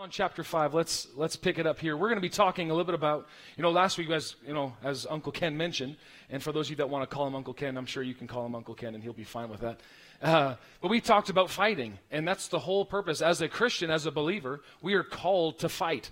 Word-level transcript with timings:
John 0.00 0.08
chapter 0.08 0.42
5 0.42 0.72
let's 0.72 1.08
let's 1.14 1.36
pick 1.36 1.58
it 1.58 1.66
up 1.66 1.78
here. 1.78 1.94
We're 1.94 2.08
going 2.08 2.16
to 2.16 2.22
be 2.22 2.30
talking 2.30 2.70
a 2.70 2.72
little 2.72 2.86
bit 2.86 2.94
about 2.94 3.28
you 3.58 3.62
know 3.62 3.70
last 3.70 3.98
week 3.98 4.08
as 4.08 4.34
you 4.46 4.54
know 4.54 4.72
as 4.82 5.06
uncle 5.10 5.30
ken 5.30 5.54
mentioned 5.58 5.96
and 6.30 6.42
for 6.42 6.52
those 6.52 6.68
of 6.68 6.70
you 6.70 6.76
that 6.76 6.88
want 6.88 7.02
to 7.02 7.14
call 7.14 7.26
him 7.26 7.34
uncle 7.34 7.52
ken 7.52 7.76
i'm 7.76 7.84
sure 7.84 8.02
you 8.02 8.14
can 8.14 8.26
call 8.26 8.46
him 8.46 8.54
uncle 8.54 8.74
ken 8.74 8.94
and 8.94 9.04
he'll 9.04 9.12
be 9.12 9.24
fine 9.24 9.50
with 9.50 9.60
that. 9.60 9.80
Uh, 10.22 10.54
but 10.80 10.88
we 10.88 11.02
talked 11.02 11.28
about 11.28 11.50
fighting 11.50 11.98
and 12.10 12.26
that's 12.26 12.48
the 12.48 12.58
whole 12.58 12.86
purpose. 12.86 13.20
As 13.20 13.42
a 13.42 13.48
christian 13.48 13.90
as 13.90 14.06
a 14.06 14.10
believer 14.10 14.62
we 14.80 14.94
are 14.94 15.02
called 15.02 15.58
to 15.58 15.68
fight. 15.68 16.10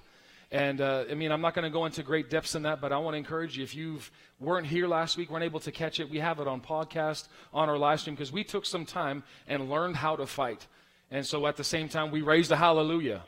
And 0.50 0.82
uh, 0.82 1.04
i 1.10 1.14
mean 1.14 1.32
i'm 1.32 1.40
not 1.40 1.54
going 1.54 1.64
to 1.64 1.70
go 1.70 1.86
into 1.86 2.02
great 2.02 2.28
depths 2.28 2.54
in 2.54 2.64
that 2.64 2.82
but 2.82 2.92
i 2.92 2.98
want 2.98 3.14
to 3.14 3.18
encourage 3.18 3.56
you 3.56 3.64
if 3.64 3.74
you 3.74 4.00
weren't 4.38 4.66
here 4.66 4.86
last 4.86 5.16
week 5.16 5.30
weren't 5.30 5.44
able 5.44 5.60
to 5.60 5.72
catch 5.72 5.98
it 5.98 6.10
we 6.10 6.18
have 6.18 6.40
it 6.40 6.46
on 6.46 6.60
podcast 6.60 7.28
on 7.54 7.70
our 7.70 7.78
live 7.78 8.00
stream 8.00 8.14
because 8.14 8.32
we 8.32 8.44
took 8.44 8.66
some 8.66 8.84
time 8.84 9.22
and 9.46 9.70
learned 9.70 9.96
how 9.96 10.14
to 10.14 10.26
fight. 10.26 10.66
And 11.10 11.24
so 11.24 11.46
at 11.46 11.56
the 11.56 11.64
same 11.64 11.88
time 11.88 12.10
we 12.10 12.20
raised 12.20 12.52
a 12.52 12.56
hallelujah 12.56 13.24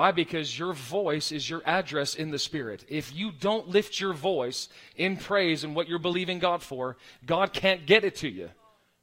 why? 0.00 0.12
Because 0.12 0.58
your 0.58 0.72
voice 0.72 1.30
is 1.30 1.50
your 1.50 1.60
address 1.66 2.14
in 2.14 2.30
the 2.30 2.38
Spirit. 2.38 2.86
If 2.88 3.14
you 3.14 3.30
don't 3.38 3.68
lift 3.68 4.00
your 4.00 4.14
voice 4.14 4.70
in 4.96 5.18
praise 5.18 5.62
and 5.62 5.76
what 5.76 5.90
you're 5.90 5.98
believing 5.98 6.38
God 6.38 6.62
for, 6.62 6.96
God 7.26 7.52
can't 7.52 7.84
get 7.84 8.02
it 8.02 8.16
to 8.16 8.28
you. 8.30 8.48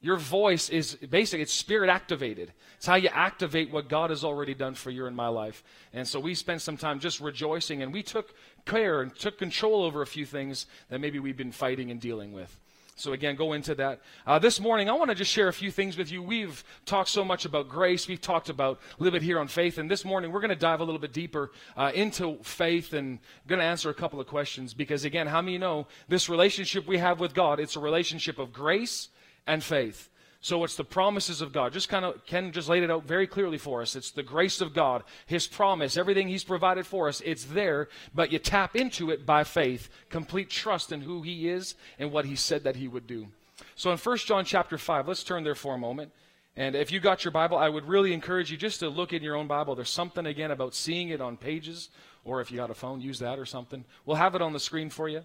Your 0.01 0.17
voice 0.17 0.69
is 0.69 0.95
basically 0.95 1.43
it's 1.43 1.53
spirit 1.53 1.91
activated. 1.91 2.51
It's 2.77 2.87
how 2.87 2.95
you 2.95 3.09
activate 3.09 3.69
what 3.71 3.89
God 3.89 4.09
has 4.09 4.23
already 4.23 4.55
done 4.55 4.73
for 4.73 4.89
you 4.89 5.05
in 5.05 5.13
my 5.13 5.27
life. 5.27 5.63
And 5.93 6.07
so 6.07 6.19
we 6.19 6.33
spent 6.33 6.63
some 6.63 6.77
time 6.77 6.99
just 6.99 7.19
rejoicing 7.19 7.83
and 7.83 7.93
we 7.93 8.01
took 8.01 8.33
care 8.65 9.03
and 9.03 9.15
took 9.15 9.37
control 9.37 9.83
over 9.83 10.01
a 10.01 10.07
few 10.07 10.25
things 10.25 10.65
that 10.89 10.99
maybe 10.99 11.19
we've 11.19 11.37
been 11.37 11.51
fighting 11.51 11.91
and 11.91 12.01
dealing 12.01 12.33
with. 12.33 12.57
So, 12.99 13.13
again, 13.13 13.35
go 13.35 13.53
into 13.53 13.75
that. 13.75 14.01
Uh, 14.25 14.39
this 14.39 14.59
morning, 14.59 14.89
I 14.89 14.93
want 14.93 15.11
to 15.11 15.15
just 15.15 15.31
share 15.31 15.47
a 15.47 15.53
few 15.53 15.69
things 15.69 15.97
with 15.97 16.11
you. 16.11 16.23
We've 16.23 16.63
talked 16.87 17.09
so 17.09 17.23
much 17.23 17.45
about 17.45 17.69
grace. 17.69 18.07
We've 18.07 18.19
talked 18.19 18.49
about 18.49 18.79
a 18.99 19.03
little 19.03 19.15
bit 19.17 19.21
here 19.21 19.37
on 19.37 19.47
faith. 19.47 19.77
And 19.77 19.89
this 19.89 20.03
morning, 20.03 20.31
we're 20.31 20.39
going 20.39 20.49
to 20.49 20.55
dive 20.55 20.79
a 20.79 20.83
little 20.83 20.99
bit 20.99 21.13
deeper 21.13 21.51
uh, 21.77 21.91
into 21.93 22.39
faith 22.41 22.93
and 22.93 23.19
going 23.45 23.59
to 23.59 23.65
answer 23.65 23.91
a 23.91 23.93
couple 23.93 24.19
of 24.19 24.25
questions. 24.25 24.73
Because, 24.73 25.05
again, 25.05 25.27
how 25.27 25.43
many 25.43 25.59
know 25.59 25.85
this 26.07 26.27
relationship 26.27 26.87
we 26.87 26.97
have 26.97 27.19
with 27.19 27.35
God? 27.35 27.59
It's 27.59 27.75
a 27.75 27.79
relationship 27.79 28.39
of 28.39 28.51
grace 28.51 29.09
and 29.45 29.63
faith. 29.63 30.09
So 30.39 30.63
it's 30.63 30.75
the 30.75 30.83
promises 30.83 31.41
of 31.41 31.51
God. 31.51 31.73
Just 31.73 31.89
kind 31.89 32.05
of, 32.05 32.23
Ken 32.25 32.51
just 32.51 32.69
laid 32.69 32.83
it 32.83 32.91
out 32.91 33.05
very 33.05 33.25
clearly 33.25 33.57
for 33.57 33.81
us. 33.81 33.95
It's 33.95 34.11
the 34.11 34.23
grace 34.23 34.61
of 34.61 34.73
God, 34.73 35.03
His 35.25 35.47
promise, 35.47 35.97
everything 35.97 36.27
He's 36.27 36.43
provided 36.43 36.85
for 36.85 37.07
us. 37.07 37.21
It's 37.25 37.45
there, 37.45 37.89
but 38.13 38.31
you 38.31 38.39
tap 38.39 38.75
into 38.75 39.09
it 39.09 39.25
by 39.25 39.43
faith, 39.43 39.89
complete 40.09 40.49
trust 40.49 40.91
in 40.91 41.01
who 41.01 41.23
He 41.23 41.49
is 41.49 41.75
and 41.97 42.11
what 42.11 42.25
He 42.25 42.35
said 42.35 42.63
that 42.63 42.75
He 42.75 42.87
would 42.87 43.07
do. 43.07 43.27
So 43.75 43.91
in 43.91 43.97
1 43.97 44.17
John 44.17 44.45
chapter 44.45 44.77
5, 44.77 45.07
let's 45.07 45.23
turn 45.23 45.43
there 45.43 45.55
for 45.55 45.73
a 45.73 45.79
moment. 45.79 46.11
And 46.55 46.75
if 46.75 46.91
you 46.91 46.99
got 46.99 47.23
your 47.23 47.31
Bible, 47.31 47.57
I 47.57 47.69
would 47.69 47.87
really 47.87 48.13
encourage 48.13 48.51
you 48.51 48.57
just 48.57 48.79
to 48.79 48.89
look 48.89 49.13
in 49.13 49.23
your 49.23 49.35
own 49.35 49.47
Bible. 49.47 49.75
There's 49.75 49.89
something, 49.89 50.25
again, 50.25 50.51
about 50.51 50.73
seeing 50.73 51.09
it 51.09 51.21
on 51.21 51.37
pages, 51.37 51.89
or 52.23 52.41
if 52.41 52.51
you 52.51 52.57
got 52.57 52.71
a 52.71 52.75
phone, 52.75 53.01
use 53.01 53.19
that 53.19 53.37
or 53.37 53.45
something. 53.45 53.85
We'll 54.05 54.17
have 54.17 54.33
it 54.33 54.41
on 54.41 54.53
the 54.53 54.59
screen 54.59 54.89
for 54.89 55.07
you. 55.07 55.23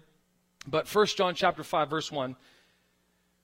But 0.67 0.93
1 0.93 1.07
John 1.07 1.35
chapter 1.35 1.63
5, 1.63 1.89
verse 1.89 2.11
1 2.11 2.35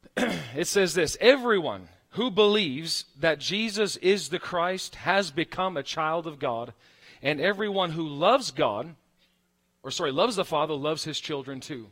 it 0.55 0.67
says 0.67 0.93
this 0.93 1.17
Everyone 1.19 1.89
who 2.11 2.31
believes 2.31 3.05
that 3.19 3.39
Jesus 3.39 3.95
is 3.97 4.29
the 4.29 4.39
Christ 4.39 4.95
has 4.95 5.31
become 5.31 5.77
a 5.77 5.83
child 5.83 6.27
of 6.27 6.39
God, 6.39 6.73
and 7.21 7.39
everyone 7.39 7.91
who 7.91 8.07
loves 8.07 8.51
God, 8.51 8.95
or 9.83 9.91
sorry, 9.91 10.11
loves 10.11 10.35
the 10.35 10.45
Father, 10.45 10.73
loves 10.73 11.03
his 11.03 11.19
children 11.19 11.59
too. 11.59 11.87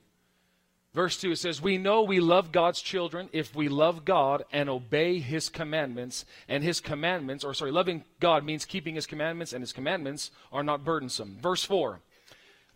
Verse 0.94 1.22
2, 1.22 1.33
it 1.33 1.36
says, 1.36 1.61
We 1.61 1.77
know 1.77 2.02
we 2.02 2.19
love 2.19 2.52
God's 2.52 2.81
children 2.81 3.30
if 3.31 3.53
we 3.53 3.69
love 3.69 4.03
God 4.03 4.44
and 4.52 4.67
obey 4.67 5.19
His 5.19 5.47
commandments. 5.47 6.25
And 6.47 6.64
His 6.64 6.80
commandments, 6.80 7.44
or 7.44 7.53
sorry, 7.53 7.71
loving 7.71 8.03
God 8.19 8.44
means 8.44 8.66
keeping 8.66 8.95
His 8.95 9.05
commandments, 9.05 9.53
and 9.53 9.61
His 9.61 9.73
commandments 9.73 10.31
are 10.52 10.64
not 10.64 10.83
burdensome. 10.83 11.38
Verse 11.39 11.64
4, 11.64 11.99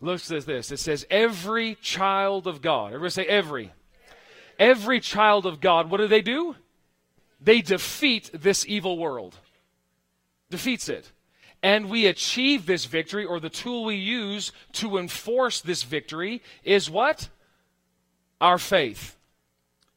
looks 0.00 0.30
at 0.30 0.46
this. 0.46 0.70
It 0.70 0.78
says, 0.78 1.04
Every 1.10 1.74
child 1.76 2.46
of 2.46 2.62
God, 2.62 2.92
everybody 2.92 3.10
say, 3.10 3.26
Every 3.26 3.72
every 4.58 5.00
child 5.00 5.46
of 5.46 5.60
God, 5.60 5.90
what 5.90 5.98
do 5.98 6.06
they 6.06 6.22
do? 6.22 6.56
They 7.40 7.60
defeat 7.60 8.30
this 8.32 8.66
evil 8.66 8.98
world. 8.98 9.36
Defeats 10.50 10.88
it. 10.88 11.10
And 11.62 11.88
we 11.88 12.06
achieve 12.06 12.66
this 12.66 12.84
victory, 12.86 13.24
or 13.24 13.38
the 13.38 13.48
tool 13.48 13.84
we 13.84 13.94
use 13.94 14.52
to 14.72 14.98
enforce 14.98 15.60
this 15.60 15.82
victory 15.84 16.42
is 16.64 16.90
what? 16.90 17.28
Our 18.40 18.58
faith. 18.58 19.16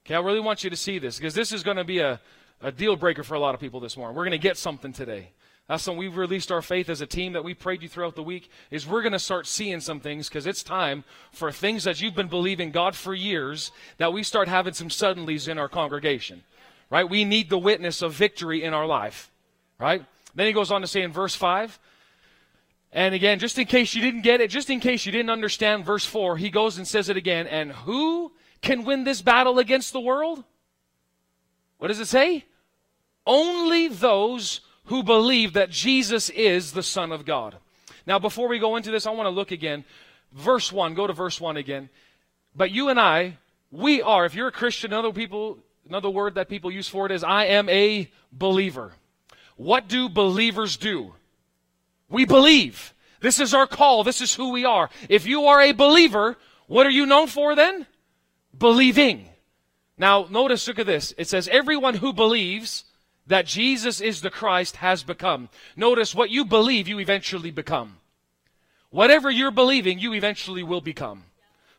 Okay, 0.06 0.14
I 0.14 0.20
really 0.20 0.40
want 0.40 0.64
you 0.64 0.70
to 0.70 0.76
see 0.76 1.00
this 1.00 1.18
because 1.18 1.34
this 1.34 1.52
is 1.52 1.64
going 1.64 1.78
to 1.78 1.84
be 1.84 2.00
a, 2.00 2.22
a 2.62 2.72
deal 2.72 2.96
breaker 2.96 3.24
for 3.24 3.34
a 3.34 3.40
lot 3.40 3.56
of 3.56 3.62
people 3.62 3.80
this 3.80 3.98
morning. 3.98 4.16
We're 4.16 4.26
going 4.26 4.32
to 4.32 4.38
get 4.38 4.58
something 4.58 4.94
today. 4.94 5.32
That's 5.68 5.88
when 5.88 5.98
we've 5.98 6.16
released 6.16 6.52
our 6.52 6.62
faith 6.62 6.90
as 6.90 7.02
a 7.02 7.08
team 7.08 7.34
that 7.34 7.44
we 7.44 7.56
prayed 7.56 7.82
you 7.82 7.90
throughout 7.90 8.16
the 8.16 8.24
week. 8.24 8.52
Is 8.70 8.86
we're 8.86 9.02
going 9.02 9.14
to 9.14 9.20
start 9.20 9.48
seeing 9.48 9.80
some 9.80 10.00
things 10.00 10.30
because 10.30 10.46
it's 10.46 10.62
time 10.62 11.04
for 11.32 11.52
things 11.52 11.86
that 11.86 12.02
you've 12.02 12.16
been 12.16 12.28
believing 12.28 12.72
God 12.72 12.96
for 12.96 13.16
years 13.16 13.72
that 13.98 14.14
we 14.14 14.22
start 14.22 14.48
having 14.48 14.74
some 14.74 14.90
suddenlies 14.90 15.48
in 15.48 15.58
our 15.58 15.70
congregation. 15.70 16.44
Right? 16.92 17.10
We 17.10 17.26
need 17.26 17.50
the 17.50 17.58
witness 17.58 18.04
of 18.04 18.14
victory 18.14 18.64
in 18.64 18.74
our 18.76 18.86
life. 18.86 19.32
Right? 19.80 20.06
Then 20.36 20.46
he 20.46 20.54
goes 20.54 20.72
on 20.72 20.82
to 20.82 20.88
say 20.88 21.02
in 21.02 21.12
verse 21.12 21.36
5, 21.36 21.80
and 22.92 23.14
again, 23.14 23.40
just 23.40 23.60
in 23.60 23.66
case 23.66 23.94
you 23.94 24.02
didn't 24.02 24.22
get 24.22 24.40
it, 24.40 24.50
just 24.50 24.70
in 24.70 24.80
case 24.80 25.06
you 25.06 25.12
didn't 25.12 25.30
understand 25.30 25.84
verse 25.84 26.06
4, 26.06 26.38
he 26.38 26.50
goes 26.50 26.78
and 26.78 26.88
says 26.88 27.10
it 27.10 27.18
again. 27.18 27.46
And 27.46 27.74
who 27.74 28.32
can 28.62 28.86
win 28.86 29.04
this 29.04 29.22
battle 29.22 29.60
against 29.60 29.92
the 29.92 30.00
world? 30.00 30.46
What 31.78 31.90
does 31.90 32.00
it 32.00 32.06
say? 32.06 32.46
Only 33.28 33.90
those 33.90 34.62
who 34.86 35.04
believe 35.04 35.54
that 35.54 35.70
Jesus 35.70 36.30
is 36.30 36.72
the 36.72 36.84
Son 36.84 37.12
of 37.12 37.26
God. 37.26 37.58
Now, 38.08 38.20
before 38.20 38.48
we 38.48 38.60
go 38.60 38.76
into 38.76 38.92
this, 38.92 39.08
I 39.08 39.12
want 39.12 39.26
to 39.28 39.32
look 39.32 39.52
again. 39.52 39.84
Verse 40.32 40.72
1, 40.72 40.94
go 40.94 41.08
to 41.08 41.14
verse 41.14 41.42
1 41.42 41.58
again. 41.58 41.90
But 42.56 42.72
you 42.72 42.90
and 42.90 43.00
I, 43.00 43.38
we 43.72 44.02
are, 44.02 44.26
if 44.26 44.36
you're 44.36 44.48
a 44.48 44.52
Christian, 44.52 44.94
another 44.94 45.12
people, 45.12 45.58
another 45.88 46.10
word 46.10 46.36
that 46.36 46.50
people 46.50 46.72
use 46.72 46.88
for 46.88 47.06
it 47.06 47.12
is 47.12 47.24
I 47.24 47.46
am 47.46 47.68
a 47.70 48.10
believer. 48.32 48.94
What 49.58 49.88
do 49.88 50.10
believers 50.10 50.78
do? 50.78 51.14
We 52.10 52.26
believe. 52.26 52.94
This 53.22 53.40
is 53.40 53.54
our 53.54 53.68
call. 53.68 54.04
This 54.04 54.22
is 54.22 54.34
who 54.34 54.52
we 54.52 54.66
are. 54.66 54.90
If 55.10 55.26
you 55.26 55.46
are 55.46 55.62
a 55.62 55.72
believer, 55.72 56.38
what 56.68 56.86
are 56.86 56.92
you 56.92 57.06
known 57.06 57.28
for 57.28 57.56
then? 57.56 57.86
Believing. 58.58 59.28
Now, 59.98 60.28
notice, 60.30 60.68
look 60.68 60.80
at 60.80 60.86
this. 60.86 61.14
It 61.18 61.28
says, 61.28 61.48
everyone 61.48 61.96
who 61.96 62.14
believes 62.14 62.85
that 63.28 63.46
Jesus 63.46 64.02
is 64.02 64.22
the 64.22 64.30
Christ 64.30 64.78
has 64.78 65.04
become. 65.04 65.50
Notice 65.76 66.14
what 66.14 66.30
you 66.30 66.46
believe, 66.46 66.88
you 66.88 67.00
eventually 67.00 67.52
become. 67.52 67.98
Whatever 68.90 69.30
you're 69.30 69.52
believing, 69.52 70.00
you 70.00 70.14
eventually 70.14 70.64
will 70.64 70.82
become. 70.82 71.24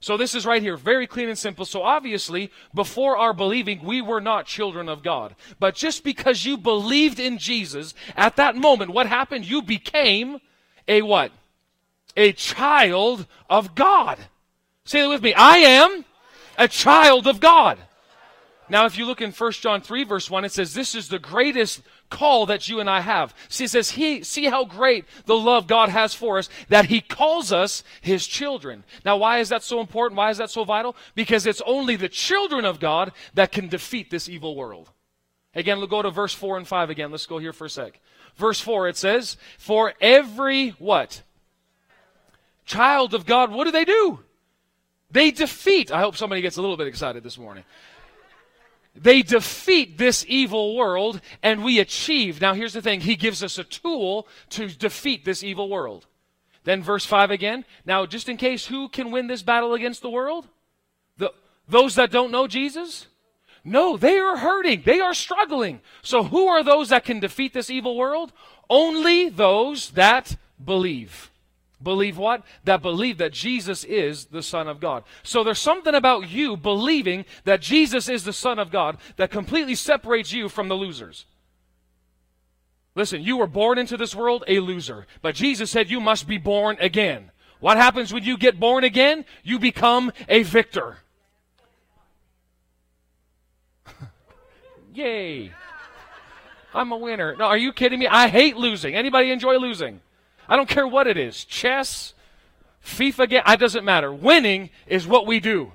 So 0.00 0.16
this 0.16 0.34
is 0.34 0.44
right 0.44 0.62
here, 0.62 0.76
very 0.76 1.06
clean 1.06 1.28
and 1.28 1.38
simple. 1.38 1.64
So 1.64 1.82
obviously, 1.82 2.50
before 2.74 3.16
our 3.16 3.32
believing, 3.32 3.82
we 3.82 4.02
were 4.02 4.20
not 4.20 4.46
children 4.46 4.88
of 4.88 5.02
God. 5.02 5.34
But 5.58 5.74
just 5.74 6.04
because 6.04 6.44
you 6.44 6.58
believed 6.58 7.18
in 7.18 7.38
Jesus, 7.38 7.94
at 8.16 8.36
that 8.36 8.56
moment, 8.56 8.92
what 8.92 9.06
happened? 9.06 9.48
You 9.48 9.62
became 9.62 10.38
a 10.86 11.02
what? 11.02 11.32
A 12.16 12.32
child 12.32 13.26
of 13.48 13.74
God. 13.74 14.18
Say 14.84 15.04
it 15.04 15.08
with 15.08 15.22
me. 15.22 15.34
I 15.34 15.56
am 15.58 16.04
a 16.58 16.68
child 16.68 17.26
of 17.26 17.40
God. 17.40 17.78
Now, 18.68 18.86
if 18.86 18.98
you 18.98 19.06
look 19.06 19.20
in 19.20 19.30
1 19.30 19.52
John 19.52 19.80
3, 19.80 20.04
verse 20.04 20.30
1, 20.30 20.44
it 20.44 20.52
says, 20.52 20.74
This 20.74 20.94
is 20.94 21.08
the 21.08 21.18
greatest 21.18 21.82
call 22.10 22.46
that 22.46 22.68
you 22.68 22.80
and 22.80 22.90
I 22.90 23.00
have. 23.00 23.34
See, 23.48 23.64
it 23.64 23.70
says, 23.70 23.90
he, 23.90 24.24
See 24.24 24.46
how 24.46 24.64
great 24.64 25.04
the 25.26 25.36
love 25.36 25.66
God 25.66 25.88
has 25.88 26.14
for 26.14 26.38
us, 26.38 26.48
that 26.68 26.86
He 26.86 27.00
calls 27.00 27.52
us 27.52 27.84
His 28.00 28.26
children. 28.26 28.84
Now, 29.04 29.16
why 29.18 29.38
is 29.38 29.50
that 29.50 29.62
so 29.62 29.80
important? 29.80 30.18
Why 30.18 30.30
is 30.30 30.38
that 30.38 30.50
so 30.50 30.64
vital? 30.64 30.96
Because 31.14 31.46
it's 31.46 31.62
only 31.64 31.96
the 31.96 32.08
children 32.08 32.64
of 32.64 32.80
God 32.80 33.12
that 33.34 33.52
can 33.52 33.68
defeat 33.68 34.10
this 34.10 34.28
evil 34.28 34.56
world. 34.56 34.90
Again, 35.54 35.78
we'll 35.78 35.86
go 35.86 36.02
to 36.02 36.10
verse 36.10 36.34
4 36.34 36.58
and 36.58 36.66
5 36.66 36.90
again. 36.90 37.10
Let's 37.10 37.26
go 37.26 37.38
here 37.38 37.52
for 37.52 37.66
a 37.66 37.70
sec. 37.70 38.00
Verse 38.36 38.60
4, 38.60 38.88
it 38.88 38.96
says, 38.96 39.36
For 39.58 39.94
every 40.00 40.70
what? 40.70 41.22
Child 42.64 43.14
of 43.14 43.24
God, 43.26 43.52
what 43.52 43.64
do 43.64 43.70
they 43.70 43.84
do? 43.84 44.20
They 45.10 45.30
defeat. 45.30 45.92
I 45.92 46.00
hope 46.00 46.16
somebody 46.16 46.42
gets 46.42 46.56
a 46.56 46.60
little 46.60 46.76
bit 46.76 46.88
excited 46.88 47.22
this 47.22 47.38
morning. 47.38 47.64
They 48.96 49.22
defeat 49.22 49.98
this 49.98 50.24
evil 50.26 50.74
world 50.74 51.20
and 51.42 51.62
we 51.62 51.78
achieve. 51.78 52.40
Now, 52.40 52.54
here's 52.54 52.72
the 52.72 52.82
thing 52.82 53.00
He 53.00 53.16
gives 53.16 53.42
us 53.42 53.58
a 53.58 53.64
tool 53.64 54.26
to 54.50 54.68
defeat 54.68 55.24
this 55.24 55.44
evil 55.44 55.68
world. 55.68 56.06
Then, 56.64 56.82
verse 56.82 57.06
5 57.06 57.30
again. 57.30 57.64
Now, 57.84 58.06
just 58.06 58.28
in 58.28 58.36
case, 58.36 58.66
who 58.66 58.88
can 58.88 59.12
win 59.12 59.28
this 59.28 59.42
battle 59.42 59.74
against 59.74 60.02
the 60.02 60.10
world? 60.10 60.48
The, 61.16 61.32
those 61.68 61.94
that 61.94 62.10
don't 62.10 62.32
know 62.32 62.48
Jesus? 62.48 63.06
No, 63.62 63.96
they 63.96 64.18
are 64.18 64.36
hurting. 64.36 64.82
They 64.84 65.00
are 65.00 65.14
struggling. 65.14 65.80
So, 66.02 66.24
who 66.24 66.48
are 66.48 66.64
those 66.64 66.88
that 66.88 67.04
can 67.04 67.20
defeat 67.20 67.52
this 67.52 67.70
evil 67.70 67.96
world? 67.96 68.32
Only 68.68 69.28
those 69.28 69.90
that 69.90 70.36
believe. 70.64 71.30
Believe 71.86 72.18
what? 72.18 72.42
That 72.64 72.82
believe 72.82 73.18
that 73.18 73.32
Jesus 73.32 73.84
is 73.84 74.24
the 74.24 74.42
Son 74.42 74.66
of 74.66 74.80
God. 74.80 75.04
So 75.22 75.44
there's 75.44 75.60
something 75.60 75.94
about 75.94 76.28
you 76.28 76.56
believing 76.56 77.24
that 77.44 77.60
Jesus 77.60 78.08
is 78.08 78.24
the 78.24 78.32
Son 78.32 78.58
of 78.58 78.72
God 78.72 78.96
that 79.18 79.30
completely 79.30 79.76
separates 79.76 80.32
you 80.32 80.48
from 80.48 80.66
the 80.66 80.74
losers. 80.74 81.26
Listen, 82.96 83.22
you 83.22 83.36
were 83.36 83.46
born 83.46 83.78
into 83.78 83.96
this 83.96 84.16
world 84.16 84.42
a 84.48 84.58
loser, 84.58 85.06
but 85.22 85.36
Jesus 85.36 85.70
said 85.70 85.88
you 85.88 86.00
must 86.00 86.26
be 86.26 86.38
born 86.38 86.76
again. 86.80 87.30
What 87.60 87.76
happens 87.76 88.12
when 88.12 88.24
you 88.24 88.36
get 88.36 88.58
born 88.58 88.82
again? 88.82 89.24
You 89.44 89.60
become 89.60 90.10
a 90.28 90.42
victor. 90.42 90.96
Yay. 94.92 95.52
I'm 96.74 96.90
a 96.90 96.96
winner. 96.96 97.36
No, 97.36 97.44
are 97.44 97.56
you 97.56 97.72
kidding 97.72 98.00
me? 98.00 98.08
I 98.08 98.26
hate 98.26 98.56
losing. 98.56 98.96
Anybody 98.96 99.30
enjoy 99.30 99.58
losing? 99.58 100.00
I 100.48 100.56
don't 100.56 100.68
care 100.68 100.86
what 100.86 101.06
it 101.06 101.16
is. 101.16 101.44
Chess, 101.44 102.14
FIFA 102.84 103.28
game, 103.28 103.42
it 103.46 103.60
doesn't 103.60 103.84
matter. 103.84 104.12
Winning 104.12 104.70
is 104.86 105.06
what 105.06 105.26
we 105.26 105.40
do. 105.40 105.72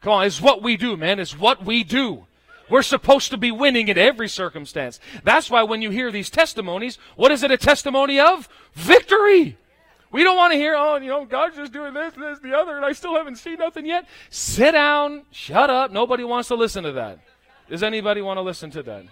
Come 0.00 0.12
on, 0.12 0.26
it's 0.26 0.40
what 0.40 0.62
we 0.62 0.76
do, 0.76 0.96
man. 0.96 1.18
It's 1.18 1.38
what 1.38 1.64
we 1.64 1.82
do. 1.82 2.26
We're 2.70 2.82
supposed 2.82 3.30
to 3.30 3.36
be 3.36 3.50
winning 3.50 3.88
in 3.88 3.98
every 3.98 4.28
circumstance. 4.28 5.00
That's 5.22 5.50
why 5.50 5.62
when 5.64 5.82
you 5.82 5.90
hear 5.90 6.10
these 6.10 6.30
testimonies, 6.30 6.98
what 7.16 7.30
is 7.30 7.42
it 7.42 7.50
a 7.50 7.56
testimony 7.56 8.18
of? 8.20 8.48
Victory. 8.74 9.58
We 10.10 10.22
don't 10.22 10.36
want 10.36 10.52
to 10.52 10.58
hear, 10.58 10.74
oh, 10.76 10.96
you 10.96 11.08
know, 11.08 11.24
God's 11.24 11.56
just 11.56 11.72
doing 11.72 11.92
this, 11.92 12.14
this, 12.14 12.38
the 12.38 12.56
other, 12.56 12.76
and 12.76 12.84
I 12.84 12.92
still 12.92 13.16
haven't 13.16 13.36
seen 13.36 13.58
nothing 13.58 13.84
yet. 13.84 14.06
Sit 14.30 14.72
down, 14.72 15.24
shut 15.32 15.70
up. 15.70 15.90
Nobody 15.90 16.22
wants 16.22 16.48
to 16.48 16.54
listen 16.54 16.84
to 16.84 16.92
that. 16.92 17.18
Does 17.68 17.82
anybody 17.82 18.22
want 18.22 18.38
to 18.38 18.42
listen 18.42 18.70
to 18.72 18.82
that? 18.84 19.06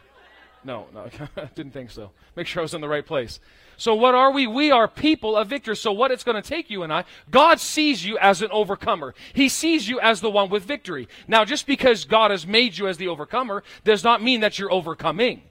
No, 0.64 0.86
no, 0.94 1.08
I 1.36 1.46
didn't 1.54 1.72
think 1.72 1.90
so. 1.90 2.12
Make 2.36 2.46
sure 2.46 2.60
I 2.60 2.62
was 2.62 2.74
in 2.74 2.80
the 2.80 2.88
right 2.88 3.04
place. 3.04 3.40
So 3.76 3.94
what 3.94 4.14
are 4.14 4.30
we? 4.30 4.46
We 4.46 4.70
are 4.70 4.86
people 4.86 5.36
of 5.36 5.48
victors. 5.48 5.80
So 5.80 5.92
what 5.92 6.10
it's 6.10 6.24
going 6.24 6.40
to 6.40 6.48
take 6.48 6.70
you 6.70 6.82
and 6.82 6.92
I, 6.92 7.04
God 7.30 7.60
sees 7.60 8.04
you 8.04 8.18
as 8.18 8.42
an 8.42 8.50
overcomer. 8.50 9.14
He 9.32 9.48
sees 9.48 9.88
you 9.88 9.98
as 10.00 10.20
the 10.20 10.30
one 10.30 10.50
with 10.50 10.64
victory. 10.64 11.08
Now, 11.26 11.44
just 11.44 11.66
because 11.66 12.04
God 12.04 12.30
has 12.30 12.46
made 12.46 12.78
you 12.78 12.86
as 12.86 12.96
the 12.96 13.08
overcomer 13.08 13.62
does 13.84 14.04
not 14.04 14.22
mean 14.22 14.40
that 14.40 14.58
you're 14.58 14.72
overcoming. 14.72 15.42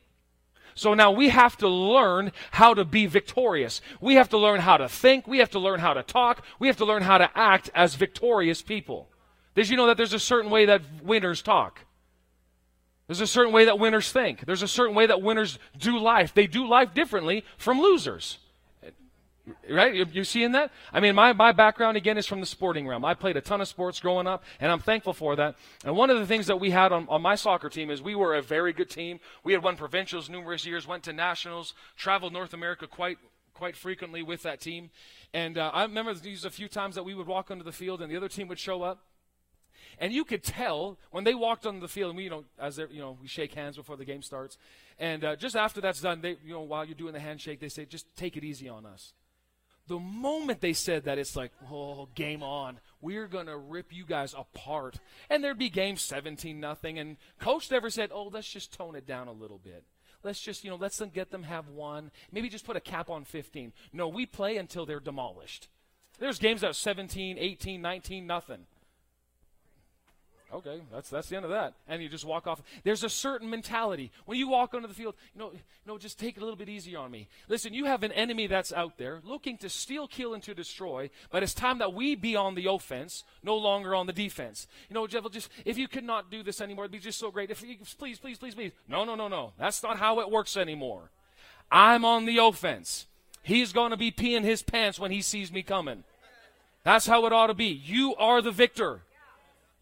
So 0.73 0.94
now 0.94 1.12
we 1.12 1.29
have 1.29 1.57
to 1.57 1.68
learn 1.68 2.31
how 2.51 2.73
to 2.73 2.85
be 2.85 3.06
victorious. 3.06 3.81
We 4.00 4.15
have 4.15 4.29
to 4.29 4.38
learn 4.38 4.62
how 4.62 4.77
to 4.77 4.88
think. 4.88 5.27
We 5.27 5.39
have 5.39 5.51
to 5.51 5.59
learn 5.59 5.79
how 5.79 5.94
to 5.94 6.03
talk. 6.03 6.45
We 6.59 6.67
have 6.67 6.77
to 6.77 6.85
learn 6.85 7.03
how 7.03 7.17
to 7.17 7.29
act 7.35 7.69
as 7.75 7.95
victorious 7.95 8.62
people. 8.62 9.09
Did 9.56 9.67
you 9.69 9.75
know 9.75 9.88
that 9.88 9.97
there's 9.97 10.13
a 10.13 10.19
certain 10.19 10.50
way 10.50 10.65
that 10.65 10.81
winners 11.03 11.41
talk? 11.41 11.81
There's 13.12 13.19
a 13.19 13.28
certain 13.28 13.52
way 13.52 13.66
that 13.66 13.78
winners 13.78 14.10
think. 14.10 14.46
There's 14.46 14.62
a 14.62 14.69
certain 14.69 14.96
way 14.96 15.06
that 15.06 15.22
winners 15.22 15.60
do 15.78 16.00
life. 16.00 16.34
They 16.34 16.48
do 16.48 16.66
life 16.66 16.94
differently 16.94 17.44
from 17.58 17.81
losers. 17.81 18.38
Right? 19.69 19.94
You, 19.94 20.06
you 20.13 20.24
seeing 20.24 20.54
that? 20.54 20.72
I 20.94 21.02
mean, 21.02 21.13
my, 21.13 21.34
my 21.34 21.52
background, 21.52 21.98
again, 21.98 22.18
is 22.18 22.25
from 22.25 22.40
the 22.40 22.46
sporting 22.46 22.88
realm. 22.88 23.04
I 23.04 23.13
played 23.13 23.36
a 23.36 23.42
ton 23.42 23.60
of 23.60 23.68
sports 23.68 24.00
growing 24.00 24.28
up, 24.28 24.46
and 24.62 24.72
I'm 24.72 24.80
thankful 24.80 25.12
for 25.12 25.36
that. 25.36 25.58
And 25.84 25.98
one 25.98 26.10
of 26.10 26.19
the 26.19 26.25
things 26.25 26.48
that 26.48 26.62
we 26.62 26.72
had 26.72 26.94
on, 26.94 27.06
on 27.10 27.22
my 27.22 27.36
soccer 27.36 27.68
team 27.68 27.92
is 27.92 28.02
we 28.02 28.16
were 28.16 28.34
a 28.34 28.42
very 28.42 28.72
good 28.72 28.90
team. 28.90 29.19
We 29.44 29.52
had 29.52 29.62
won 29.62 29.75
provincials 29.75 30.30
numerous 30.30 30.66
years, 30.66 30.88
went 30.88 31.04
to 31.04 31.12
nationals, 31.12 31.74
traveled 31.98 32.31
North 32.31 32.54
America 32.54 32.88
quite 32.88 33.18
quite 33.54 33.75
frequently 33.75 34.24
with 34.24 34.42
that 34.44 34.62
team. 34.62 34.90
And 35.34 35.58
uh, 35.58 35.69
I 35.74 35.84
remember 35.84 36.13
these 36.13 36.46
a 36.46 36.50
few 36.50 36.69
times 36.69 36.96
that 36.96 37.04
we 37.04 37.13
would 37.13 37.28
walk 37.28 37.52
onto 37.52 37.66
the 37.66 37.74
field, 37.74 38.02
and 38.02 38.10
the 38.10 38.16
other 38.16 38.30
team 38.30 38.48
would 38.48 38.58
show 38.58 38.84
up, 38.84 39.04
and 40.01 40.12
you 40.12 40.25
could 40.25 40.44
tell 40.44 40.98
when 41.12 41.24
they 41.24 41.36
walked 41.36 41.68
on 41.68 41.80
the 41.80 41.88
field, 41.88 42.09
and 42.09 42.18
we, 42.18 42.24
you 42.24 42.31
know, 42.31 42.44
as 42.59 42.80
you 42.80 43.00
know, 43.00 43.19
we 43.21 43.27
shake 43.27 43.53
hands 43.53 43.77
before 43.77 43.95
the 43.95 44.03
game 44.03 44.24
starts. 44.24 44.57
And 44.98 45.24
uh, 45.24 45.36
just 45.36 45.56
after 45.56 45.80
that's 45.80 46.01
done, 46.01 46.21
they, 46.21 46.38
you 46.44 46.53
know, 46.53 46.62
while 46.62 46.83
you're 46.83 46.95
doing 46.95 47.13
the 47.13 47.19
handshake, 47.19 47.59
they 47.59 47.69
say, 47.69 47.86
just 47.86 48.07
take 48.15 48.36
it 48.36 48.44
easy 48.44 48.68
on 48.68 48.88
us. 48.88 49.13
The 49.88 50.00
moment 50.00 50.59
they 50.59 50.74
said 50.74 51.03
that, 51.03 51.19
it's 51.19 51.36
like, 51.36 51.51
oh, 51.71 52.09
game 52.15 52.42
on. 52.42 52.80
We're 53.00 53.27
going 53.27 53.45
to 53.45 53.57
rip 53.57 53.94
you 53.94 54.03
guys 54.03 54.33
apart. 54.36 55.00
And 55.30 55.44
there'd 55.44 55.59
be 55.59 55.69
game 55.69 55.98
17 55.98 56.59
nothing. 56.59 56.98
And 56.98 57.18
coach 57.39 57.69
never 57.69 57.92
said, 57.92 58.09
oh, 58.12 58.30
let's 58.33 58.50
just 58.50 58.74
tone 58.74 58.95
it 58.95 59.06
down 59.06 59.27
a 59.27 59.31
little 59.31 59.59
bit. 59.59 59.83
Let's 60.24 60.42
just, 60.42 60.63
you 60.63 60.71
know, 60.71 60.77
let's 60.77 61.00
get 61.13 61.30
them 61.30 61.44
have 61.44 61.68
one. 61.68 62.09
Maybe 62.31 62.50
just 62.50 62.65
put 62.65 62.75
a 62.75 62.81
cap 62.81 63.12
on 63.12 63.24
15. 63.24 63.71
No, 63.94 64.07
we 64.07 64.25
play 64.25 64.57
until 64.57 64.88
they're 64.88 65.00
demolished. 65.00 65.68
There's 66.19 66.39
games 66.39 66.62
that 66.62 66.71
are 66.71 66.74
17, 66.74 67.38
18, 67.38 67.81
19, 67.81 68.25
nothing. 68.25 68.65
Okay, 70.53 70.81
that's 70.92 71.09
that's 71.09 71.30
the 71.30 71.36
end 71.38 71.45
of 71.45 71.51
that. 71.51 71.74
And 71.88 72.03
you 72.03 72.09
just 72.09 72.25
walk 72.25 72.45
off. 72.45 72.62
There's 72.83 73.03
a 73.03 73.09
certain 73.09 73.50
mentality. 73.50 74.12
When 74.25 74.38
you 74.38 74.48
walk 74.50 74.74
onto 74.74 74.88
the 74.88 74.94
field, 74.94 75.15
you 75.33 75.39
know, 75.39 75.51
you 75.53 75.59
know, 75.86 75.98
just 75.98 76.19
take 76.19 76.36
it 76.36 76.42
a 76.42 76.44
little 76.44 76.57
bit 76.57 76.68
easier 76.68 77.00
on 77.00 77.09
me. 77.12 77.27
Listen, 77.48 77.74
you 77.74 77.86
have 77.86 78.03
an 78.03 78.12
enemy 78.12 78.48
that's 78.48 78.74
out 78.74 78.98
there 78.98 79.21
looking 79.24 79.57
to 79.59 79.69
steal, 79.69 80.07
kill, 80.07 80.33
and 80.33 80.44
to 80.44 80.53
destroy, 80.53 81.09
but 81.31 81.42
it's 81.42 81.53
time 81.53 81.77
that 81.77 81.94
we 81.94 82.15
be 82.15 82.36
on 82.36 82.56
the 82.56 82.68
offense, 82.68 83.24
no 83.44 83.56
longer 83.56 83.95
on 83.95 84.07
the 84.07 84.13
defense. 84.13 84.68
You 84.89 84.94
know, 84.94 85.07
Jeff, 85.07 85.30
just 85.31 85.50
if 85.63 85.77
you 85.77 85.88
could 85.88 86.03
not 86.03 86.30
do 86.30 86.44
this 86.44 86.59
anymore, 86.59 86.86
it'd 86.86 86.92
be 86.92 87.00
just 87.00 87.19
so 87.19 87.31
great. 87.31 87.50
If 87.50 87.62
you 87.62 87.77
please, 87.98 88.19
please, 88.19 88.38
please, 88.38 88.56
please. 88.56 88.71
No, 88.88 89.06
no, 89.06 89.15
no, 89.15 89.27
no. 89.27 89.53
That's 89.57 89.81
not 89.81 89.98
how 89.98 90.19
it 90.19 90.30
works 90.30 90.57
anymore. 90.57 91.12
I'm 91.71 92.03
on 92.03 92.25
the 92.25 92.39
offense. 92.39 93.07
He's 93.44 93.71
to 93.71 93.98
be 93.98 94.12
peeing 94.12 94.44
his 94.44 94.62
pants 94.62 95.00
when 95.00 95.12
he 95.12 95.21
sees 95.21 95.51
me 95.51 95.63
coming. 95.63 96.03
That's 96.83 97.07
how 97.07 97.25
it 97.25 97.33
ought 97.33 97.48
to 97.48 97.53
be. 97.53 97.68
You 97.68 98.15
are 98.15 98.42
the 98.42 98.51
victor. 98.51 99.01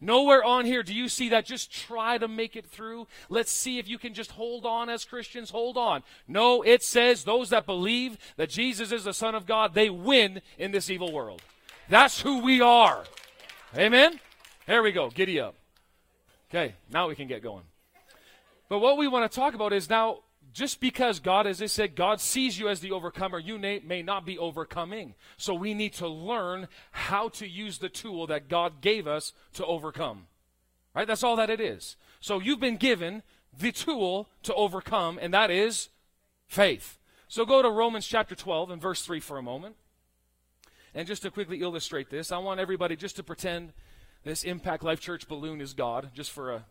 Nowhere 0.01 0.43
on 0.43 0.65
here 0.65 0.81
do 0.81 0.93
you 0.93 1.09
see 1.09 1.29
that. 1.29 1.45
Just 1.45 1.71
try 1.71 2.17
to 2.17 2.27
make 2.27 2.55
it 2.55 2.65
through. 2.65 3.07
Let's 3.27 3.51
see 3.51 3.79
if 3.79 3.87
you 3.87 3.97
can 3.97 4.13
just 4.13 4.31
hold 4.31 4.65
on 4.65 4.89
as 4.89 5.03
Christians. 5.03 5.49
Hold 5.49 5.77
on. 5.77 6.03
No, 6.27 6.61
it 6.61 6.83
says 6.83 7.23
those 7.23 7.49
that 7.49 7.65
believe 7.65 8.17
that 8.37 8.49
Jesus 8.49 8.91
is 8.91 9.03
the 9.03 9.13
Son 9.13 9.35
of 9.35 9.45
God, 9.45 9.73
they 9.73 9.89
win 9.89 10.41
in 10.57 10.71
this 10.71 10.89
evil 10.89 11.11
world. 11.11 11.41
That's 11.89 12.21
who 12.21 12.39
we 12.39 12.61
are. 12.61 13.03
Amen? 13.75 14.19
There 14.65 14.81
we 14.81 14.91
go. 14.91 15.09
Giddy 15.09 15.39
up. 15.39 15.55
Okay, 16.49 16.75
now 16.91 17.07
we 17.07 17.15
can 17.15 17.27
get 17.27 17.43
going. 17.43 17.63
But 18.69 18.79
what 18.79 18.97
we 18.97 19.07
want 19.07 19.29
to 19.29 19.35
talk 19.35 19.53
about 19.53 19.73
is 19.73 19.89
now 19.89 20.19
just 20.53 20.79
because 20.79 21.19
God, 21.19 21.47
as 21.47 21.61
I 21.61 21.67
said, 21.67 21.95
God 21.95 22.19
sees 22.19 22.59
you 22.59 22.69
as 22.69 22.79
the 22.79 22.91
overcomer, 22.91 23.39
you 23.39 23.59
may, 23.59 23.79
may 23.79 24.01
not 24.01 24.25
be 24.25 24.37
overcoming. 24.37 25.15
So 25.37 25.53
we 25.53 25.73
need 25.73 25.93
to 25.93 26.07
learn 26.07 26.67
how 26.91 27.29
to 27.29 27.47
use 27.47 27.77
the 27.77 27.89
tool 27.89 28.27
that 28.27 28.49
God 28.49 28.81
gave 28.81 29.07
us 29.07 29.33
to 29.53 29.65
overcome. 29.65 30.27
Right? 30.95 31.07
That's 31.07 31.23
all 31.23 31.35
that 31.35 31.49
it 31.49 31.61
is. 31.61 31.97
So 32.19 32.39
you've 32.39 32.59
been 32.59 32.77
given 32.77 33.23
the 33.57 33.71
tool 33.71 34.29
to 34.43 34.53
overcome, 34.53 35.19
and 35.21 35.33
that 35.33 35.51
is 35.51 35.89
faith. 36.47 36.97
So 37.27 37.45
go 37.45 37.61
to 37.61 37.69
Romans 37.69 38.07
chapter 38.07 38.35
12 38.35 38.71
and 38.71 38.81
verse 38.81 39.03
3 39.03 39.19
for 39.19 39.37
a 39.37 39.43
moment. 39.43 39.75
And 40.95 41.07
just 41.07 41.21
to 41.21 41.31
quickly 41.31 41.61
illustrate 41.61 42.09
this, 42.09 42.31
I 42.31 42.39
want 42.39 42.59
everybody 42.59 42.95
just 42.95 43.15
to 43.17 43.23
pretend 43.23 43.73
this 44.23 44.43
Impact 44.43 44.83
Life 44.83 44.99
Church 44.99 45.27
balloon 45.27 45.61
is 45.61 45.73
God, 45.73 46.09
just 46.13 46.31
for 46.31 46.51
a 46.51 46.65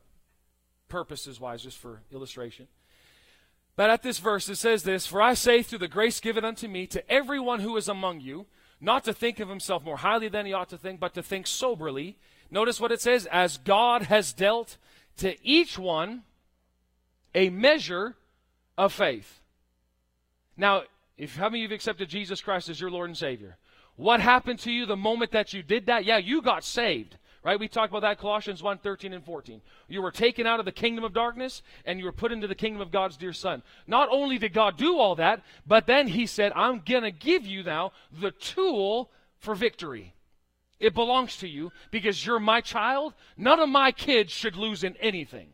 purposes 0.88 1.38
wise, 1.38 1.62
just 1.62 1.78
for 1.78 2.02
illustration. 2.10 2.66
But 3.78 3.90
at 3.90 4.02
this 4.02 4.18
verse, 4.18 4.48
it 4.48 4.56
says 4.56 4.82
this 4.82 5.06
For 5.06 5.22
I 5.22 5.34
say, 5.34 5.62
through 5.62 5.78
the 5.78 5.86
grace 5.86 6.18
given 6.18 6.44
unto 6.44 6.66
me, 6.66 6.88
to 6.88 7.08
everyone 7.08 7.60
who 7.60 7.76
is 7.76 7.86
among 7.86 8.20
you, 8.20 8.46
not 8.80 9.04
to 9.04 9.12
think 9.12 9.38
of 9.38 9.48
himself 9.48 9.84
more 9.84 9.98
highly 9.98 10.28
than 10.28 10.46
he 10.46 10.52
ought 10.52 10.68
to 10.70 10.76
think, 10.76 10.98
but 10.98 11.14
to 11.14 11.22
think 11.22 11.46
soberly. 11.46 12.16
Notice 12.50 12.80
what 12.80 12.90
it 12.90 13.00
says 13.00 13.26
as 13.26 13.58
God 13.58 14.02
has 14.02 14.32
dealt 14.32 14.78
to 15.18 15.36
each 15.46 15.78
one 15.78 16.24
a 17.36 17.50
measure 17.50 18.16
of 18.76 18.92
faith. 18.92 19.42
Now, 20.56 20.82
if 21.16 21.36
how 21.36 21.48
many 21.48 21.60
of 21.60 21.62
you 21.62 21.68
have 21.68 21.76
accepted 21.76 22.08
Jesus 22.08 22.40
Christ 22.40 22.68
as 22.68 22.80
your 22.80 22.90
Lord 22.90 23.10
and 23.10 23.16
Savior? 23.16 23.58
What 23.94 24.18
happened 24.18 24.58
to 24.60 24.72
you 24.72 24.86
the 24.86 24.96
moment 24.96 25.30
that 25.30 25.52
you 25.52 25.62
did 25.62 25.86
that? 25.86 26.04
Yeah, 26.04 26.18
you 26.18 26.42
got 26.42 26.64
saved. 26.64 27.16
Right? 27.44 27.58
We 27.58 27.68
talked 27.68 27.92
about 27.92 28.02
that 28.02 28.18
Colossians 28.18 28.62
1 28.62 28.78
13 28.78 29.12
and 29.12 29.24
14. 29.24 29.60
You 29.88 30.02
were 30.02 30.10
taken 30.10 30.46
out 30.46 30.58
of 30.58 30.66
the 30.66 30.72
kingdom 30.72 31.04
of 31.04 31.12
darkness 31.12 31.62
and 31.84 31.98
you 31.98 32.04
were 32.04 32.12
put 32.12 32.32
into 32.32 32.46
the 32.46 32.54
kingdom 32.54 32.82
of 32.82 32.90
God's 32.90 33.16
dear 33.16 33.32
Son. 33.32 33.62
Not 33.86 34.08
only 34.10 34.38
did 34.38 34.52
God 34.52 34.76
do 34.76 34.98
all 34.98 35.14
that, 35.16 35.42
but 35.66 35.86
then 35.86 36.08
He 36.08 36.26
said, 36.26 36.52
I'm 36.56 36.82
going 36.84 37.04
to 37.04 37.10
give 37.10 37.46
you 37.46 37.62
now 37.62 37.92
the 38.12 38.32
tool 38.32 39.10
for 39.38 39.54
victory. 39.54 40.14
It 40.80 40.94
belongs 40.94 41.36
to 41.38 41.48
you 41.48 41.72
because 41.90 42.24
you're 42.24 42.40
my 42.40 42.60
child. 42.60 43.14
None 43.36 43.60
of 43.60 43.68
my 43.68 43.92
kids 43.92 44.32
should 44.32 44.56
lose 44.56 44.84
in 44.84 44.96
anything. 44.96 45.48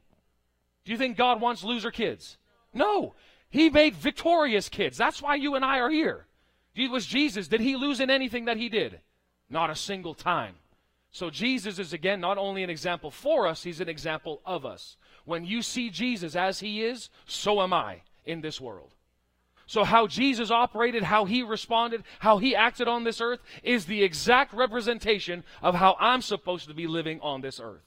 Do 0.85 0.93
you 0.93 0.99
think 0.99 1.17
God 1.17 1.41
wants 1.41 1.65
loser 1.65 1.91
kids? 1.91 2.37
No. 2.73 3.15
He 3.51 3.71
made 3.71 3.95
victorious 3.95 4.69
kids. 4.69 4.99
That's 4.99 5.23
why 5.23 5.37
you 5.37 5.55
and 5.55 5.65
I 5.65 5.79
are 5.79 5.91
here. 5.91 6.27
It 6.75 6.91
was 6.91 7.07
Jesus. 7.07 7.49
Did 7.49 7.61
he 7.61 7.77
lose 7.77 8.01
in 8.01 8.11
anything 8.11 8.47
that 8.47 8.57
he 8.57 8.69
did? 8.69 9.01
Not 9.49 9.71
a 9.71 9.77
single 9.77 10.15
time. 10.15 10.57
So 11.15 11.31
Jesus 11.31 11.79
is 11.79 11.93
again 11.93 12.21
not 12.21 12.39
only 12.39 12.65
an 12.65 12.71
example 12.71 13.09
for 13.09 13.47
us, 13.47 13.63
he's 13.63 13.81
an 13.81 13.89
example 13.89 14.41
of 14.45 14.67
us. 14.67 14.97
When 15.25 15.45
you 15.45 15.63
see 15.63 15.89
Jesus 15.89 16.35
as 16.35 16.59
he 16.59 16.83
is, 16.83 17.09
so 17.25 17.63
am 17.63 17.73
I 17.73 18.03
in 18.25 18.41
this 18.41 18.61
world. 18.61 18.91
So, 19.67 19.85
how 19.85 20.09
Jesus 20.09 20.51
operated, 20.51 21.05
how 21.05 21.25
he 21.25 21.45
responded, 21.45 22.03
how 22.19 22.39
he 22.39 22.57
acted 22.57 22.89
on 22.89 23.05
this 23.05 23.21
earth 23.21 23.39
is 23.63 23.87
the 23.87 24.03
exact 24.03 24.53
representation 24.53 25.45
of 25.63 25.77
how 25.77 25.97
I'm 26.01 26.21
supposed 26.21 26.67
to 26.67 26.75
be 26.75 26.89
living 26.89 27.21
on 27.21 27.43
this 27.43 27.61
earth. 27.61 27.85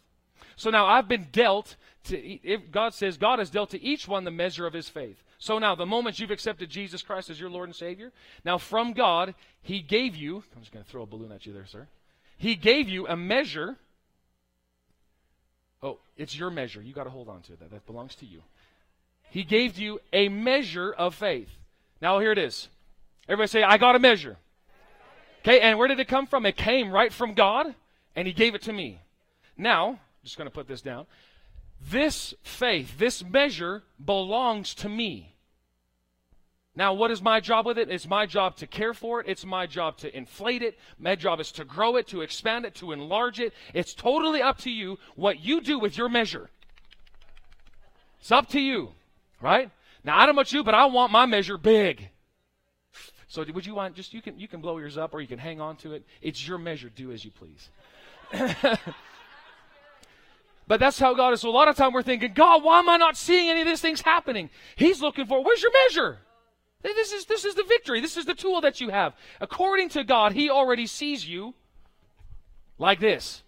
So 0.56 0.70
now 0.70 0.88
I've 0.88 1.10
been 1.10 1.28
dealt 1.34 1.76
to, 2.06 2.18
if 2.18 2.72
God 2.72 2.94
says 2.94 3.18
God 3.18 3.40
has 3.40 3.50
dealt 3.50 3.72
to 3.72 3.84
each 3.84 4.08
one 4.08 4.24
the 4.24 4.32
measure 4.32 4.66
of 4.66 4.74
his 4.74 4.88
faith. 4.88 5.22
So 5.38 5.60
now, 5.60 5.76
the 5.76 5.86
moment 5.86 6.18
you've 6.18 6.32
accepted 6.32 6.70
Jesus 6.70 7.02
Christ 7.04 7.30
as 7.30 7.40
your 7.42 7.50
Lord 7.50 7.68
and 7.68 7.76
Savior, 7.76 8.14
now 8.46 8.58
from 8.58 8.94
God, 8.94 9.36
He 9.62 9.82
gave 9.82 10.16
you, 10.16 10.44
I'm 10.56 10.62
just 10.62 10.72
going 10.72 10.84
to 10.84 10.90
throw 10.90 11.04
a 11.04 11.06
balloon 11.06 11.34
at 11.34 11.46
you 11.46 11.52
there, 11.52 11.68
sir. 11.68 11.88
He 12.38 12.56
gave 12.56 12.88
you 12.88 13.08
a 13.08 13.18
measure. 13.18 13.78
Oh, 15.82 15.98
it's 16.16 16.38
your 16.38 16.50
measure. 16.50 16.82
You 16.82 16.94
got 16.94 17.06
to 17.06 17.10
hold 17.10 17.30
on 17.30 17.42
to. 17.44 17.52
That, 17.58 17.72
that 17.72 17.86
belongs 17.86 18.16
to 18.16 18.26
you. 18.26 18.42
He 19.30 19.44
gave 19.44 19.78
you 19.78 20.00
a 20.14 20.30
measure 20.30 20.92
of 20.92 21.16
faith. 21.16 21.50
Now, 22.02 22.20
here 22.20 22.32
it 22.32 22.38
is. 22.38 22.70
Everybody 23.28 23.48
say, 23.48 23.64
I 23.64 23.78
got 23.78 23.96
a 23.96 24.00
measure. 24.00 24.38
Okay, 25.42 25.60
and 25.60 25.78
where 25.78 25.88
did 25.88 26.00
it 26.00 26.08
come 26.08 26.28
from? 26.28 26.46
It 26.46 26.56
came 26.56 26.92
right 26.92 27.12
from 27.12 27.34
God, 27.34 27.74
and 28.16 28.28
He 28.28 28.34
gave 28.34 28.56
it 28.56 28.62
to 28.64 28.74
me. 28.74 29.02
Now, 29.58 29.90
I'm 29.90 30.00
just 30.24 30.38
going 30.38 30.50
to 30.50 30.54
put 30.54 30.68
this 30.68 30.82
down. 30.82 31.06
This 31.82 32.34
faith, 32.44 32.98
this 32.98 33.24
measure 33.24 33.84
belongs 34.04 34.74
to 34.76 34.90
me. 34.90 35.34
Now, 36.78 36.94
what 36.94 37.10
is 37.10 37.24
my 37.24 37.40
job 37.40 37.66
with 37.66 37.80
it? 37.80 37.90
It's 37.90 38.08
my 38.08 38.28
job 38.28 38.56
to 38.58 38.68
care 38.68 38.94
for 38.94 39.20
it. 39.20 39.26
It's 39.28 39.44
my 39.44 39.66
job 39.66 39.98
to 39.98 40.16
inflate 40.16 40.62
it. 40.62 40.78
My 41.00 41.16
job 41.16 41.40
is 41.40 41.52
to 41.54 41.66
grow 41.66 41.96
it, 41.96 42.06
to 42.10 42.22
expand 42.22 42.66
it, 42.66 42.76
to 42.76 42.92
enlarge 42.92 43.40
it. 43.40 43.52
It's 43.74 43.96
totally 43.96 44.44
up 44.44 44.60
to 44.60 44.70
you 44.70 45.00
what 45.16 45.40
you 45.40 45.60
do 45.60 45.80
with 45.80 45.98
your 45.98 46.08
measure. 46.08 46.52
It's 48.20 48.32
up 48.32 48.48
to 48.50 48.60
you, 48.60 48.92
right? 49.42 49.72
Now, 50.04 50.20
I 50.20 50.28
don't 50.28 50.36
know 50.36 50.42
about 50.42 50.54
you, 50.54 50.64
but 50.64 50.76
I 50.76 50.86
want 50.86 51.12
my 51.12 51.26
measure 51.26 51.58
big. 51.58 52.10
So, 53.28 53.44
would 53.52 53.66
you 53.66 53.74
want 53.74 53.96
just 53.96 54.14
you 54.14 54.22
can 54.22 54.40
you 54.40 54.48
can 54.48 54.62
blow 54.62 54.78
yours 54.78 55.00
up 55.00 55.16
or 55.16 55.20
you 55.20 55.28
can 55.28 55.40
hang 55.40 55.60
on 55.60 55.78
to 55.78 55.94
it. 55.94 56.06
It's 56.22 56.48
your 56.48 56.60
measure. 56.60 56.90
Do 56.90 57.12
as 57.12 57.26
you 57.26 57.32
please. 57.32 57.70
But 60.70 60.82
that's 60.82 61.00
how 61.00 61.14
God 61.14 61.34
is. 61.34 61.40
So 61.40 61.50
a 61.50 61.52
lot 61.52 61.70
of 61.70 61.78
time 61.78 61.94
we're 61.94 62.02
thinking, 62.02 62.34
God, 62.34 62.62
why 62.62 62.80
am 62.80 62.90
I 62.90 62.98
not 62.98 63.16
seeing 63.16 63.50
any 63.50 63.62
of 63.62 63.68
these 63.68 63.80
things 63.80 64.02
happening? 64.02 64.50
He's 64.76 65.02
looking 65.02 65.26
for, 65.26 65.42
where's 65.42 65.62
your 65.62 65.72
measure? 65.86 66.20
This 66.84 67.12
is, 67.12 67.26
this 67.26 67.44
is 67.44 67.56
the 67.56 67.64
victory. 67.64 68.02
This 68.02 68.18
is 68.18 68.26
the 68.26 68.34
tool 68.34 68.62
that 68.62 68.80
you 68.80 68.90
have. 68.90 69.16
According 69.42 69.90
to 69.90 70.04
God, 70.04 70.34
He 70.34 70.50
already 70.50 70.88
sees 70.88 71.28
you 71.28 71.54
like 72.78 73.00
this. 73.00 73.44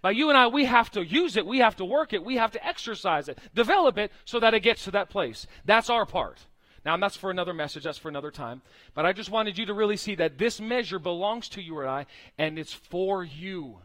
But 0.00 0.16
you 0.16 0.28
and 0.28 0.38
I, 0.38 0.48
we 0.48 0.64
have 0.64 0.90
to 0.92 1.04
use 1.04 1.36
it. 1.36 1.46
We 1.46 1.58
have 1.58 1.76
to 1.76 1.84
work 1.84 2.12
it. 2.12 2.24
We 2.24 2.36
have 2.36 2.50
to 2.52 2.66
exercise 2.66 3.28
it, 3.28 3.38
develop 3.54 3.98
it 3.98 4.10
so 4.24 4.40
that 4.40 4.54
it 4.54 4.60
gets 4.60 4.84
to 4.84 4.90
that 4.92 5.10
place. 5.10 5.46
That's 5.64 5.90
our 5.90 6.04
part. 6.04 6.38
Now, 6.84 6.96
that's 6.96 7.16
for 7.16 7.30
another 7.30 7.54
message. 7.54 7.84
That's 7.84 7.98
for 7.98 8.08
another 8.08 8.32
time. 8.32 8.62
But 8.94 9.06
I 9.06 9.12
just 9.12 9.30
wanted 9.30 9.56
you 9.56 9.66
to 9.66 9.74
really 9.74 9.96
see 9.96 10.16
that 10.16 10.38
this 10.38 10.60
measure 10.60 10.98
belongs 10.98 11.48
to 11.50 11.62
you 11.62 11.78
and 11.80 11.88
I, 11.88 12.06
and 12.38 12.58
it's 12.58 12.72
for 12.72 13.22
you. 13.22 13.78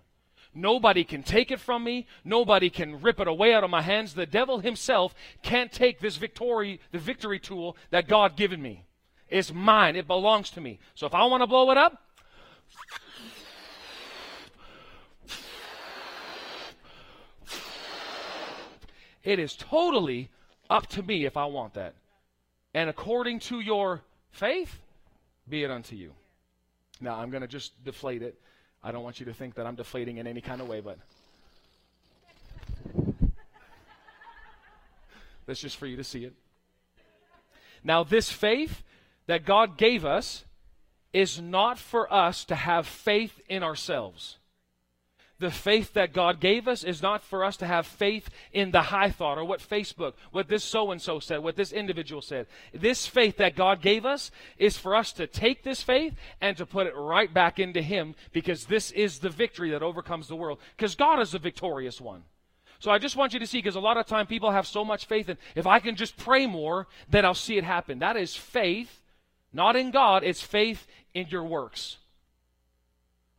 Nobody 0.58 1.04
can 1.04 1.22
take 1.22 1.52
it 1.52 1.60
from 1.60 1.84
me. 1.84 2.08
Nobody 2.26 2.72
can 2.72 3.00
rip 3.00 3.20
it 3.20 3.28
away 3.28 3.54
out 3.54 3.64
of 3.64 3.70
my 3.70 3.84
hands. 3.84 4.16
The 4.16 4.26
devil 4.26 4.60
himself 4.60 5.14
can't 5.44 5.72
take 5.72 6.00
this 6.00 6.18
victory, 6.18 6.82
the 6.92 6.98
victory 6.98 7.40
tool 7.40 7.78
that 7.92 8.08
God 8.08 8.36
given 8.36 8.60
me. 8.60 8.84
It's 9.30 9.54
mine. 9.54 9.96
It 9.96 10.08
belongs 10.08 10.50
to 10.52 10.62
me. 10.62 10.80
So 10.96 11.06
if 11.06 11.14
I 11.14 11.26
want 11.26 11.44
to 11.44 11.48
blow 11.48 11.70
it 11.70 11.78
up, 11.78 12.02
it 19.24 19.38
is 19.38 19.56
totally 19.56 20.32
up 20.72 20.88
to 20.88 21.04
me 21.04 21.26
if 21.26 21.38
I 21.38 21.46
want 21.46 21.76
that. 21.76 21.94
And 22.74 22.90
according 22.90 23.42
to 23.42 23.60
your 23.60 24.02
faith, 24.32 24.80
be 25.48 25.64
it 25.64 25.70
unto 25.70 25.96
you. 25.96 26.14
Now 27.00 27.18
I'm 27.18 27.30
going 27.30 27.42
to 27.42 27.48
just 27.48 27.84
deflate 27.84 28.24
it 28.24 28.42
I 28.88 28.92
don't 28.94 29.04
want 29.04 29.20
you 29.20 29.26
to 29.26 29.34
think 29.34 29.56
that 29.56 29.66
I'm 29.68 29.76
deflating 29.76 30.16
in 30.16 30.28
any 30.28 30.40
kind 30.40 30.62
of 30.62 30.70
way, 30.70 30.80
but 30.80 30.98
that's 35.46 35.60
just 35.60 35.76
for 35.76 35.88
you 35.88 35.98
to 35.98 36.06
see 36.06 36.24
it. 36.24 36.34
Now, 37.84 38.06
this 38.06 38.32
faith 38.32 38.84
that 39.26 39.44
God 39.44 39.78
gave 39.78 40.06
us 40.06 40.46
is 41.12 41.42
not 41.42 41.78
for 41.78 42.12
us 42.14 42.46
to 42.46 42.56
have 42.56 42.88
faith 42.88 43.42
in 43.50 43.62
ourselves 43.62 44.38
the 45.40 45.52
faith 45.52 45.94
that 45.94 46.14
God 46.14 46.40
gave 46.40 46.68
us 46.68 46.84
is 46.84 47.02
not 47.02 47.24
for 47.24 47.44
us 47.44 47.58
to 47.58 47.68
have 47.68 47.86
faith 47.86 48.30
in 48.52 48.72
the 48.72 48.84
high 48.84 49.12
thought 49.12 49.38
or 49.38 49.46
what 49.46 49.60
Facebook, 49.60 50.14
what 50.32 50.48
this 50.48 50.64
so 50.64 50.92
and 50.92 51.02
so 51.02 51.20
said, 51.20 51.44
what 51.44 51.56
this 51.56 51.72
individual 51.72 52.22
said. 52.22 52.48
This 52.74 53.06
faith 53.06 53.38
that 53.38 53.56
God 53.56 53.82
gave 53.82 54.06
us 54.06 54.32
is 54.58 54.78
for 54.78 54.96
us 54.96 55.14
to 55.14 55.28
take 55.28 55.64
this 55.64 55.84
faith 55.84 56.16
and 56.42 56.58
to 56.58 56.66
put 56.66 56.88
it 56.88 56.96
right 56.96 57.32
back 57.32 57.60
into 57.60 57.82
Him 57.82 58.16
because 58.34 58.66
this 58.66 58.92
is 58.92 59.20
the 59.20 59.30
victory 59.30 59.72
that 59.72 59.84
overcomes 59.84 60.28
the 60.28 60.36
world. 60.36 60.60
Because 60.76 60.96
God 60.96 61.20
is 61.20 61.32
the 61.32 61.40
victorious 61.40 62.02
one. 62.02 62.24
So 62.80 62.92
I 62.92 63.00
just 63.00 63.16
want 63.16 63.34
you 63.34 63.40
to 63.40 63.48
see, 63.48 63.58
because 63.58 63.76
a 63.76 63.80
lot 63.80 63.98
of 63.98 64.06
time 64.06 64.28
people 64.28 64.52
have 64.52 64.68
so 64.68 64.86
much 64.86 65.06
faith, 65.06 65.30
and 65.30 65.40
if 65.56 65.66
I 65.66 65.80
can 65.80 65.96
just 65.96 66.16
pray 66.16 66.46
more, 66.46 66.88
then 67.10 67.26
I'll 67.26 67.34
see 67.34 67.58
it 67.58 67.64
happen. 67.64 68.00
That 68.00 68.18
is 68.18 68.36
faith, 68.36 69.02
not 69.52 69.76
in 69.76 69.90
God, 69.90 70.24
it's 70.24 70.42
faith 70.42 70.86
in 71.14 71.28
your 71.30 71.44
works. 71.44 71.98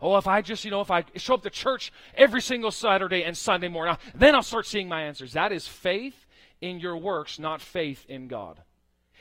Oh, 0.01 0.17
if 0.17 0.29
I 0.29 0.43
just, 0.43 0.65
you 0.65 0.71
know, 0.71 0.81
if 0.81 0.91
I 0.91 1.05
show 1.17 1.35
up 1.35 1.43
to 1.43 1.51
church 1.51 1.93
every 2.15 2.41
single 2.41 2.71
Saturday 2.71 3.25
and 3.25 3.37
Sunday 3.37 3.69
morning, 3.69 3.97
then 4.15 4.35
I'll 4.35 4.43
start 4.43 4.67
seeing 4.67 4.89
my 4.89 5.03
answers. 5.03 5.33
That 5.33 5.51
is 5.51 5.67
faith 5.67 6.27
in 6.61 6.79
your 6.79 6.97
works, 6.97 7.39
not 7.39 7.61
faith 7.61 8.05
in 8.09 8.29
God. 8.29 8.61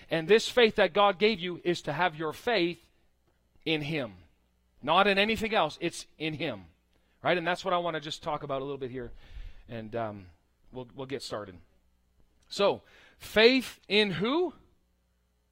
And 0.09 0.27
this 0.27 0.47
faith 0.47 0.75
that 0.75 0.93
God 0.93 1.17
gave 1.17 1.39
you 1.39 1.59
is 1.63 1.81
to 1.83 1.93
have 1.93 2.15
your 2.15 2.31
faith 2.31 2.79
in 3.65 3.81
Him, 3.81 4.13
not 4.83 5.07
in 5.07 5.17
anything 5.17 5.53
else. 5.53 5.77
It's 5.81 6.05
in 6.19 6.35
Him, 6.35 6.65
right? 7.23 7.37
And 7.37 7.45
that's 7.45 7.65
what 7.65 7.73
I 7.73 7.77
want 7.77 7.95
to 7.95 7.99
just 7.99 8.21
talk 8.21 8.43
about 8.43 8.61
a 8.61 8.63
little 8.63 8.77
bit 8.77 8.91
here, 8.91 9.11
and 9.67 9.95
um, 9.95 10.25
we'll 10.71 10.87
we'll 10.95 11.07
get 11.07 11.21
started. 11.21 11.55
So, 12.49 12.81
faith 13.17 13.79
in 13.89 14.11
who? 14.11 14.53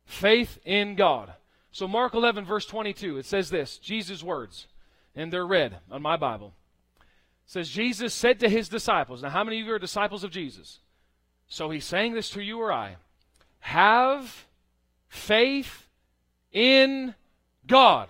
Faith 0.05 0.60
in 0.63 0.96
God. 0.96 1.34
So, 1.72 1.88
Mark 1.88 2.13
11, 2.13 2.46
verse 2.46 2.65
22, 2.65 3.17
it 3.17 3.25
says 3.25 3.50
this 3.50 3.77
Jesus' 3.77 4.24
words 4.24 4.67
and 5.16 5.32
they're 5.32 5.46
read 5.46 5.80
on 5.90 6.02
my 6.02 6.18
Bible. 6.18 6.54
It 7.00 7.52
says, 7.52 7.70
Jesus 7.70 8.14
said 8.14 8.40
to 8.40 8.50
his 8.50 8.70
disciples, 8.70 9.22
now 9.22 9.30
how 9.30 9.44
many 9.44 9.60
of 9.62 9.68
you 9.68 9.74
are 9.74 9.80
disciples 9.80 10.24
of 10.24 10.32
Jesus? 10.32 10.80
So 11.48 11.70
he's 11.70 11.86
saying 11.86 12.14
this 12.14 12.30
to 12.32 12.42
you 12.42 12.60
or 12.60 12.72
I. 12.72 12.96
Have 13.60 14.46
faith 15.08 15.88
in 16.52 17.16
God. 17.68 18.10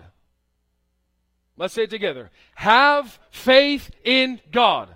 Let's 1.57 1.73
say 1.73 1.83
it 1.83 1.89
together. 1.89 2.31
Have 2.55 3.19
faith 3.31 3.91
in 4.03 4.41
God. 4.51 4.89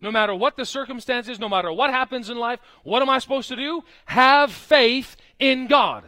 No 0.00 0.10
matter 0.10 0.34
what 0.34 0.56
the 0.56 0.64
circumstances, 0.64 1.38
no 1.38 1.48
matter 1.48 1.72
what 1.72 1.90
happens 1.90 2.30
in 2.30 2.38
life, 2.38 2.58
what 2.82 3.02
am 3.02 3.10
I 3.10 3.18
supposed 3.18 3.48
to 3.48 3.56
do? 3.56 3.82
Have 4.06 4.50
faith 4.50 5.16
in 5.38 5.66
God. 5.66 6.04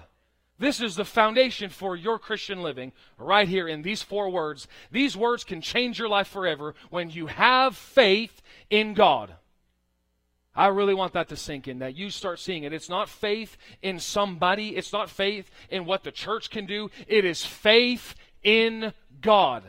This 0.62 0.80
is 0.80 0.94
the 0.94 1.04
foundation 1.04 1.70
for 1.70 1.96
your 1.96 2.20
Christian 2.20 2.62
living 2.62 2.92
right 3.18 3.48
here 3.48 3.66
in 3.66 3.82
these 3.82 4.00
four 4.00 4.30
words. 4.30 4.68
These 4.92 5.16
words 5.16 5.42
can 5.42 5.60
change 5.60 5.98
your 5.98 6.08
life 6.08 6.28
forever 6.28 6.76
when 6.88 7.10
you 7.10 7.26
have 7.26 7.76
faith 7.76 8.40
in 8.70 8.94
God. 8.94 9.34
I 10.54 10.68
really 10.68 10.94
want 10.94 11.14
that 11.14 11.28
to 11.30 11.36
sink 11.36 11.66
in, 11.66 11.80
that 11.80 11.96
you 11.96 12.10
start 12.10 12.38
seeing 12.38 12.62
it. 12.62 12.72
It's 12.72 12.88
not 12.88 13.08
faith 13.08 13.56
in 13.82 13.98
somebody, 13.98 14.76
it's 14.76 14.92
not 14.92 15.10
faith 15.10 15.50
in 15.68 15.84
what 15.84 16.04
the 16.04 16.12
church 16.12 16.48
can 16.48 16.64
do, 16.64 16.92
it 17.08 17.24
is 17.24 17.44
faith 17.44 18.14
in 18.44 18.92
God. 19.20 19.64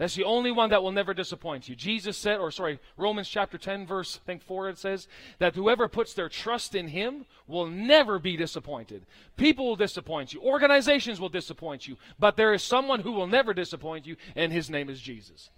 That's 0.00 0.14
the 0.14 0.24
only 0.24 0.50
one 0.50 0.70
that 0.70 0.82
will 0.82 0.92
never 0.92 1.12
disappoint 1.12 1.68
you. 1.68 1.76
Jesus 1.76 2.16
said, 2.16 2.40
or 2.40 2.50
sorry, 2.50 2.80
Romans 2.96 3.28
chapter 3.28 3.58
10, 3.58 3.86
verse, 3.86 4.18
I 4.18 4.24
think 4.24 4.42
4, 4.42 4.70
it 4.70 4.78
says, 4.78 5.06
that 5.40 5.54
whoever 5.54 5.88
puts 5.88 6.14
their 6.14 6.30
trust 6.30 6.74
in 6.74 6.88
him 6.88 7.26
will 7.46 7.66
never 7.66 8.18
be 8.18 8.34
disappointed. 8.34 9.04
People 9.36 9.66
will 9.66 9.76
disappoint 9.76 10.32
you, 10.32 10.40
organizations 10.40 11.20
will 11.20 11.28
disappoint 11.28 11.86
you, 11.86 11.98
but 12.18 12.38
there 12.38 12.54
is 12.54 12.62
someone 12.62 13.00
who 13.00 13.12
will 13.12 13.26
never 13.26 13.52
disappoint 13.52 14.06
you, 14.06 14.16
and 14.34 14.54
his 14.54 14.70
name 14.70 14.88
is 14.88 15.02
Jesus. 15.02 15.50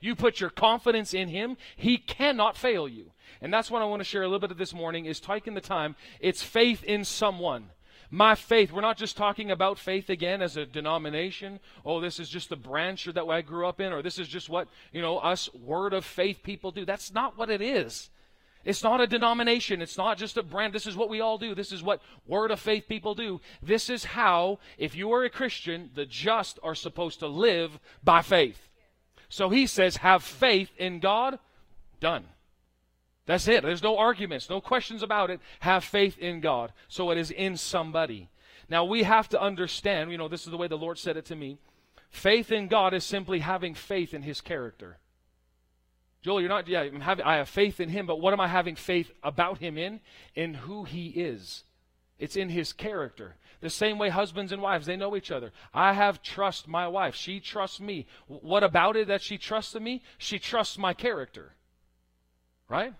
You 0.00 0.16
put 0.16 0.40
your 0.40 0.48
confidence 0.48 1.12
in 1.12 1.28
him, 1.28 1.58
he 1.76 1.98
cannot 1.98 2.56
fail 2.56 2.88
you. 2.88 3.12
And 3.42 3.52
that's 3.52 3.70
what 3.70 3.82
I 3.82 3.84
want 3.84 4.00
to 4.00 4.04
share 4.04 4.22
a 4.22 4.26
little 4.26 4.38
bit 4.38 4.50
of 4.50 4.56
this 4.56 4.72
morning 4.72 5.04
is 5.04 5.20
taking 5.20 5.52
the 5.52 5.60
time. 5.60 5.94
It's 6.20 6.42
faith 6.42 6.82
in 6.84 7.04
someone 7.04 7.68
my 8.10 8.34
faith, 8.34 8.72
we're 8.72 8.80
not 8.80 8.96
just 8.96 9.16
talking 9.16 9.50
about 9.50 9.78
faith 9.78 10.10
again 10.10 10.42
as 10.42 10.56
a 10.56 10.66
denomination. 10.66 11.60
Oh, 11.84 12.00
this 12.00 12.18
is 12.18 12.28
just 12.28 12.48
the 12.48 12.56
branch 12.56 13.04
that 13.04 13.24
I 13.24 13.40
grew 13.40 13.66
up 13.66 13.80
in, 13.80 13.92
or 13.92 14.02
this 14.02 14.18
is 14.18 14.26
just 14.26 14.48
what, 14.48 14.68
you 14.92 15.00
know, 15.00 15.18
us 15.18 15.52
word 15.54 15.92
of 15.92 16.04
faith 16.04 16.42
people 16.42 16.72
do. 16.72 16.84
That's 16.84 17.12
not 17.12 17.38
what 17.38 17.50
it 17.50 17.62
is. 17.62 18.10
It's 18.64 18.82
not 18.82 19.00
a 19.00 19.06
denomination. 19.06 19.80
It's 19.80 19.96
not 19.96 20.18
just 20.18 20.36
a 20.36 20.42
brand. 20.42 20.74
This 20.74 20.86
is 20.86 20.96
what 20.96 21.08
we 21.08 21.20
all 21.20 21.38
do. 21.38 21.54
This 21.54 21.72
is 21.72 21.82
what 21.82 22.02
word 22.26 22.50
of 22.50 22.60
faith 22.60 22.84
people 22.88 23.14
do. 23.14 23.40
This 23.62 23.88
is 23.88 24.04
how, 24.04 24.58
if 24.76 24.94
you 24.94 25.12
are 25.12 25.24
a 25.24 25.30
Christian, 25.30 25.90
the 25.94 26.04
just 26.04 26.58
are 26.62 26.74
supposed 26.74 27.20
to 27.20 27.26
live 27.26 27.78
by 28.02 28.22
faith. 28.22 28.68
So 29.28 29.48
he 29.48 29.66
says, 29.66 29.98
have 29.98 30.22
faith 30.22 30.70
in 30.76 30.98
God. 30.98 31.38
Done. 32.00 32.24
That's 33.26 33.48
it. 33.48 33.62
There's 33.62 33.82
no 33.82 33.96
arguments, 33.96 34.50
no 34.50 34.60
questions 34.60 35.02
about 35.02 35.30
it. 35.30 35.40
Have 35.60 35.84
faith 35.84 36.18
in 36.18 36.40
God. 36.40 36.72
So 36.88 37.10
it 37.10 37.18
is 37.18 37.30
in 37.30 37.56
somebody. 37.56 38.28
Now 38.68 38.84
we 38.84 39.02
have 39.02 39.28
to 39.30 39.40
understand, 39.40 40.10
you 40.10 40.18
know, 40.18 40.28
this 40.28 40.44
is 40.44 40.50
the 40.50 40.56
way 40.56 40.68
the 40.68 40.76
Lord 40.76 40.98
said 40.98 41.16
it 41.16 41.26
to 41.26 41.36
me. 41.36 41.58
Faith 42.10 42.50
in 42.50 42.66
God 42.66 42.92
is 42.92 43.04
simply 43.04 43.38
having 43.40 43.74
faith 43.74 44.14
in 44.14 44.22
His 44.22 44.40
character. 44.40 44.98
Joel, 46.22 46.40
you're 46.40 46.50
not, 46.50 46.68
yeah, 46.68 46.84
having, 47.00 47.24
I 47.24 47.36
have 47.36 47.48
faith 47.48 47.80
in 47.80 47.88
Him, 47.88 48.06
but 48.06 48.20
what 48.20 48.32
am 48.32 48.40
I 48.40 48.48
having 48.48 48.76
faith 48.76 49.10
about 49.22 49.58
Him 49.58 49.78
in? 49.78 50.00
In 50.34 50.54
who 50.54 50.84
He 50.84 51.08
is. 51.08 51.64
It's 52.18 52.36
in 52.36 52.48
His 52.48 52.72
character. 52.72 53.36
The 53.60 53.70
same 53.70 53.98
way 53.98 54.08
husbands 54.08 54.52
and 54.52 54.62
wives, 54.62 54.86
they 54.86 54.96
know 54.96 55.16
each 55.16 55.30
other. 55.30 55.52
I 55.72 55.92
have 55.92 56.22
trust 56.22 56.66
my 56.66 56.88
wife. 56.88 57.14
She 57.14 57.40
trusts 57.40 57.80
me. 57.80 58.06
What 58.26 58.64
about 58.64 58.96
it 58.96 59.08
that 59.08 59.22
she 59.22 59.38
trusts 59.38 59.74
me? 59.74 60.02
She 60.18 60.38
trusts 60.38 60.78
my 60.78 60.94
character. 60.94 61.52
Right? 62.68 62.94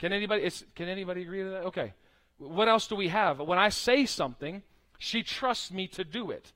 Can 0.00 0.12
anybody 0.14 0.50
can 0.74 0.88
anybody 0.88 1.22
agree 1.22 1.42
to 1.42 1.50
that? 1.50 1.64
Okay. 1.64 1.92
What 2.38 2.68
else 2.68 2.86
do 2.86 2.96
we 2.96 3.08
have? 3.08 3.38
When 3.38 3.58
I 3.58 3.68
say 3.68 4.06
something, 4.06 4.62
she 4.98 5.22
trusts 5.22 5.70
me 5.70 5.86
to 5.88 6.04
do 6.04 6.30
it. 6.30 6.52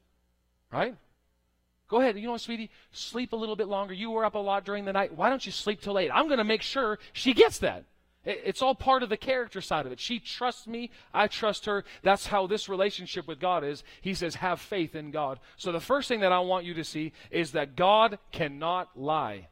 Right? 0.72 0.96
Go 1.88 2.00
ahead. 2.00 2.16
You 2.16 2.24
know 2.24 2.32
what, 2.32 2.40
sweetie? 2.40 2.70
Sleep 2.90 3.34
a 3.34 3.36
little 3.36 3.54
bit 3.54 3.68
longer. 3.68 3.92
You 3.92 4.10
were 4.10 4.24
up 4.24 4.34
a 4.34 4.38
lot 4.38 4.64
during 4.64 4.86
the 4.86 4.94
night. 4.94 5.14
Why 5.14 5.28
don't 5.28 5.44
you 5.44 5.52
sleep 5.52 5.82
till 5.82 5.92
late? 5.92 6.10
I'm 6.12 6.26
going 6.26 6.38
to 6.38 6.44
make 6.44 6.62
sure 6.62 6.98
she 7.12 7.34
gets 7.34 7.58
that. 7.58 7.84
It's 8.24 8.62
all 8.62 8.74
part 8.74 9.02
of 9.02 9.10
the 9.10 9.18
character 9.18 9.60
side 9.60 9.84
of 9.84 9.92
it. 9.92 10.00
She 10.00 10.18
trusts 10.18 10.66
me. 10.66 10.90
I 11.12 11.28
trust 11.28 11.66
her. 11.66 11.84
That's 12.02 12.26
how 12.26 12.46
this 12.46 12.70
relationship 12.70 13.28
with 13.28 13.38
God 13.38 13.62
is. 13.62 13.84
He 14.00 14.14
says, 14.14 14.36
have 14.36 14.62
faith 14.62 14.94
in 14.94 15.10
God. 15.10 15.38
So 15.58 15.70
the 15.70 15.80
first 15.80 16.08
thing 16.08 16.20
that 16.20 16.32
I 16.32 16.38
want 16.38 16.64
you 16.64 16.72
to 16.72 16.84
see 16.84 17.12
is 17.30 17.52
that 17.52 17.76
God 17.76 18.18
cannot 18.32 18.98
lie. 18.98 19.48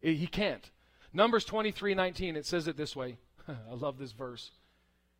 He 0.00 0.26
can't. 0.26 0.68
Numbers 1.16 1.46
23 1.46 1.94
19, 1.94 2.36
it 2.36 2.44
says 2.44 2.68
it 2.68 2.76
this 2.76 2.94
way. 2.94 3.16
I 3.48 3.74
love 3.74 3.98
this 3.98 4.12
verse. 4.12 4.50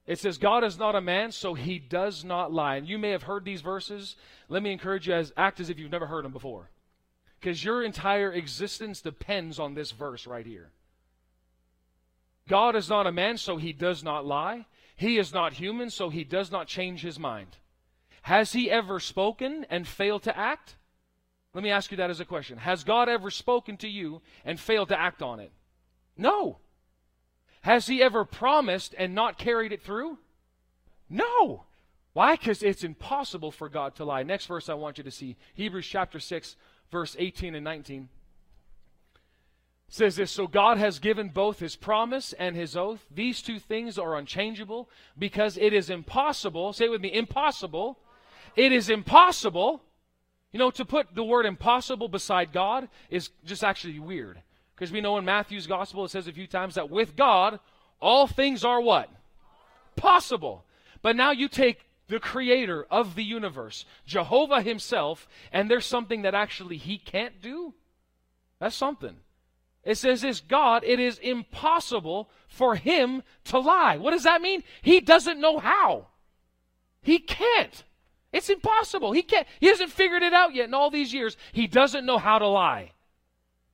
It 0.07 0.19
says, 0.19 0.37
God 0.37 0.63
is 0.63 0.79
not 0.79 0.95
a 0.95 1.01
man, 1.01 1.33
so 1.33 1.55
he 1.55 1.79
does 1.79 2.23
not 2.23 2.53
lie. 2.53 2.77
And 2.77 2.87
you 2.87 2.99
may 2.99 3.11
have 3.11 3.23
heard 3.23 3.47
these 3.47 3.63
verses. 3.63 4.15
Let 4.51 4.63
me 4.63 4.73
encourage 4.73 5.09
you 5.09 5.15
as 5.15 5.33
act 5.39 5.59
as 5.59 5.71
if 5.71 5.79
you've 5.79 5.91
never 5.91 6.07
heard 6.07 6.25
them 6.25 6.33
before. 6.33 6.69
Because 7.41 7.65
your 7.65 7.83
entire 7.83 8.31
existence 8.31 9.01
depends 9.01 9.59
on 9.59 9.73
this 9.73 9.91
verse 9.91 10.27
right 10.27 10.45
here. 10.45 10.71
God 12.47 12.77
is 12.77 12.91
not 12.91 13.07
a 13.07 13.13
man, 13.13 13.39
so 13.39 13.57
he 13.57 13.73
does 13.73 14.05
not 14.05 14.27
lie. 14.27 14.67
He 14.97 15.19
is 15.19 15.33
not 15.33 15.55
human, 15.55 15.89
so 15.89 16.11
he 16.11 16.25
does 16.25 16.53
not 16.53 16.69
change 16.69 17.01
his 17.01 17.19
mind. 17.19 17.57
Has 18.23 18.53
he 18.53 18.71
ever 18.71 19.01
spoken 19.01 19.65
and 19.71 19.89
failed 19.89 20.25
to 20.25 20.39
act? 20.39 20.77
Let 21.55 21.65
me 21.65 21.71
ask 21.71 21.91
you 21.91 21.97
that 21.97 22.11
as 22.11 22.21
a 22.21 22.27
question. 22.27 22.59
Has 22.59 22.85
God 22.85 23.09
ever 23.09 23.31
spoken 23.31 23.79
to 23.79 23.89
you 23.89 24.21
and 24.45 24.61
failed 24.61 24.89
to 24.89 25.01
act 25.01 25.23
on 25.23 25.41
it? 25.41 25.53
No. 26.17 26.59
Has 27.63 27.87
he 27.87 28.03
ever 28.03 28.25
promised 28.25 28.95
and 28.97 29.15
not 29.15 29.39
carried 29.39 29.73
it 29.73 29.83
through? 29.83 30.19
No. 31.11 31.65
Why? 32.13 32.37
Because 32.37 32.63
it's 32.63 32.85
impossible 32.85 33.51
for 33.51 33.69
God 33.69 33.97
to 33.97 34.05
lie. 34.05 34.23
Next 34.23 34.47
verse 34.47 34.69
I 34.69 34.75
want 34.75 34.99
you 34.99 35.05
to 35.05 35.11
see 35.11 35.37
Hebrews 35.55 35.87
chapter 35.87 36.19
6, 36.19 36.57
verse 36.91 37.17
18 37.19 37.55
and 37.55 37.65
19 37.65 38.09
says 39.89 40.17
this 40.17 40.31
So 40.31 40.47
God 40.47 40.79
has 40.79 40.99
given 40.99 41.29
both 41.29 41.59
his 41.59 41.77
promise 41.77 42.33
and 42.35 42.57
his 42.57 42.77
oath. 42.77 43.05
These 43.11 43.43
two 43.43 43.59
things 43.59 43.99
are 43.99 44.17
unchangeable 44.17 44.89
because 45.19 45.57
it 45.57 45.73
is 45.73 45.91
impossible. 45.91 46.73
Say 46.73 46.87
it 46.87 46.91
with 46.91 47.01
me 47.01 47.13
impossible. 47.13 47.99
It 48.57 48.73
is 48.73 48.89
impossible. 48.89 49.83
You 50.53 50.59
know, 50.59 50.71
to 50.73 50.85
put 50.85 51.15
the 51.15 51.25
word 51.25 51.45
impossible 51.45 52.09
beside 52.09 52.53
God 52.53 52.89
is 53.11 53.31
just 53.45 53.63
actually 53.63 53.99
weird. 53.99 54.41
Because 54.77 54.93
we 54.93 55.01
know 55.01 55.17
in 55.17 55.25
Matthew's 55.25 55.67
gospel 55.67 56.05
it 56.05 56.11
says 56.11 56.29
a 56.29 56.33
few 56.33 56.47
times 56.47 56.75
that 56.75 56.91
with 56.91 57.17
God, 57.17 57.59
all 58.01 58.27
things 58.27 58.63
are 58.63 58.81
what? 58.81 59.09
Possible. 59.97 60.67
But 61.01 61.17
now 61.17 61.31
you 61.31 61.49
take 61.49 61.87
the 62.09 62.21
creator 62.21 62.87
of 62.91 63.15
the 63.15 63.25
universe, 63.25 63.87
Jehovah 64.07 64.61
himself, 64.61 65.27
and 65.51 65.71
there's 65.71 65.87
something 65.87 66.23
that 66.23 66.35
actually 66.35 66.77
he 66.77 66.99
can't 66.99 67.41
do? 67.41 67.75
That's 68.61 68.77
something. 68.77 69.17
It 69.83 69.97
says 69.97 70.21
this 70.21 70.41
God, 70.41 70.85
it 70.85 71.01
is 71.01 71.19
impossible 71.19 72.29
for 72.49 72.77
him 72.77 73.23
to 73.45 73.59
lie. 73.59 73.97
What 73.97 74.11
does 74.11 74.25
that 74.25 74.43
mean? 74.43 74.63
He 74.83 75.01
doesn't 75.01 75.41
know 75.41 75.59
how. 75.59 76.09
He 77.03 77.19
can't. 77.19 77.85
It's 78.33 78.51
impossible. 78.51 79.13
He 79.13 79.23
can't. 79.23 79.47
He 79.61 79.69
hasn't 79.69 79.91
figured 79.91 80.23
it 80.23 80.35
out 80.35 80.55
yet 80.55 80.67
in 80.67 80.75
all 80.75 80.91
these 80.91 81.15
years. 81.15 81.37
He 81.53 81.67
doesn't 81.67 82.05
know 82.05 82.19
how 82.19 82.39
to 82.39 82.47
lie. 82.47 82.93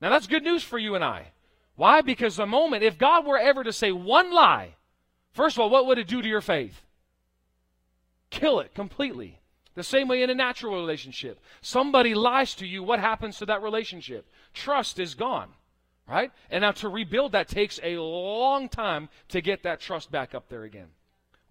Now 0.02 0.10
that's 0.10 0.26
good 0.26 0.42
news 0.42 0.64
for 0.64 0.78
you 0.78 0.96
and 0.96 1.04
I. 1.04 1.28
Why? 1.76 2.00
Because 2.00 2.36
the 2.36 2.44
moment, 2.44 2.82
if 2.82 2.98
God 2.98 3.24
were 3.24 3.38
ever 3.38 3.62
to 3.62 3.72
say 3.72 3.92
one 3.92 4.32
lie, 4.32 4.74
first 5.32 5.56
of 5.56 5.60
all, 5.60 5.70
what 5.70 5.86
would 5.86 5.96
it 5.96 6.08
do 6.08 6.20
to 6.20 6.28
your 6.28 6.40
faith? 6.40 6.82
Kill 8.28 8.58
it 8.58 8.74
completely. 8.74 9.38
The 9.74 9.84
same 9.84 10.08
way 10.08 10.22
in 10.22 10.28
a 10.28 10.34
natural 10.34 10.74
relationship. 10.74 11.40
Somebody 11.62 12.14
lies 12.14 12.54
to 12.56 12.66
you, 12.66 12.82
what 12.82 12.98
happens 12.98 13.38
to 13.38 13.46
that 13.46 13.62
relationship? 13.62 14.28
Trust 14.52 14.98
is 14.98 15.14
gone. 15.14 15.50
Right? 16.08 16.32
And 16.50 16.62
now 16.62 16.72
to 16.72 16.88
rebuild 16.88 17.32
that 17.32 17.46
takes 17.46 17.78
a 17.82 17.96
long 17.96 18.68
time 18.68 19.08
to 19.28 19.40
get 19.40 19.62
that 19.62 19.80
trust 19.80 20.10
back 20.10 20.34
up 20.34 20.48
there 20.48 20.64
again. 20.64 20.88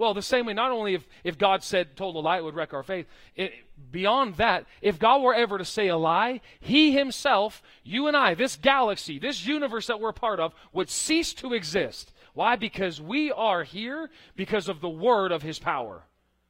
Well, 0.02 0.16
the 0.16 0.24
same 0.24 0.48
way, 0.48 0.54
not 0.54 0.72
only 0.72 0.96
if, 0.96 1.08
if 1.24 1.38
God 1.38 1.62
said, 1.62 1.96
told 1.96 2.16
a 2.16 2.20
lie, 2.20 2.38
it 2.38 2.44
would 2.44 2.56
wreck 2.56 2.74
our 2.74 2.82
faith. 2.82 3.06
It, 3.36 3.54
beyond 3.92 4.38
that, 4.38 4.66
if 4.82 4.98
God 4.98 5.22
were 5.22 5.36
ever 5.36 5.60
to 5.60 5.64
say 5.64 5.90
a 5.90 5.96
lie, 5.96 6.42
He 6.60 6.92
Himself, 6.92 7.62
you 7.84 8.08
and 8.08 8.18
I, 8.18 8.34
this 8.34 8.56
galaxy, 8.56 9.20
this 9.20 9.46
universe 9.46 9.86
that 9.86 10.00
we're 10.00 10.12
part 10.12 10.40
of, 10.40 10.56
would 10.74 10.90
cease 10.90 11.36
to 11.36 11.54
exist. 11.54 12.14
Why? 12.34 12.56
Because 12.56 13.00
we 13.00 13.32
are 13.32 13.64
here 13.64 14.10
because 14.36 14.68
of 14.68 14.82
the 14.82 14.90
word 14.90 15.32
of 15.32 15.44
His 15.44 15.60
power. 15.60 16.02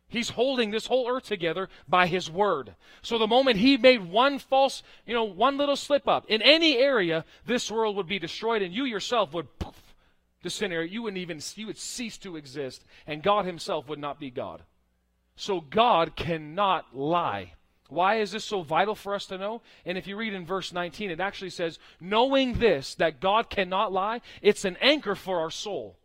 He's 0.07 0.29
holding 0.29 0.71
this 0.71 0.87
whole 0.87 1.09
earth 1.09 1.25
together 1.25 1.67
by 1.87 2.07
his 2.07 2.29
word. 2.29 2.75
So 3.01 3.17
the 3.17 3.27
moment 3.27 3.57
he 3.57 3.77
made 3.77 4.09
one 4.11 4.39
false, 4.39 4.83
you 5.05 5.13
know, 5.13 5.23
one 5.23 5.57
little 5.57 5.77
slip 5.77 6.05
up 6.05 6.25
in 6.27 6.41
any 6.41 6.77
area, 6.77 7.23
this 7.45 7.71
world 7.71 7.95
would 7.95 8.07
be 8.07 8.19
destroyed 8.19 8.61
and 8.61 8.73
you 8.73 8.83
yourself 8.83 9.33
would 9.33 9.57
poof, 9.57 9.80
disintegrate. 10.41 10.91
You 10.91 11.03
wouldn't 11.03 11.21
even, 11.21 11.39
you 11.55 11.67
would 11.67 11.77
cease 11.77 12.17
to 12.19 12.35
exist 12.35 12.83
and 13.07 13.23
God 13.23 13.45
himself 13.45 13.87
would 13.87 13.99
not 13.99 14.19
be 14.19 14.29
God. 14.29 14.63
So 15.35 15.61
God 15.61 16.15
cannot 16.15 16.95
lie. 16.95 17.53
Why 17.89 18.15
is 18.15 18.31
this 18.31 18.45
so 18.45 18.61
vital 18.61 18.95
for 18.95 19.13
us 19.13 19.25
to 19.27 19.37
know? 19.37 19.61
And 19.85 19.97
if 19.97 20.07
you 20.07 20.15
read 20.15 20.33
in 20.33 20.45
verse 20.45 20.71
19, 20.71 21.11
it 21.11 21.19
actually 21.19 21.49
says, 21.49 21.77
knowing 21.99 22.53
this, 22.53 22.95
that 22.95 23.19
God 23.19 23.49
cannot 23.49 23.91
lie, 23.91 24.21
it's 24.41 24.63
an 24.63 24.77
anchor 24.79 25.15
for 25.15 25.41
our 25.41 25.51
soul. 25.51 25.97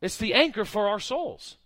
It's 0.00 0.16
the 0.16 0.34
anchor 0.34 0.64
for 0.64 0.86
our 0.86 1.00
souls. 1.00 1.56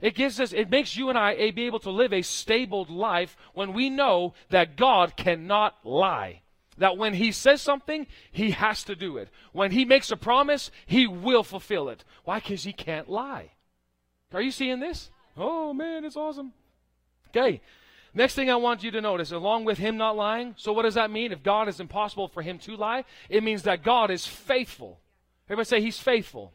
It 0.00 0.14
gives 0.14 0.40
us, 0.40 0.52
it 0.52 0.70
makes 0.70 0.96
you 0.96 1.08
and 1.08 1.18
I 1.18 1.34
eh, 1.34 1.50
be 1.50 1.66
able 1.66 1.78
to 1.80 1.90
live 1.90 2.12
a 2.12 2.22
stable 2.22 2.86
life 2.88 3.36
when 3.54 3.72
we 3.72 3.90
know 3.90 4.34
that 4.50 4.76
God 4.76 5.16
cannot 5.16 5.74
lie. 5.84 6.42
That 6.78 6.96
when 6.96 7.14
He 7.14 7.32
says 7.32 7.62
something, 7.62 8.06
He 8.30 8.52
has 8.52 8.84
to 8.84 8.94
do 8.94 9.16
it. 9.16 9.28
When 9.52 9.70
He 9.70 9.84
makes 9.84 10.10
a 10.10 10.16
promise, 10.16 10.70
He 10.86 11.06
will 11.06 11.42
fulfill 11.42 11.88
it. 11.88 12.04
Why? 12.24 12.38
Because 12.38 12.64
He 12.64 12.72
can't 12.72 13.08
lie. 13.08 13.52
Are 14.32 14.42
you 14.42 14.50
seeing 14.50 14.80
this? 14.80 15.10
Oh 15.36 15.72
man, 15.72 16.04
it's 16.04 16.16
awesome. 16.16 16.52
Okay. 17.28 17.60
Next 18.14 18.34
thing 18.34 18.50
I 18.50 18.56
want 18.56 18.82
you 18.82 18.90
to 18.92 19.00
notice, 19.00 19.30
along 19.30 19.66
with 19.66 19.78
Him 19.78 19.96
not 19.98 20.16
lying, 20.16 20.54
so 20.56 20.72
what 20.72 20.82
does 20.82 20.94
that 20.94 21.10
mean? 21.10 21.32
If 21.32 21.42
God 21.42 21.68
is 21.68 21.80
impossible 21.80 22.28
for 22.28 22.42
Him 22.42 22.58
to 22.60 22.76
lie, 22.76 23.04
it 23.28 23.42
means 23.42 23.64
that 23.64 23.82
God 23.82 24.10
is 24.10 24.26
faithful. 24.26 25.00
Everybody 25.46 25.66
say 25.66 25.80
He's 25.82 25.98
faithful. 26.00 26.52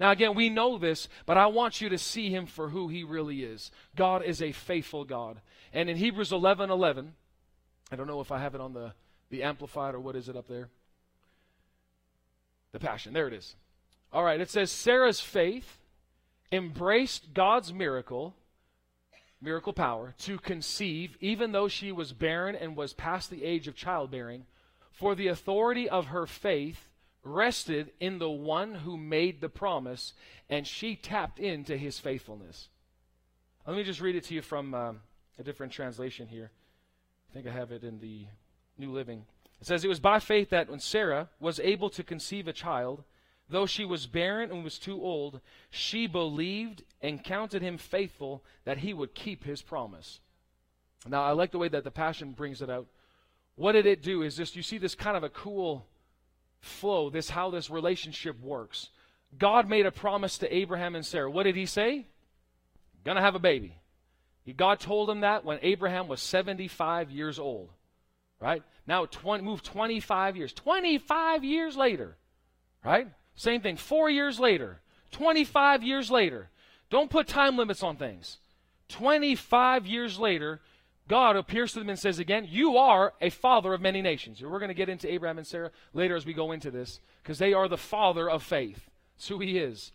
Now, 0.00 0.10
again, 0.10 0.34
we 0.34 0.50
know 0.50 0.76
this, 0.78 1.08
but 1.26 1.36
I 1.36 1.46
want 1.46 1.80
you 1.80 1.88
to 1.90 1.98
see 1.98 2.30
him 2.30 2.46
for 2.46 2.68
who 2.68 2.88
he 2.88 3.04
really 3.04 3.44
is. 3.44 3.70
God 3.94 4.24
is 4.24 4.42
a 4.42 4.52
faithful 4.52 5.04
God. 5.04 5.40
And 5.72 5.88
in 5.88 5.96
Hebrews 5.96 6.32
11 6.32 6.70
11, 6.70 7.14
I 7.92 7.96
don't 7.96 8.06
know 8.06 8.20
if 8.20 8.32
I 8.32 8.38
have 8.38 8.54
it 8.54 8.60
on 8.60 8.72
the, 8.72 8.92
the 9.34 9.42
Amplified 9.42 9.96
or 9.96 10.00
what 10.00 10.14
is 10.14 10.28
it 10.28 10.36
up 10.36 10.46
there? 10.46 10.68
The 12.70 12.78
Passion. 12.78 13.12
There 13.12 13.26
it 13.26 13.34
is. 13.34 13.56
All 14.12 14.22
right, 14.22 14.40
it 14.40 14.48
says 14.48 14.70
Sarah's 14.70 15.20
faith 15.20 15.78
embraced 16.52 17.34
God's 17.34 17.72
miracle, 17.72 18.36
miracle 19.40 19.72
power, 19.72 20.14
to 20.18 20.38
conceive, 20.38 21.16
even 21.20 21.50
though 21.50 21.66
she 21.66 21.90
was 21.90 22.12
barren 22.12 22.54
and 22.54 22.76
was 22.76 22.92
past 22.92 23.28
the 23.28 23.42
age 23.42 23.66
of 23.66 23.74
childbearing. 23.74 24.46
For 24.92 25.16
the 25.16 25.26
authority 25.26 25.88
of 25.88 26.06
her 26.06 26.26
faith 26.26 26.88
rested 27.24 27.90
in 27.98 28.18
the 28.20 28.30
one 28.30 28.74
who 28.74 28.96
made 28.96 29.40
the 29.40 29.48
promise, 29.48 30.12
and 30.48 30.64
she 30.64 30.94
tapped 30.94 31.40
into 31.40 31.76
his 31.76 31.98
faithfulness. 31.98 32.68
Let 33.66 33.76
me 33.76 33.82
just 33.82 34.00
read 34.00 34.14
it 34.14 34.24
to 34.24 34.34
you 34.34 34.42
from 34.42 34.74
um, 34.74 35.00
a 35.40 35.42
different 35.42 35.72
translation 35.72 36.28
here. 36.28 36.52
I 37.30 37.34
think 37.34 37.48
I 37.48 37.50
have 37.50 37.72
it 37.72 37.82
in 37.82 37.98
the 37.98 38.26
New 38.78 38.92
Living. 38.92 39.24
It 39.60 39.66
says, 39.66 39.84
It 39.84 39.88
was 39.88 40.00
by 40.00 40.18
faith 40.18 40.50
that 40.50 40.68
when 40.68 40.80
Sarah 40.80 41.28
was 41.40 41.60
able 41.60 41.90
to 41.90 42.02
conceive 42.02 42.48
a 42.48 42.52
child, 42.52 43.04
though 43.48 43.66
she 43.66 43.84
was 43.84 44.06
barren 44.06 44.50
and 44.50 44.64
was 44.64 44.78
too 44.78 45.02
old, 45.02 45.40
she 45.70 46.06
believed 46.06 46.82
and 47.00 47.24
counted 47.24 47.62
him 47.62 47.78
faithful 47.78 48.42
that 48.64 48.78
he 48.78 48.92
would 48.92 49.14
keep 49.14 49.44
his 49.44 49.62
promise. 49.62 50.20
Now, 51.06 51.22
I 51.22 51.32
like 51.32 51.50
the 51.50 51.58
way 51.58 51.68
that 51.68 51.84
the 51.84 51.90
Passion 51.90 52.32
brings 52.32 52.62
it 52.62 52.70
out. 52.70 52.86
What 53.56 53.72
did 53.72 53.86
it 53.86 54.02
do 54.02 54.22
is 54.22 54.36
just, 54.36 54.56
you 54.56 54.62
see 54.62 54.78
this 54.78 54.94
kind 54.94 55.16
of 55.16 55.22
a 55.22 55.28
cool 55.28 55.86
flow, 56.60 57.10
this 57.10 57.30
how 57.30 57.50
this 57.50 57.70
relationship 57.70 58.40
works. 58.40 58.88
God 59.38 59.68
made 59.68 59.86
a 59.86 59.92
promise 59.92 60.38
to 60.38 60.54
Abraham 60.54 60.94
and 60.94 61.04
Sarah. 61.04 61.30
What 61.30 61.44
did 61.44 61.56
he 61.56 61.66
say? 61.66 62.06
Gonna 63.04 63.20
have 63.20 63.34
a 63.34 63.40
baby. 63.40 63.76
God 64.56 64.80
told 64.80 65.08
him 65.08 65.20
that 65.20 65.44
when 65.44 65.58
Abraham 65.62 66.08
was 66.08 66.20
75 66.20 67.10
years 67.10 67.38
old. 67.38 67.70
Right? 68.44 68.62
Now 68.86 69.06
20, 69.06 69.42
move 69.42 69.62
25 69.62 70.36
years. 70.36 70.52
25 70.52 71.44
years 71.44 71.78
later. 71.78 72.18
Right? 72.84 73.08
Same 73.34 73.62
thing. 73.62 73.78
Four 73.78 74.10
years 74.10 74.38
later. 74.38 74.82
25 75.12 75.82
years 75.82 76.10
later. 76.10 76.50
Don't 76.90 77.08
put 77.08 77.26
time 77.26 77.56
limits 77.56 77.82
on 77.82 77.96
things. 77.96 78.36
25 78.90 79.86
years 79.86 80.18
later, 80.18 80.60
God 81.08 81.36
appears 81.36 81.72
to 81.72 81.78
them 81.78 81.88
and 81.88 81.98
says 81.98 82.18
again, 82.18 82.46
You 82.46 82.76
are 82.76 83.14
a 83.18 83.30
father 83.30 83.72
of 83.72 83.80
many 83.80 84.02
nations. 84.02 84.42
We're 84.42 84.58
going 84.58 84.68
to 84.68 84.74
get 84.74 84.90
into 84.90 85.10
Abraham 85.10 85.38
and 85.38 85.46
Sarah 85.46 85.70
later 85.94 86.14
as 86.14 86.26
we 86.26 86.34
go 86.34 86.52
into 86.52 86.70
this, 86.70 87.00
because 87.22 87.38
they 87.38 87.54
are 87.54 87.66
the 87.66 87.78
father 87.78 88.28
of 88.28 88.42
faith. 88.42 88.90
That's 89.16 89.28
who 89.28 89.38
he 89.38 89.56
is. 89.56 89.92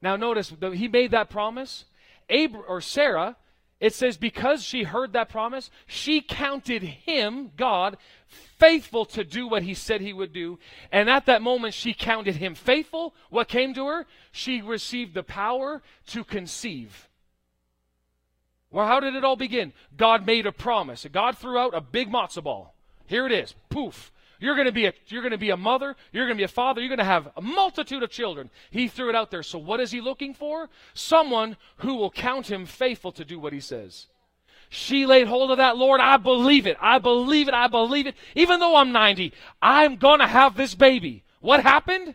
Now, 0.00 0.14
notice, 0.14 0.52
he 0.72 0.86
made 0.86 1.10
that 1.10 1.30
promise. 1.30 1.86
Abra- 2.30 2.60
or 2.60 2.80
Sarah, 2.80 3.36
it 3.78 3.94
says, 3.94 4.16
because 4.16 4.62
she 4.62 4.84
heard 4.84 5.12
that 5.12 5.28
promise, 5.28 5.70
she 5.86 6.22
counted 6.22 6.82
him, 6.82 7.50
God, 7.56 7.98
faithful 8.26 9.04
to 9.06 9.22
do 9.22 9.46
what 9.46 9.64
he 9.64 9.74
said 9.74 10.00
he 10.00 10.14
would 10.14 10.32
do. 10.32 10.58
And 10.90 11.10
at 11.10 11.26
that 11.26 11.42
moment, 11.42 11.74
she 11.74 11.92
counted 11.92 12.36
him 12.36 12.54
faithful. 12.54 13.14
What 13.28 13.48
came 13.48 13.74
to 13.74 13.86
her? 13.86 14.06
She 14.32 14.62
received 14.62 15.12
the 15.12 15.22
power 15.22 15.82
to 16.08 16.24
conceive. 16.24 17.08
Well, 18.70 18.86
how 18.86 19.00
did 19.00 19.14
it 19.14 19.24
all 19.24 19.36
begin? 19.36 19.72
God 19.96 20.26
made 20.26 20.46
a 20.46 20.52
promise. 20.52 21.06
God 21.12 21.36
threw 21.36 21.58
out 21.58 21.74
a 21.74 21.80
big 21.80 22.10
matzo 22.10 22.42
ball. 22.42 22.74
Here 23.06 23.26
it 23.26 23.32
is. 23.32 23.54
Poof. 23.68 24.10
You're 24.38 24.54
going 24.54 24.66
to 24.66 24.72
be 24.72 24.86
a 24.86 24.92
you're 25.08 25.22
going 25.22 25.32
to 25.32 25.38
be 25.38 25.50
a 25.50 25.56
mother, 25.56 25.96
you're 26.12 26.26
going 26.26 26.36
to 26.36 26.40
be 26.40 26.44
a 26.44 26.48
father, 26.48 26.80
you're 26.80 26.88
going 26.88 26.98
to 26.98 27.04
have 27.04 27.30
a 27.36 27.42
multitude 27.42 28.02
of 28.02 28.10
children. 28.10 28.50
He 28.70 28.88
threw 28.88 29.08
it 29.08 29.14
out 29.14 29.30
there. 29.30 29.42
So 29.42 29.58
what 29.58 29.80
is 29.80 29.90
he 29.90 30.00
looking 30.00 30.34
for? 30.34 30.68
Someone 30.94 31.56
who 31.78 31.94
will 31.94 32.10
count 32.10 32.50
him 32.50 32.66
faithful 32.66 33.12
to 33.12 33.24
do 33.24 33.38
what 33.38 33.52
he 33.52 33.60
says. 33.60 34.06
She 34.68 35.06
laid 35.06 35.28
hold 35.28 35.50
of 35.50 35.58
that, 35.58 35.76
Lord, 35.76 36.00
I 36.00 36.16
believe 36.16 36.66
it. 36.66 36.76
I 36.80 36.98
believe 36.98 37.48
it. 37.48 37.54
I 37.54 37.68
believe 37.68 38.06
it. 38.06 38.16
Even 38.34 38.60
though 38.60 38.76
I'm 38.76 38.92
90, 38.92 39.32
I'm 39.62 39.96
going 39.96 40.20
to 40.20 40.26
have 40.26 40.56
this 40.56 40.74
baby. 40.74 41.22
What 41.40 41.62
happened? 41.62 42.14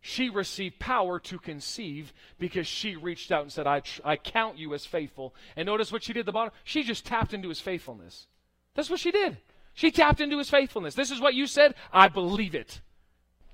She 0.00 0.28
received 0.30 0.78
power 0.78 1.18
to 1.20 1.38
conceive 1.38 2.12
because 2.38 2.66
she 2.66 2.96
reached 2.96 3.30
out 3.30 3.42
and 3.42 3.52
said, 3.52 3.66
I, 3.66 3.82
I 4.04 4.16
count 4.16 4.58
you 4.58 4.74
as 4.74 4.86
faithful. 4.86 5.34
And 5.56 5.66
notice 5.66 5.92
what 5.92 6.02
she 6.02 6.12
did 6.12 6.20
at 6.20 6.26
the 6.26 6.32
bottom? 6.32 6.52
She 6.64 6.82
just 6.82 7.04
tapped 7.04 7.34
into 7.34 7.48
his 7.48 7.60
faithfulness. 7.60 8.26
That's 8.74 8.90
what 8.90 9.00
she 9.00 9.10
did. 9.10 9.38
She 9.78 9.92
tapped 9.92 10.20
into 10.20 10.38
his 10.38 10.50
faithfulness. 10.50 10.96
This 10.96 11.12
is 11.12 11.20
what 11.20 11.34
you 11.34 11.46
said. 11.46 11.72
I 11.92 12.08
believe 12.08 12.56
it. 12.56 12.80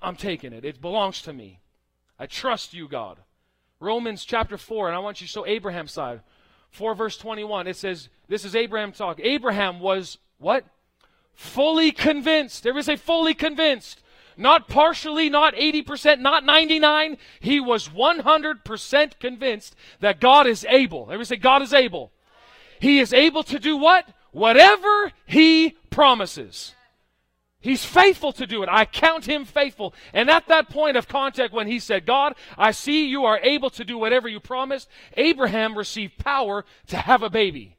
I'm 0.00 0.16
taking 0.16 0.54
it. 0.54 0.64
It 0.64 0.80
belongs 0.80 1.20
to 1.20 1.34
me. 1.34 1.60
I 2.18 2.24
trust 2.24 2.72
you, 2.72 2.88
God. 2.88 3.18
Romans 3.78 4.24
chapter 4.24 4.56
4, 4.56 4.88
and 4.88 4.96
I 4.96 5.00
want 5.00 5.20
you 5.20 5.26
to 5.26 5.30
show 5.30 5.44
Abraham's 5.44 5.92
side. 5.92 6.22
4 6.70 6.94
verse 6.94 7.18
21. 7.18 7.66
It 7.66 7.76
says, 7.76 8.08
this 8.26 8.46
is 8.46 8.56
Abraham 8.56 8.92
talk. 8.92 9.20
Abraham 9.22 9.80
was 9.80 10.16
what? 10.38 10.64
Fully 11.34 11.92
convinced. 11.92 12.66
Everybody 12.66 12.96
say 12.96 12.96
fully 12.96 13.34
convinced. 13.34 14.02
Not 14.38 14.66
partially, 14.66 15.28
not 15.28 15.54
80%, 15.54 16.20
not 16.20 16.42
99. 16.42 17.18
He 17.38 17.60
was 17.60 17.90
100% 17.90 19.18
convinced 19.20 19.76
that 20.00 20.20
God 20.22 20.46
is 20.46 20.64
able. 20.70 21.02
Everybody 21.02 21.26
say 21.26 21.36
God 21.36 21.60
is 21.60 21.74
able. 21.74 22.12
He 22.80 22.98
is 22.98 23.12
able 23.12 23.42
to 23.42 23.58
do 23.58 23.76
what? 23.76 24.08
Whatever 24.32 25.12
he 25.26 25.76
promises. 25.94 26.74
He's 27.60 27.84
faithful 27.84 28.32
to 28.32 28.46
do 28.46 28.62
it. 28.62 28.68
I 28.70 28.84
count 28.84 29.24
him 29.24 29.46
faithful. 29.46 29.94
And 30.12 30.28
at 30.28 30.48
that 30.48 30.68
point 30.68 30.98
of 30.98 31.08
contact, 31.08 31.54
when 31.54 31.66
he 31.66 31.78
said, 31.78 32.04
God, 32.04 32.34
I 32.58 32.72
see 32.72 33.06
you 33.06 33.24
are 33.24 33.38
able 33.38 33.70
to 33.70 33.84
do 33.84 33.96
whatever 33.96 34.28
you 34.28 34.38
promised, 34.38 34.88
Abraham 35.16 35.78
received 35.78 36.18
power 36.18 36.66
to 36.88 36.96
have 36.98 37.22
a 37.22 37.30
baby. 37.30 37.78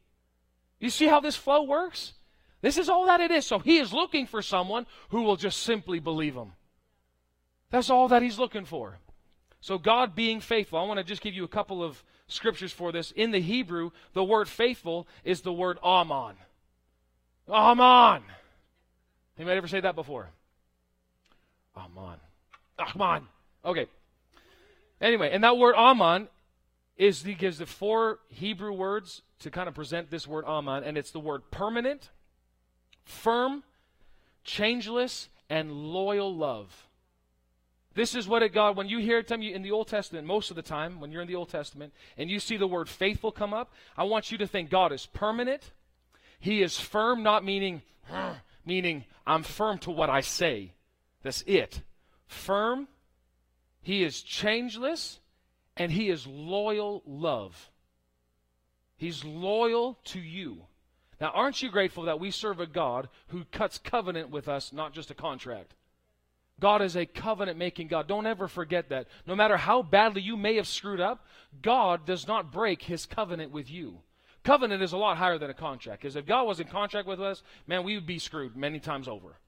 You 0.80 0.90
see 0.90 1.06
how 1.06 1.20
this 1.20 1.36
flow 1.36 1.64
works? 1.64 2.14
This 2.62 2.80
is 2.80 2.90
all 2.90 3.06
that 3.06 3.22
it 3.22 3.30
is. 3.30 3.46
So 3.46 3.60
he 3.60 3.78
is 3.78 3.94
looking 3.94 4.26
for 4.26 4.42
someone 4.42 4.88
who 5.10 5.22
will 5.22 5.36
just 5.36 5.62
simply 5.62 6.00
believe 6.00 6.34
him. 6.34 6.54
That's 7.70 7.92
all 7.92 8.08
that 8.08 8.24
he's 8.24 8.40
looking 8.40 8.66
for. 8.66 8.98
So 9.62 9.78
God 9.78 10.16
being 10.16 10.40
faithful, 10.40 10.80
I 10.80 10.84
want 10.86 10.98
to 10.98 11.04
just 11.04 11.22
give 11.22 11.36
you 11.36 11.44
a 11.44 11.48
couple 11.48 11.84
of 11.84 12.04
scriptures 12.28 12.72
for 12.72 12.92
this. 12.92 13.12
In 13.12 13.30
the 13.32 13.42
Hebrew, 13.42 13.92
the 14.14 14.24
word 14.24 14.48
faithful 14.48 15.08
is 15.24 15.42
the 15.42 15.54
word 15.54 15.78
aman. 15.84 16.36
Aman. 17.50 18.24
Anybody 19.38 19.58
ever 19.58 19.68
say 19.68 19.82
that 19.82 19.96
before? 19.96 20.30
Aman. 21.76 22.18
Aman. 22.80 23.28
Okay. 23.64 23.88
Anyway, 25.02 25.30
and 25.32 25.44
that 25.44 25.58
word 25.58 25.76
Aman 25.76 26.28
is 26.98 27.24
the 27.24 27.34
gives 27.34 27.58
the 27.58 27.66
four 27.66 28.20
Hebrew 28.30 28.72
words 28.72 29.22
to 29.40 29.52
kind 29.52 29.68
of 29.68 29.76
present 29.76 30.10
this 30.10 30.28
word 30.28 30.46
Aman, 30.46 30.84
and 30.84 30.98
it's 30.98 31.12
the 31.12 31.20
word 31.20 31.52
permanent, 31.52 32.10
firm, 33.04 33.64
changeless, 34.44 35.28
and 35.50 35.72
loyal 35.72 36.34
love. 36.34 36.88
This 37.94 38.14
is 38.14 38.28
what 38.28 38.44
it 38.44 38.54
God, 38.54 38.76
when 38.76 38.90
you 38.90 39.00
hear 39.00 39.20
it 39.20 39.32
in 39.32 39.62
the 39.62 39.72
Old 39.72 39.88
Testament, 39.88 40.28
most 40.28 40.50
of 40.50 40.56
the 40.56 40.62
time, 40.62 41.00
when 41.00 41.12
you're 41.12 41.22
in 41.22 41.28
the 41.28 41.36
Old 41.36 41.50
Testament, 41.50 41.94
and 42.18 42.30
you 42.30 42.40
see 42.40 42.58
the 42.58 42.68
word 42.68 42.90
faithful 42.90 43.32
come 43.32 43.54
up, 43.54 43.72
I 43.96 44.04
want 44.04 44.32
you 44.32 44.38
to 44.40 44.48
think 44.48 44.70
God 44.70 44.92
is 44.92 45.06
permanent. 45.06 45.72
He 46.46 46.62
is 46.62 46.80
firm, 46.80 47.24
not 47.24 47.44
meaning, 47.44 47.82
meaning 48.68 49.06
I'm 49.26 49.42
firm 49.42 49.80
to 49.80 49.90
what 49.90 50.12
I 50.12 50.22
say. 50.22 50.74
That's 51.24 51.44
it. 51.48 51.82
Firm. 52.28 52.88
He 53.82 54.04
is 54.04 54.22
changeless, 54.22 55.20
and 55.76 55.92
he 55.92 56.08
is 56.12 56.28
loyal 56.28 57.02
love. 57.08 57.72
He's 58.96 59.26
loyal 59.26 59.98
to 60.04 60.20
you. 60.20 60.68
Now, 61.20 61.32
aren't 61.34 61.64
you 61.64 61.72
grateful 61.72 62.04
that 62.04 62.20
we 62.20 62.30
serve 62.30 62.60
a 62.60 62.68
God 62.68 63.10
who 63.30 63.46
cuts 63.46 63.80
covenant 63.80 64.30
with 64.30 64.48
us, 64.48 64.72
not 64.72 64.94
just 64.94 65.10
a 65.10 65.16
contract? 65.16 65.74
God 66.60 66.84
is 66.84 66.96
a 66.96 67.08
covenant 67.08 67.58
making 67.58 67.88
God. 67.88 68.08
Don't 68.08 68.28
ever 68.28 68.48
forget 68.48 68.90
that. 68.90 69.08
No 69.26 69.36
matter 69.36 69.58
how 69.58 69.82
badly 69.82 70.22
you 70.22 70.38
may 70.38 70.58
have 70.58 70.68
screwed 70.68 71.02
up, 71.02 71.26
God 71.64 72.06
does 72.06 72.28
not 72.28 72.52
break 72.52 72.84
his 72.84 73.08
covenant 73.08 73.52
with 73.52 73.68
you. 73.68 74.02
Covenant 74.46 74.84
is 74.84 74.94
a 74.94 74.98
lot 74.98 75.18
higher 75.18 75.40
than 75.40 75.50
a 75.50 75.56
contract. 75.56 76.04
Because 76.04 76.16
if 76.16 76.28
God 76.28 76.44
was 76.44 76.60
in 76.60 76.68
contract 76.68 77.08
with 77.08 77.20
us, 77.20 77.42
man, 77.66 77.84
we 77.84 77.96
would 77.96 78.06
be 78.06 78.20
screwed 78.20 78.56
many 78.56 78.80
times 78.80 79.08
over. 79.08 79.40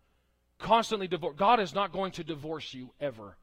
Constantly 0.58 1.08
divorce. 1.08 1.36
God 1.38 1.60
is 1.60 1.76
not 1.76 1.94
going 1.94 2.12
to 2.14 2.24
divorce 2.24 2.74
you 2.74 2.90
ever. 3.00 3.38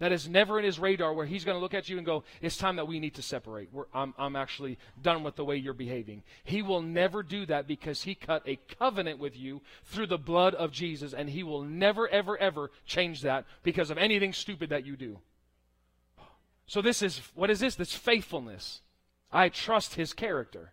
That 0.00 0.10
is 0.10 0.28
never 0.28 0.58
in 0.58 0.64
his 0.64 0.80
radar 0.80 1.14
where 1.14 1.24
he's 1.24 1.44
going 1.44 1.54
to 1.54 1.60
look 1.60 1.74
at 1.74 1.88
you 1.88 1.98
and 1.98 2.04
go, 2.04 2.24
It's 2.40 2.56
time 2.56 2.74
that 2.76 2.88
we 2.88 2.98
need 2.98 3.14
to 3.14 3.22
separate. 3.22 3.70
I'm, 3.94 4.12
I'm 4.18 4.34
actually 4.34 4.76
done 5.00 5.22
with 5.22 5.36
the 5.36 5.44
way 5.44 5.54
you're 5.56 5.72
behaving. 5.72 6.24
He 6.42 6.62
will 6.62 6.82
never 6.82 7.22
do 7.22 7.46
that 7.46 7.68
because 7.68 8.02
he 8.02 8.16
cut 8.16 8.42
a 8.44 8.58
covenant 8.80 9.20
with 9.20 9.36
you 9.36 9.62
through 9.84 10.08
the 10.08 10.18
blood 10.18 10.56
of 10.56 10.72
Jesus, 10.72 11.14
and 11.14 11.30
he 11.30 11.44
will 11.44 11.62
never, 11.62 12.08
ever, 12.08 12.36
ever 12.36 12.72
change 12.84 13.22
that 13.22 13.44
because 13.62 13.90
of 13.90 13.98
anything 13.98 14.32
stupid 14.32 14.70
that 14.70 14.84
you 14.84 14.96
do. 14.96 15.20
So, 16.66 16.82
this 16.82 17.02
is 17.02 17.20
what 17.36 17.50
is 17.50 17.60
this? 17.60 17.76
This 17.76 17.94
faithfulness. 17.94 18.80
I 19.32 19.48
trust 19.48 19.94
his 19.94 20.12
character. 20.12 20.72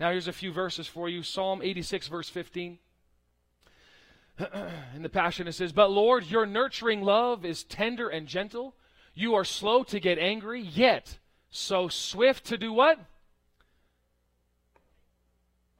Now, 0.00 0.10
here's 0.10 0.28
a 0.28 0.32
few 0.32 0.52
verses 0.52 0.86
for 0.86 1.08
you 1.08 1.22
Psalm 1.22 1.60
86, 1.62 2.08
verse 2.08 2.28
15. 2.28 2.78
in 4.94 5.02
the 5.02 5.08
Passion, 5.08 5.48
it 5.48 5.52
says, 5.52 5.72
But 5.72 5.90
Lord, 5.90 6.24
your 6.24 6.46
nurturing 6.46 7.02
love 7.02 7.44
is 7.44 7.64
tender 7.64 8.08
and 8.08 8.26
gentle. 8.26 8.74
You 9.14 9.34
are 9.34 9.44
slow 9.44 9.82
to 9.84 9.98
get 9.98 10.18
angry, 10.18 10.62
yet 10.62 11.18
so 11.50 11.88
swift 11.88 12.44
to 12.46 12.56
do 12.56 12.72
what? 12.72 12.98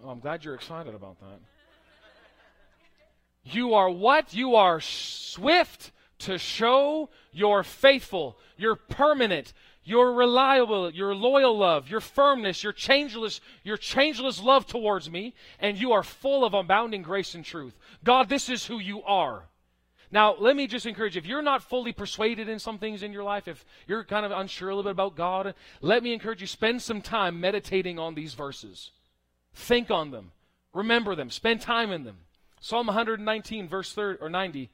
Oh, 0.03 0.11
I'm 0.11 0.21
glad 0.21 0.45
you're 0.45 0.55
excited 0.55 0.95
about 0.95 1.21
that. 1.21 1.41
You 3.45 3.75
are 3.75 3.89
what? 3.89 4.35
You 4.35 4.57
are 4.57 4.81
swift 4.81 5.93
to 6.21 6.39
show 6.39 7.11
your 7.33 7.63
faithful, 7.63 8.39
your 8.57 8.75
permanent, 8.75 9.53
your 9.89 10.13
reliable, 10.13 10.91
your 10.91 11.15
loyal 11.15 11.57
love, 11.57 11.89
your 11.89 12.01
firmness, 12.01 12.63
your 12.63 12.73
changeless, 12.73 13.41
your 13.65 13.77
changeless 13.77 14.43
love 14.43 14.67
towards 14.67 15.11
me, 15.11 15.35
and 15.59 15.79
you 15.79 15.93
are 15.93 16.03
full 16.03 16.45
of 16.45 16.53
abounding 16.53 17.03
grace 17.03 17.35
and 17.35 17.45
truth. 17.45 17.77
God, 18.05 18.29
this 18.29 18.49
is 18.49 18.67
who 18.67 18.79
you 18.79 19.03
are. 19.05 19.45
Now, 20.11 20.37
let 20.39 20.57
me 20.57 20.67
just 20.67 20.87
encourage 20.87 21.15
you, 21.15 21.21
if 21.21 21.27
you're 21.27 21.43
not 21.43 21.63
fully 21.63 21.93
persuaded 21.93 22.49
in 22.49 22.59
some 22.59 22.79
things 22.79 23.03
in 23.03 23.13
your 23.13 23.25
life, 23.25 23.49
if 23.49 23.65
you're 23.87 24.05
kind 24.05 24.25
of 24.25 24.33
unsure 24.33 24.69
a 24.69 24.75
little 24.75 24.91
bit 24.91 24.93
about 24.93 25.17
God, 25.17 25.55
let 25.81 26.03
me 26.03 26.13
encourage 26.13 26.41
you, 26.41 26.47
spend 26.47 26.83
some 26.83 27.03
time 27.03 27.41
meditating 27.41 27.99
on 27.99 28.15
these 28.15 28.35
verses. 28.35 28.91
Think 29.55 29.91
on 29.91 30.11
them. 30.11 30.33
Remember 30.73 31.15
them. 31.15 31.31
Spend 31.31 31.61
time 31.61 31.93
in 31.93 32.05
them. 32.05 32.19
Psalm 32.61 32.87
119, 32.87 33.69
verse 33.69 33.93
30, 33.93 34.21
or 34.21 34.29
90, 34.29 34.71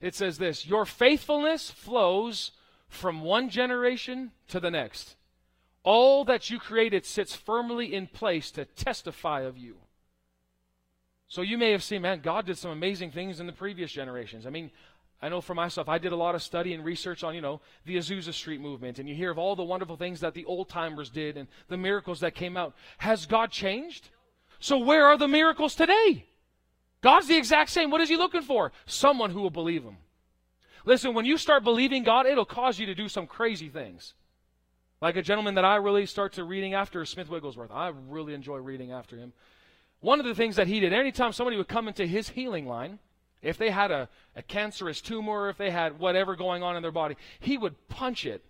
it 0.00 0.14
says 0.14 0.38
this 0.38 0.66
Your 0.66 0.84
faithfulness 0.84 1.70
flows 1.70 2.52
from 2.88 3.22
one 3.22 3.48
generation 3.48 4.32
to 4.48 4.60
the 4.60 4.70
next. 4.70 5.16
All 5.82 6.24
that 6.24 6.48
you 6.50 6.58
created 6.58 7.04
sits 7.04 7.34
firmly 7.34 7.94
in 7.94 8.06
place 8.06 8.50
to 8.52 8.64
testify 8.64 9.42
of 9.42 9.58
you. 9.58 9.76
So 11.28 11.42
you 11.42 11.58
may 11.58 11.72
have 11.72 11.82
seen, 11.82 12.02
man, 12.02 12.20
God 12.20 12.46
did 12.46 12.58
some 12.58 12.70
amazing 12.70 13.10
things 13.10 13.40
in 13.40 13.46
the 13.46 13.52
previous 13.52 13.90
generations. 13.90 14.46
I 14.46 14.50
mean, 14.50 14.70
I 15.20 15.28
know 15.28 15.40
for 15.40 15.54
myself, 15.54 15.88
I 15.88 15.98
did 15.98 16.12
a 16.12 16.16
lot 16.16 16.34
of 16.34 16.42
study 16.42 16.74
and 16.74 16.84
research 16.84 17.24
on, 17.24 17.34
you 17.34 17.40
know, 17.40 17.60
the 17.86 17.96
Azusa 17.96 18.32
Street 18.32 18.60
movement, 18.60 18.98
and 18.98 19.08
you 19.08 19.14
hear 19.14 19.30
of 19.30 19.38
all 19.38 19.56
the 19.56 19.64
wonderful 19.64 19.96
things 19.96 20.20
that 20.20 20.34
the 20.34 20.44
old 20.44 20.68
timers 20.68 21.08
did 21.10 21.36
and 21.36 21.48
the 21.68 21.76
miracles 21.76 22.20
that 22.20 22.34
came 22.34 22.56
out. 22.56 22.74
Has 22.98 23.26
God 23.26 23.50
changed? 23.50 24.10
So 24.60 24.78
where 24.78 25.06
are 25.06 25.16
the 25.16 25.28
miracles 25.28 25.74
today? 25.74 26.26
God's 27.00 27.26
the 27.26 27.36
exact 27.36 27.70
same. 27.70 27.90
What 27.90 28.00
is 28.00 28.08
he 28.08 28.16
looking 28.16 28.42
for? 28.42 28.72
Someone 28.86 29.30
who 29.30 29.40
will 29.40 29.50
believe 29.50 29.82
him. 29.82 29.96
Listen, 30.84 31.14
when 31.14 31.24
you 31.24 31.38
start 31.38 31.64
believing 31.64 32.02
God, 32.02 32.26
it'll 32.26 32.44
cause 32.44 32.78
you 32.78 32.86
to 32.86 32.94
do 32.94 33.08
some 33.08 33.26
crazy 33.26 33.68
things. 33.68 34.14
Like 35.00 35.16
a 35.16 35.22
gentleman 35.22 35.54
that 35.54 35.64
I 35.64 35.76
really 35.76 36.06
start 36.06 36.34
to 36.34 36.44
reading 36.44 36.74
after, 36.74 37.04
Smith 37.04 37.28
Wigglesworth. 37.28 37.70
I 37.70 37.92
really 38.08 38.34
enjoy 38.34 38.58
reading 38.58 38.92
after 38.92 39.16
him. 39.16 39.32
One 40.00 40.20
of 40.20 40.26
the 40.26 40.34
things 40.34 40.56
that 40.56 40.66
he 40.66 40.80
did, 40.80 40.92
anytime 40.92 41.32
somebody 41.32 41.56
would 41.56 41.68
come 41.68 41.88
into 41.88 42.06
his 42.06 42.28
healing 42.30 42.66
line, 42.66 42.98
if 43.42 43.58
they 43.58 43.70
had 43.70 43.90
a, 43.90 44.08
a 44.36 44.42
cancerous 44.42 45.00
tumor, 45.00 45.48
if 45.48 45.56
they 45.56 45.70
had 45.70 45.98
whatever 45.98 46.36
going 46.36 46.62
on 46.62 46.76
in 46.76 46.82
their 46.82 46.92
body, 46.92 47.16
he 47.40 47.58
would 47.58 47.88
punch 47.88 48.26
it. 48.26 48.44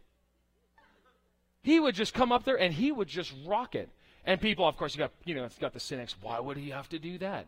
He 1.62 1.80
would 1.80 1.94
just 1.94 2.14
come 2.14 2.30
up 2.30 2.44
there 2.44 2.58
and 2.58 2.74
he 2.74 2.92
would 2.92 3.08
just 3.08 3.32
rock 3.46 3.74
it. 3.74 3.88
And 4.24 4.40
people, 4.40 4.66
of 4.66 4.76
course, 4.76 4.94
you 4.94 4.98
got 4.98 5.12
you 5.24 5.34
know, 5.34 5.44
it's 5.44 5.58
got 5.58 5.72
the 5.72 5.80
cynics. 5.80 6.14
Why 6.20 6.38
would 6.40 6.56
he 6.56 6.70
have 6.70 6.88
to 6.90 6.98
do 6.98 7.18
that? 7.18 7.46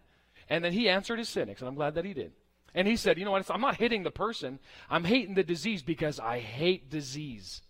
And 0.49 0.65
then 0.65 0.73
he 0.73 0.89
answered 0.89 1.19
his 1.19 1.29
cynics, 1.29 1.61
and 1.61 1.69
I'm 1.69 1.75
glad 1.75 1.95
that 1.95 2.05
he 2.05 2.15
did. 2.15 2.33
And 2.77 2.87
he 2.87 2.95
said, 2.97 3.19
you 3.19 3.25
know 3.25 3.31
what? 3.33 3.51
I'm 3.51 3.63
not 3.63 3.77
hitting 3.77 4.03
the 4.03 4.11
person. 4.11 4.61
I'm 4.91 5.03
hating 5.03 5.35
the 5.35 5.43
disease 5.43 5.83
because 5.83 6.21
I 6.21 6.39
hate 6.39 6.91
disease. 6.91 7.63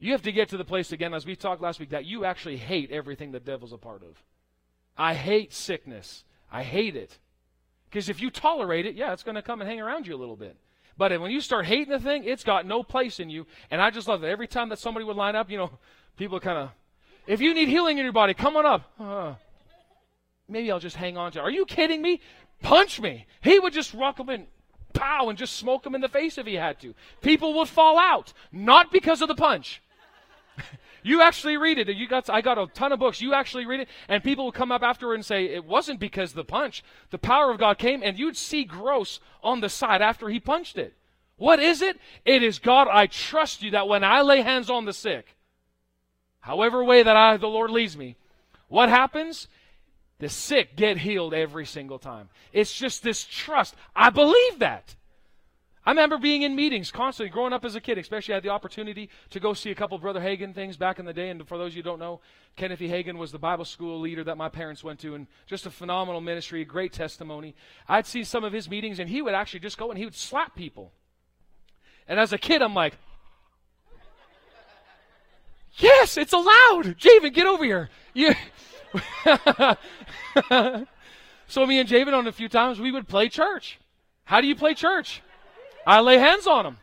You 0.00 0.12
have 0.12 0.22
to 0.22 0.32
get 0.32 0.48
to 0.48 0.56
the 0.56 0.64
place 0.64 0.92
again, 0.92 1.14
as 1.14 1.24
we 1.24 1.36
talked 1.36 1.62
last 1.62 1.78
week, 1.78 1.90
that 1.90 2.04
you 2.04 2.24
actually 2.24 2.56
hate 2.56 2.90
everything 2.90 3.30
the 3.30 3.38
devil's 3.38 3.72
a 3.72 3.78
part 3.78 4.02
of. 4.02 4.22
I 4.98 5.14
hate 5.14 5.52
sickness. 5.52 6.24
I 6.50 6.64
hate 6.64 6.96
it. 6.96 7.18
Because 7.88 8.08
if 8.08 8.20
you 8.20 8.30
tolerate 8.30 8.86
it, 8.86 8.96
yeah, 8.96 9.12
it's 9.12 9.22
going 9.22 9.36
to 9.36 9.42
come 9.42 9.60
and 9.60 9.70
hang 9.70 9.80
around 9.80 10.06
you 10.06 10.16
a 10.16 10.18
little 10.18 10.36
bit. 10.36 10.56
But 10.98 11.18
when 11.20 11.30
you 11.30 11.40
start 11.40 11.66
hating 11.66 11.92
the 11.92 12.00
thing, 12.00 12.24
it's 12.24 12.44
got 12.44 12.66
no 12.66 12.82
place 12.82 13.20
in 13.20 13.30
you. 13.30 13.46
And 13.70 13.80
I 13.80 13.90
just 13.90 14.08
love 14.08 14.20
that 14.22 14.30
every 14.30 14.48
time 14.48 14.68
that 14.70 14.80
somebody 14.80 15.04
would 15.04 15.16
line 15.16 15.36
up, 15.36 15.48
you 15.48 15.58
know, 15.58 15.70
people 16.16 16.40
kind 16.40 16.58
of, 16.58 16.70
if 17.26 17.40
you 17.40 17.54
need 17.54 17.68
healing 17.68 17.98
in 17.98 18.04
your 18.04 18.12
body, 18.12 18.34
come 18.34 18.56
on 18.56 18.66
up. 18.66 18.90
Uh, 18.98 19.34
maybe 20.48 20.70
I'll 20.70 20.80
just 20.80 20.96
hang 20.96 21.16
on 21.16 21.32
to 21.32 21.38
it. 21.38 21.42
Are 21.42 21.50
you 21.50 21.64
kidding 21.66 22.02
me? 22.02 22.20
Punch 22.62 23.00
me. 23.00 23.26
He 23.40 23.58
would 23.58 23.72
just 23.72 23.94
rock 23.94 24.16
them 24.16 24.28
in, 24.28 24.46
pow, 24.92 25.28
and 25.28 25.38
just 25.38 25.56
smoke 25.56 25.82
them 25.82 25.94
in 25.94 26.00
the 26.00 26.08
face 26.08 26.38
if 26.38 26.46
he 26.46 26.54
had 26.54 26.80
to. 26.80 26.94
People 27.22 27.54
would 27.54 27.68
fall 27.68 27.98
out, 27.98 28.32
not 28.52 28.92
because 28.92 29.22
of 29.22 29.28
the 29.28 29.34
punch. 29.34 29.82
You 31.02 31.22
actually 31.22 31.56
read 31.56 31.78
it. 31.78 31.88
You 31.88 32.06
got 32.06 32.28
I 32.28 32.40
got 32.40 32.58
a 32.58 32.66
ton 32.66 32.92
of 32.92 32.98
books. 32.98 33.20
You 33.20 33.32
actually 33.32 33.66
read 33.66 33.80
it, 33.80 33.88
and 34.08 34.22
people 34.22 34.44
would 34.46 34.54
come 34.54 34.70
up 34.70 34.82
afterward 34.82 35.14
and 35.14 35.24
say 35.24 35.46
it 35.46 35.64
wasn't 35.64 35.98
because 36.00 36.32
the 36.32 36.44
punch. 36.44 36.84
The 37.10 37.18
power 37.18 37.50
of 37.50 37.58
God 37.58 37.78
came, 37.78 38.02
and 38.02 38.18
you'd 38.18 38.36
see 38.36 38.64
gross 38.64 39.20
on 39.42 39.60
the 39.60 39.68
side 39.68 40.02
after 40.02 40.28
he 40.28 40.38
punched 40.38 40.76
it. 40.76 40.94
What 41.36 41.58
is 41.58 41.80
it? 41.80 41.98
It 42.24 42.42
is 42.42 42.58
God. 42.58 42.86
I 42.90 43.06
trust 43.06 43.62
you 43.62 43.70
that 43.70 43.88
when 43.88 44.04
I 44.04 44.20
lay 44.20 44.42
hands 44.42 44.68
on 44.68 44.84
the 44.84 44.92
sick, 44.92 45.36
however 46.40 46.84
way 46.84 47.02
that 47.02 47.16
I 47.16 47.38
the 47.38 47.48
Lord 47.48 47.70
leads 47.70 47.96
me, 47.96 48.16
what 48.68 48.90
happens? 48.90 49.48
The 50.20 50.28
sick 50.28 50.76
get 50.76 50.98
healed 50.98 51.32
every 51.32 51.64
single 51.64 51.98
time. 51.98 52.28
It's 52.52 52.72
just 52.72 53.02
this 53.02 53.24
trust. 53.24 53.74
I 53.96 54.10
believe 54.10 54.58
that. 54.58 54.94
I 55.84 55.92
remember 55.92 56.18
being 56.18 56.42
in 56.42 56.54
meetings 56.54 56.90
constantly, 56.90 57.30
growing 57.30 57.54
up 57.54 57.64
as 57.64 57.74
a 57.74 57.80
kid, 57.80 57.96
especially 57.96 58.34
I 58.34 58.36
had 58.36 58.42
the 58.44 58.50
opportunity 58.50 59.08
to 59.30 59.40
go 59.40 59.54
see 59.54 59.70
a 59.70 59.74
couple 59.74 59.96
Brother 59.98 60.20
Hagin 60.20 60.54
things 60.54 60.76
back 60.76 60.98
in 60.98 61.06
the 61.06 61.14
day. 61.14 61.30
And 61.30 61.48
for 61.48 61.56
those 61.56 61.74
you 61.74 61.82
don't 61.82 61.98
know, 61.98 62.20
Kenneth 62.54 62.82
E. 62.82 62.88
Hagin 62.88 63.16
was 63.16 63.32
the 63.32 63.38
Bible 63.38 63.64
school 63.64 63.98
leader 63.98 64.22
that 64.24 64.36
my 64.36 64.50
parents 64.50 64.84
went 64.84 65.00
to, 65.00 65.14
and 65.14 65.26
just 65.46 65.64
a 65.64 65.70
phenomenal 65.70 66.20
ministry, 66.20 66.60
a 66.60 66.66
great 66.66 66.92
testimony. 66.92 67.54
I'd 67.88 68.06
see 68.06 68.22
some 68.22 68.44
of 68.44 68.52
his 68.52 68.68
meetings, 68.68 68.98
and 68.98 69.08
he 69.08 69.22
would 69.22 69.34
actually 69.34 69.60
just 69.60 69.78
go 69.78 69.88
and 69.88 69.98
he 69.98 70.04
would 70.04 70.14
slap 70.14 70.54
people. 70.54 70.92
And 72.06 72.20
as 72.20 72.34
a 72.34 72.38
kid, 72.38 72.60
I'm 72.60 72.74
like, 72.74 72.98
yes, 75.78 76.18
it's 76.18 76.34
allowed. 76.34 76.98
Javen, 76.98 77.32
get 77.32 77.46
over 77.46 77.64
here. 77.64 77.88
You... 78.12 78.34
so 81.46 81.66
me 81.66 81.78
and 81.78 81.88
Javen 81.88 82.12
on 82.12 82.26
a 82.26 82.32
few 82.32 82.48
times, 82.48 82.80
we 82.80 82.90
would 82.92 83.08
play 83.08 83.28
church. 83.28 83.78
How 84.24 84.40
do 84.40 84.46
you 84.46 84.56
play 84.56 84.74
church? 84.74 85.22
I 85.86 86.00
lay 86.00 86.18
hands 86.18 86.46
on 86.46 86.66
him. 86.66 86.76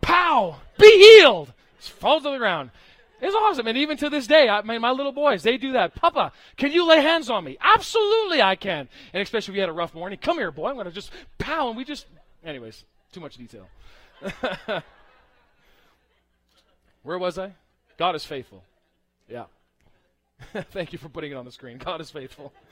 Pow! 0.00 0.56
Be 0.78 1.18
healed! 1.18 1.52
Falls 1.78 2.22
to 2.24 2.30
the 2.30 2.38
ground. 2.38 2.70
It's 3.20 3.34
awesome. 3.34 3.66
And 3.66 3.78
even 3.78 3.96
to 3.98 4.10
this 4.10 4.26
day, 4.26 4.48
I, 4.48 4.62
mean, 4.62 4.80
my, 4.80 4.90
little 4.90 5.12
boys, 5.12 5.42
they 5.42 5.56
do 5.56 5.72
that. 5.72 5.94
Papa, 5.94 6.32
can 6.56 6.70
you 6.70 6.86
lay 6.86 7.00
hands 7.00 7.30
on 7.30 7.44
me? 7.44 7.56
Absolutely, 7.60 8.42
I 8.42 8.56
can. 8.56 8.88
And 9.12 9.22
especially 9.22 9.52
if 9.52 9.56
we 9.56 9.60
had 9.60 9.68
a 9.68 9.72
rough 9.72 9.94
morning. 9.94 10.18
Come 10.20 10.36
here, 10.38 10.50
boy. 10.50 10.68
I'm 10.68 10.74
going 10.74 10.86
to 10.86 10.92
just 10.92 11.10
pow. 11.38 11.68
And 11.68 11.76
we 11.76 11.84
just, 11.84 12.06
anyways, 12.44 12.84
too 13.12 13.20
much 13.20 13.36
detail. 13.36 13.68
Where 17.02 17.18
was 17.18 17.38
I? 17.38 17.54
God 17.96 18.14
is 18.14 18.24
faithful. 18.24 18.62
Yeah. 19.28 19.44
Thank 20.70 20.92
you 20.92 20.98
for 20.98 21.08
putting 21.08 21.32
it 21.32 21.36
on 21.36 21.44
the 21.44 21.52
screen. 21.52 21.78
God 21.78 22.00
is 22.00 22.10
faithful. 22.10 22.52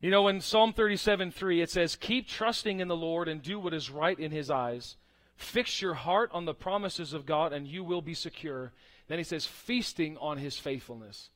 You 0.00 0.10
know, 0.10 0.28
in 0.28 0.40
Psalm 0.40 0.72
37 0.72 1.30
3, 1.32 1.62
it 1.62 1.70
says, 1.70 1.96
Keep 1.96 2.28
trusting 2.28 2.80
in 2.80 2.88
the 2.88 2.96
Lord 2.96 3.28
and 3.28 3.42
do 3.42 3.58
what 3.58 3.72
is 3.72 3.90
right 3.90 4.18
in 4.18 4.30
his 4.30 4.50
eyes. 4.50 4.96
Fix 5.36 5.80
your 5.80 5.94
heart 5.94 6.30
on 6.32 6.44
the 6.44 6.54
promises 6.54 7.12
of 7.12 7.26
God 7.26 7.52
and 7.52 7.66
you 7.66 7.82
will 7.82 8.02
be 8.02 8.14
secure. 8.14 8.72
Then 9.08 9.18
he 9.18 9.24
says, 9.24 9.46
Feasting 9.46 10.18
on 10.18 10.38
his 10.38 10.58
faithfulness. 10.58 11.30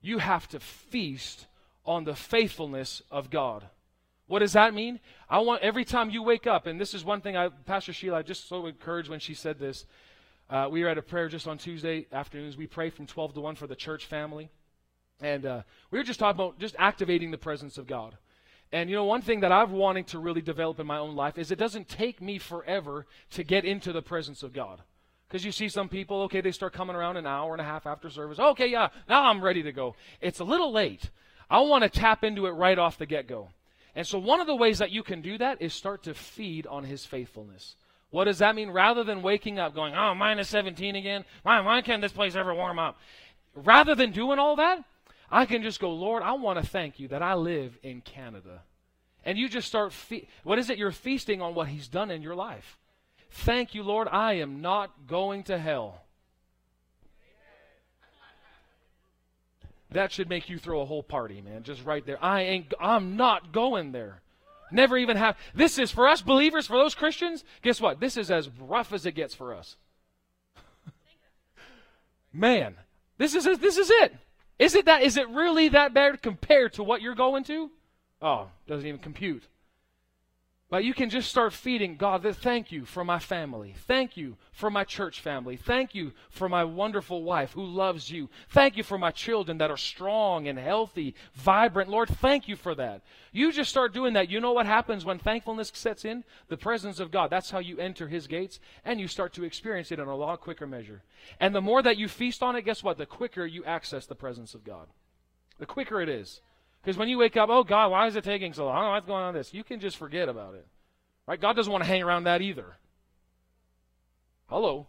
You 0.00 0.18
have 0.18 0.48
to 0.48 0.60
feast 0.60 1.46
on 1.84 2.04
the 2.04 2.14
faithfulness 2.14 3.02
of 3.10 3.30
God. 3.30 3.66
What 4.26 4.40
does 4.40 4.52
that 4.52 4.74
mean? 4.74 5.00
I 5.28 5.40
want 5.40 5.62
every 5.62 5.84
time 5.84 6.10
you 6.10 6.22
wake 6.22 6.46
up, 6.46 6.66
and 6.66 6.80
this 6.80 6.94
is 6.94 7.04
one 7.04 7.20
thing 7.20 7.36
I, 7.36 7.48
Pastor 7.48 7.92
Sheila, 7.92 8.18
I 8.18 8.22
just 8.22 8.48
so 8.48 8.66
encouraged 8.66 9.08
when 9.08 9.20
she 9.20 9.34
said 9.34 9.58
this. 9.58 9.86
Uh, 10.50 10.68
we 10.70 10.82
were 10.82 10.88
at 10.88 10.98
a 10.98 11.02
prayer 11.02 11.28
just 11.28 11.46
on 11.46 11.58
Tuesday 11.58 12.06
afternoons. 12.12 12.56
We 12.56 12.66
pray 12.66 12.90
from 12.90 13.06
12 13.06 13.34
to 13.34 13.40
1 13.40 13.56
for 13.56 13.66
the 13.66 13.76
church 13.76 14.06
family. 14.06 14.48
And 15.20 15.44
uh, 15.44 15.62
we 15.90 15.98
were 15.98 16.04
just 16.04 16.20
talking 16.20 16.40
about 16.40 16.58
just 16.58 16.76
activating 16.78 17.30
the 17.30 17.38
presence 17.38 17.76
of 17.76 17.86
God. 17.86 18.16
And 18.72 18.88
you 18.88 18.96
know, 18.96 19.04
one 19.04 19.22
thing 19.22 19.40
that 19.40 19.52
I've 19.52 19.70
wanting 19.70 20.04
to 20.04 20.18
really 20.18 20.40
develop 20.40 20.78
in 20.78 20.86
my 20.86 20.98
own 20.98 21.16
life 21.16 21.38
is 21.38 21.50
it 21.50 21.58
doesn't 21.58 21.88
take 21.88 22.20
me 22.20 22.38
forever 22.38 23.06
to 23.30 23.42
get 23.42 23.64
into 23.64 23.92
the 23.92 24.02
presence 24.02 24.42
of 24.42 24.52
God. 24.52 24.82
Because 25.26 25.44
you 25.44 25.52
see 25.52 25.68
some 25.68 25.88
people, 25.88 26.22
okay, 26.22 26.40
they 26.40 26.52
start 26.52 26.72
coming 26.72 26.96
around 26.96 27.18
an 27.18 27.26
hour 27.26 27.52
and 27.52 27.60
a 27.60 27.64
half 27.64 27.86
after 27.86 28.08
service. 28.08 28.38
Okay, 28.38 28.68
yeah, 28.68 28.88
now 29.08 29.24
I'm 29.24 29.42
ready 29.42 29.62
to 29.64 29.72
go. 29.72 29.94
It's 30.20 30.40
a 30.40 30.44
little 30.44 30.72
late. 30.72 31.10
I 31.50 31.60
want 31.60 31.84
to 31.84 31.90
tap 31.90 32.24
into 32.24 32.46
it 32.46 32.52
right 32.52 32.78
off 32.78 32.98
the 32.98 33.06
get 33.06 33.26
go. 33.26 33.48
And 33.94 34.06
so, 34.06 34.18
one 34.18 34.40
of 34.40 34.46
the 34.46 34.54
ways 34.54 34.78
that 34.78 34.90
you 34.90 35.02
can 35.02 35.20
do 35.20 35.36
that 35.38 35.60
is 35.60 35.74
start 35.74 36.04
to 36.04 36.14
feed 36.14 36.66
on 36.66 36.84
His 36.84 37.04
faithfulness. 37.04 37.74
What 38.10 38.24
does 38.24 38.38
that 38.38 38.54
mean? 38.54 38.70
Rather 38.70 39.04
than 39.04 39.22
waking 39.22 39.58
up 39.58 39.74
going, 39.74 39.94
oh, 39.94 40.14
minus 40.14 40.48
17 40.48 40.96
again, 40.96 41.24
why, 41.42 41.60
why 41.60 41.82
can't 41.82 42.00
this 42.00 42.12
place 42.12 42.34
ever 42.34 42.54
warm 42.54 42.78
up? 42.78 42.98
Rather 43.54 43.94
than 43.94 44.12
doing 44.12 44.38
all 44.38 44.56
that, 44.56 44.82
I 45.30 45.44
can 45.44 45.62
just 45.62 45.80
go, 45.80 45.90
Lord, 45.90 46.22
I 46.22 46.32
want 46.32 46.62
to 46.62 46.66
thank 46.66 46.98
you 46.98 47.08
that 47.08 47.22
I 47.22 47.34
live 47.34 47.76
in 47.82 48.00
Canada. 48.00 48.62
And 49.24 49.36
you 49.36 49.48
just 49.48 49.68
start, 49.68 49.92
fe- 49.92 50.28
what 50.42 50.58
is 50.58 50.70
it? 50.70 50.78
You're 50.78 50.90
feasting 50.90 51.42
on 51.42 51.54
what 51.54 51.68
He's 51.68 51.88
done 51.88 52.10
in 52.10 52.22
your 52.22 52.34
life. 52.34 52.78
Thank 53.30 53.74
you, 53.74 53.82
Lord, 53.82 54.08
I 54.10 54.34
am 54.34 54.62
not 54.62 55.06
going 55.06 55.42
to 55.44 55.58
hell. 55.58 56.02
That 59.90 60.12
should 60.12 60.28
make 60.28 60.48
you 60.48 60.58
throw 60.58 60.80
a 60.80 60.86
whole 60.86 61.02
party, 61.02 61.40
man. 61.40 61.62
Just 61.62 61.84
right 61.84 62.04
there. 62.04 62.22
I 62.22 62.42
ain't, 62.42 62.74
I'm 62.78 63.16
not 63.16 63.52
going 63.52 63.92
there. 63.92 64.20
Never 64.70 64.96
even 64.98 65.16
have. 65.16 65.36
This 65.54 65.78
is 65.78 65.90
for 65.90 66.08
us 66.08 66.22
believers, 66.22 66.66
for 66.66 66.76
those 66.76 66.94
Christians. 66.94 67.44
Guess 67.62 67.80
what? 67.80 68.00
This 68.00 68.16
is 68.16 68.30
as 68.30 68.48
rough 68.60 68.92
as 68.92 69.06
it 69.06 69.12
gets 69.12 69.34
for 69.34 69.54
us. 69.54 69.76
man, 72.32 72.76
this 73.16 73.34
is 73.34 73.44
this 73.44 73.78
is 73.78 73.90
it. 73.90 74.14
Is 74.58 74.74
it 74.74 74.86
that? 74.86 75.02
Is 75.02 75.16
it 75.16 75.28
really 75.28 75.68
that 75.68 75.94
bad 75.94 76.22
compared 76.22 76.74
to 76.74 76.82
what 76.82 77.00
you're 77.00 77.14
going 77.14 77.44
to? 77.44 77.70
Oh, 78.20 78.48
doesn't 78.66 78.86
even 78.86 79.00
compute. 79.00 79.44
But 80.70 80.84
you 80.84 80.92
can 80.92 81.08
just 81.08 81.30
start 81.30 81.54
feeding 81.54 81.96
God, 81.96 82.22
thank 82.36 82.70
you 82.70 82.84
for 82.84 83.02
my 83.02 83.18
family. 83.18 83.74
Thank 83.86 84.18
you 84.18 84.36
for 84.52 84.68
my 84.70 84.84
church 84.84 85.18
family. 85.20 85.56
Thank 85.56 85.94
you 85.94 86.12
for 86.28 86.46
my 86.46 86.62
wonderful 86.62 87.22
wife 87.22 87.52
who 87.52 87.64
loves 87.64 88.10
you. 88.10 88.28
Thank 88.50 88.76
you 88.76 88.82
for 88.82 88.98
my 88.98 89.10
children 89.10 89.56
that 89.58 89.70
are 89.70 89.78
strong 89.78 90.46
and 90.46 90.58
healthy, 90.58 91.14
vibrant. 91.32 91.88
Lord, 91.88 92.10
thank 92.10 92.48
you 92.48 92.56
for 92.56 92.74
that. 92.74 93.00
You 93.32 93.50
just 93.50 93.70
start 93.70 93.94
doing 93.94 94.12
that. 94.12 94.28
You 94.28 94.40
know 94.40 94.52
what 94.52 94.66
happens 94.66 95.06
when 95.06 95.18
thankfulness 95.18 95.72
sets 95.74 96.04
in? 96.04 96.22
The 96.48 96.58
presence 96.58 97.00
of 97.00 97.10
God. 97.10 97.30
That's 97.30 97.50
how 97.50 97.60
you 97.60 97.78
enter 97.78 98.08
his 98.08 98.26
gates 98.26 98.60
and 98.84 99.00
you 99.00 99.08
start 99.08 99.32
to 99.34 99.44
experience 99.44 99.90
it 99.90 99.98
in 99.98 100.06
a 100.06 100.16
lot 100.16 100.42
quicker 100.42 100.66
measure. 100.66 101.02
And 101.40 101.54
the 101.54 101.62
more 101.62 101.80
that 101.80 101.96
you 101.96 102.08
feast 102.08 102.42
on 102.42 102.56
it, 102.56 102.66
guess 102.66 102.84
what? 102.84 102.98
The 102.98 103.06
quicker 103.06 103.46
you 103.46 103.64
access 103.64 104.04
the 104.04 104.14
presence 104.14 104.52
of 104.52 104.64
God. 104.64 104.88
The 105.58 105.66
quicker 105.66 106.02
it 106.02 106.10
is. 106.10 106.42
Because 106.82 106.96
when 106.96 107.08
you 107.08 107.18
wake 107.18 107.36
up, 107.36 107.48
oh 107.50 107.64
God, 107.64 107.90
why 107.90 108.06
is 108.06 108.16
it 108.16 108.24
taking 108.24 108.52
so 108.52 108.66
long? 108.66 108.84
Oh, 108.84 108.90
what's 108.92 109.06
going 109.06 109.22
on 109.22 109.34
this? 109.34 109.52
You 109.52 109.64
can 109.64 109.80
just 109.80 109.96
forget 109.96 110.28
about 110.28 110.54
it. 110.54 110.66
Right? 111.26 111.40
God 111.40 111.54
doesn't 111.54 111.70
want 111.70 111.84
to 111.84 111.88
hang 111.88 112.02
around 112.02 112.24
that 112.24 112.40
either. 112.40 112.76
Hello. 114.46 114.86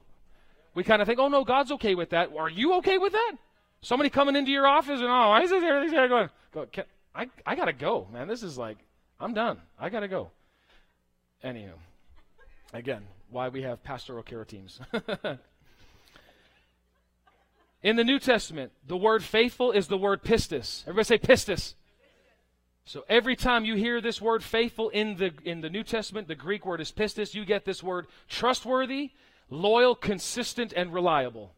We 0.73 0.84
kind 0.84 1.02
of 1.02 1.08
think, 1.08 1.19
oh 1.19 1.28
no, 1.28 1.43
God's 1.43 1.71
okay 1.73 1.95
with 1.95 2.12
that. 2.12 2.30
Are 2.38 2.49
you 2.49 2.75
okay 2.75 2.97
with 2.97 3.13
that? 3.13 3.34
Somebody 3.82 4.10
coming 4.10 4.36
into 4.36 4.52
your 4.52 4.67
office 4.67 4.99
and 4.99 5.10
oh, 5.10 5.30
why 5.30 5.41
is 5.41 5.49
this 5.49 5.63
everything's 5.63 6.10
going? 6.10 6.30
Go, 6.54 6.65
can, 6.67 6.86
I 7.13 7.28
I 7.45 7.56
gotta 7.56 7.73
go, 7.73 8.08
man. 8.12 8.28
This 8.28 8.43
is 8.43 8.58
like, 8.58 8.78
I'm 9.19 9.34
done. 9.34 9.60
I 9.80 9.89
gotta 9.89 10.08
go. 10.08 10.32
Anywho, 11.43 11.73
again, 12.73 13.04
why 13.30 13.49
we 13.49 13.63
have 13.63 13.84
pastoral 13.84 14.23
care 14.23 14.45
teams. 14.45 14.80
In 17.82 17.95
the 17.95 18.04
New 18.04 18.19
Testament, 18.19 18.73
the 18.86 18.97
word 18.97 19.23
faithful 19.23 19.71
is 19.71 19.88
the 19.88 19.97
word 19.97 20.21
pistis. 20.21 20.84
Everybody 20.84 21.06
say 21.06 21.17
pistis. 21.17 21.75
So 22.89 23.06
every 23.08 23.36
time 23.36 23.65
you 23.65 23.75
hear 23.75 24.02
this 24.02 24.19
word 24.19 24.43
faithful 24.43 24.89
in 24.89 25.15
the 25.17 25.32
in 25.43 25.62
the 25.62 25.69
New 25.69 25.84
Testament, 25.84 26.28
the 26.28 26.34
Greek 26.34 26.65
word 26.65 26.82
is 26.82 26.91
pistis, 26.91 27.36
you 27.36 27.45
get 27.45 27.63
this 27.63 27.84
word 27.84 28.08
trustworthy, 28.28 29.12
loyal, 29.47 29.93
consistent, 29.93 30.73
and 30.73 30.91
reliable. 30.91 31.54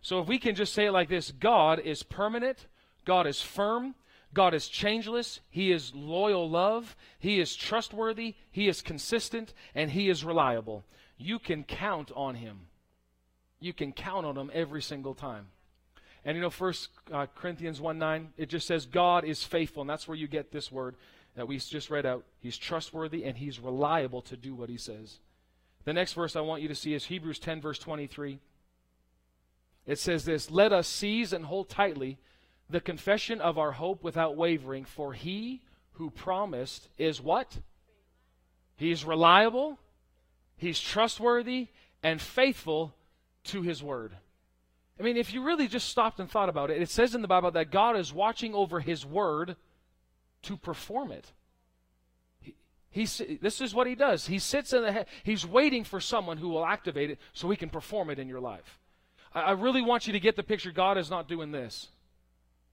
So 0.00 0.20
if 0.20 0.28
we 0.28 0.38
can 0.38 0.54
just 0.54 0.72
say 0.72 0.86
it 0.86 0.92
like 0.92 1.08
this, 1.08 1.32
God 1.32 1.80
is 1.80 2.04
permanent, 2.04 2.68
God 3.04 3.26
is 3.26 3.42
firm, 3.42 3.96
God 4.32 4.54
is 4.54 4.68
changeless, 4.68 5.40
He 5.50 5.72
is 5.72 5.92
loyal 5.92 6.48
love, 6.48 6.94
He 7.18 7.40
is 7.40 7.56
trustworthy, 7.56 8.36
He 8.52 8.68
is 8.68 8.80
consistent, 8.80 9.54
and 9.74 9.90
He 9.90 10.08
is 10.08 10.24
reliable. 10.24 10.84
You 11.18 11.40
can 11.40 11.64
count 11.64 12.12
on 12.14 12.36
Him. 12.36 12.68
You 13.58 13.72
can 13.72 13.90
count 13.90 14.24
on 14.24 14.36
him 14.36 14.52
every 14.54 14.82
single 14.82 15.14
time. 15.14 15.46
And 16.24 16.36
you 16.36 16.42
know, 16.42 16.50
First 16.50 16.88
uh, 17.12 17.26
Corinthians 17.34 17.80
1 17.80 17.98
9, 17.98 18.32
it 18.36 18.48
just 18.48 18.66
says, 18.66 18.86
God 18.86 19.24
is 19.24 19.44
faithful. 19.44 19.82
And 19.82 19.90
that's 19.90 20.08
where 20.08 20.16
you 20.16 20.26
get 20.26 20.52
this 20.52 20.72
word 20.72 20.96
that 21.36 21.48
we 21.48 21.58
just 21.58 21.90
read 21.90 22.06
out. 22.06 22.24
He's 22.40 22.56
trustworthy 22.56 23.24
and 23.24 23.36
he's 23.36 23.60
reliable 23.60 24.22
to 24.22 24.36
do 24.36 24.54
what 24.54 24.68
he 24.68 24.78
says. 24.78 25.18
The 25.84 25.92
next 25.92 26.14
verse 26.14 26.34
I 26.34 26.40
want 26.40 26.62
you 26.62 26.68
to 26.68 26.74
see 26.74 26.94
is 26.94 27.04
Hebrews 27.04 27.38
10, 27.38 27.60
verse 27.60 27.78
23. 27.78 28.38
It 29.86 29.98
says 29.98 30.24
this 30.24 30.50
Let 30.50 30.72
us 30.72 30.88
seize 30.88 31.32
and 31.32 31.44
hold 31.44 31.68
tightly 31.68 32.18
the 32.70 32.80
confession 32.80 33.40
of 33.40 33.58
our 33.58 33.72
hope 33.72 34.02
without 34.02 34.36
wavering, 34.36 34.84
for 34.84 35.12
he 35.12 35.60
who 35.92 36.10
promised 36.10 36.88
is 36.96 37.20
what? 37.20 37.58
He's 38.76 39.04
reliable, 39.04 39.78
he's 40.56 40.80
trustworthy, 40.80 41.68
and 42.02 42.20
faithful 42.20 42.94
to 43.44 43.62
his 43.62 43.82
word. 43.82 44.16
I 44.98 45.02
mean, 45.02 45.16
if 45.16 45.34
you 45.34 45.42
really 45.42 45.66
just 45.66 45.88
stopped 45.88 46.20
and 46.20 46.30
thought 46.30 46.48
about 46.48 46.70
it, 46.70 46.80
it 46.80 46.88
says 46.88 47.14
in 47.14 47.22
the 47.22 47.28
Bible 47.28 47.50
that 47.52 47.70
God 47.70 47.96
is 47.96 48.12
watching 48.12 48.54
over 48.54 48.80
his 48.80 49.04
word 49.04 49.56
to 50.42 50.56
perform 50.56 51.10
it. 51.10 51.32
He, 52.90 53.06
this 53.42 53.60
is 53.60 53.74
what 53.74 53.88
he 53.88 53.96
does. 53.96 54.28
He 54.28 54.38
sits 54.38 54.72
in 54.72 54.82
the. 54.82 55.06
He's 55.24 55.44
waiting 55.44 55.82
for 55.82 55.98
someone 55.98 56.36
who 56.36 56.48
will 56.48 56.64
activate 56.64 57.10
it 57.10 57.18
so 57.32 57.50
he 57.50 57.56
can 57.56 57.68
perform 57.68 58.08
it 58.08 58.20
in 58.20 58.28
your 58.28 58.38
life. 58.38 58.78
I, 59.34 59.40
I 59.40 59.50
really 59.52 59.82
want 59.82 60.06
you 60.06 60.12
to 60.12 60.20
get 60.20 60.36
the 60.36 60.44
picture. 60.44 60.70
God 60.70 60.96
is 60.96 61.10
not 61.10 61.26
doing 61.26 61.50
this. 61.50 61.88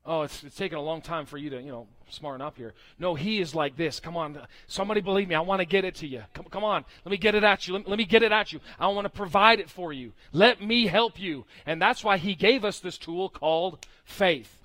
Oh, 0.03 0.23
it's, 0.23 0.43
it's 0.43 0.55
taken 0.55 0.79
a 0.79 0.81
long 0.81 1.01
time 1.01 1.27
for 1.27 1.37
you 1.37 1.51
to, 1.51 1.61
you 1.61 1.71
know, 1.71 1.87
smarten 2.09 2.41
up 2.41 2.57
here. 2.57 2.73
No, 2.97 3.13
he 3.13 3.39
is 3.39 3.53
like 3.53 3.77
this. 3.77 3.99
Come 3.99 4.17
on. 4.17 4.39
Somebody 4.65 4.99
believe 4.99 5.27
me. 5.27 5.35
I 5.35 5.41
want 5.41 5.59
to 5.59 5.65
get 5.65 5.85
it 5.85 5.95
to 5.95 6.07
you. 6.07 6.23
Come, 6.33 6.45
come 6.45 6.63
on. 6.63 6.83
Let 7.05 7.11
me 7.11 7.17
get 7.17 7.35
it 7.35 7.43
at 7.43 7.67
you. 7.67 7.75
Let, 7.75 7.87
let 7.87 7.97
me 7.99 8.05
get 8.05 8.23
it 8.23 8.31
at 8.31 8.51
you. 8.51 8.59
I 8.79 8.87
want 8.87 9.05
to 9.05 9.09
provide 9.09 9.59
it 9.59 9.69
for 9.69 9.93
you. 9.93 10.13
Let 10.33 10.59
me 10.59 10.87
help 10.87 11.19
you. 11.19 11.45
And 11.67 11.79
that's 11.79 12.03
why 12.03 12.17
he 12.17 12.33
gave 12.33 12.65
us 12.65 12.79
this 12.79 12.97
tool 12.97 13.29
called 13.29 13.85
faith. 14.03 14.57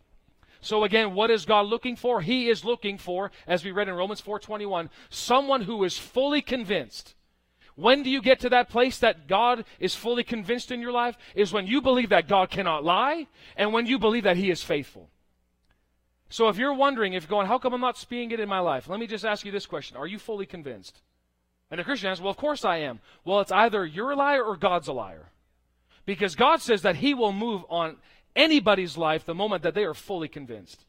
So 0.62 0.84
again, 0.84 1.14
what 1.14 1.30
is 1.30 1.44
God 1.44 1.66
looking 1.66 1.96
for? 1.96 2.22
He 2.22 2.48
is 2.48 2.64
looking 2.64 2.96
for, 2.96 3.30
as 3.46 3.62
we 3.62 3.72
read 3.72 3.88
in 3.88 3.94
Romans 3.94 4.20
4:21, 4.22 4.88
someone 5.10 5.62
who 5.62 5.84
is 5.84 5.98
fully 5.98 6.42
convinced. 6.42 7.14
When 7.76 8.02
do 8.02 8.08
you 8.08 8.22
get 8.22 8.40
to 8.40 8.48
that 8.48 8.70
place 8.70 8.98
that 8.98 9.28
God 9.28 9.66
is 9.78 9.94
fully 9.94 10.24
convinced 10.24 10.72
in 10.72 10.80
your 10.80 10.92
life? 10.92 11.16
Is 11.34 11.52
when 11.52 11.66
you 11.66 11.82
believe 11.82 12.08
that 12.08 12.26
God 12.26 12.50
cannot 12.50 12.84
lie 12.84 13.26
and 13.54 13.72
when 13.72 13.84
you 13.84 13.98
believe 13.98 14.24
that 14.24 14.38
he 14.38 14.50
is 14.50 14.62
faithful. 14.62 15.10
So 16.28 16.48
if 16.48 16.56
you're 16.56 16.74
wondering, 16.74 17.12
if 17.12 17.24
you're 17.24 17.28
going, 17.28 17.46
how 17.46 17.58
come 17.58 17.72
I'm 17.72 17.80
not 17.80 17.98
seeing 17.98 18.30
it 18.30 18.40
in 18.40 18.48
my 18.48 18.58
life? 18.58 18.88
Let 18.88 18.98
me 18.98 19.06
just 19.06 19.24
ask 19.24 19.44
you 19.44 19.52
this 19.52 19.66
question. 19.66 19.96
Are 19.96 20.06
you 20.06 20.18
fully 20.18 20.46
convinced? 20.46 21.00
And 21.70 21.80
the 21.80 21.84
Christian 21.84 22.10
answers, 22.10 22.22
well, 22.22 22.30
of 22.30 22.36
course 22.36 22.64
I 22.64 22.78
am. 22.78 23.00
Well, 23.24 23.40
it's 23.40 23.52
either 23.52 23.84
you're 23.84 24.12
a 24.12 24.16
liar 24.16 24.42
or 24.42 24.56
God's 24.56 24.88
a 24.88 24.92
liar. 24.92 25.30
Because 26.04 26.34
God 26.34 26.60
says 26.60 26.82
that 26.82 26.96
he 26.96 27.14
will 27.14 27.32
move 27.32 27.62
on 27.68 27.96
anybody's 28.34 28.96
life 28.96 29.24
the 29.24 29.34
moment 29.34 29.62
that 29.62 29.74
they 29.74 29.84
are 29.84 29.94
fully 29.94 30.28
convinced. 30.28 30.84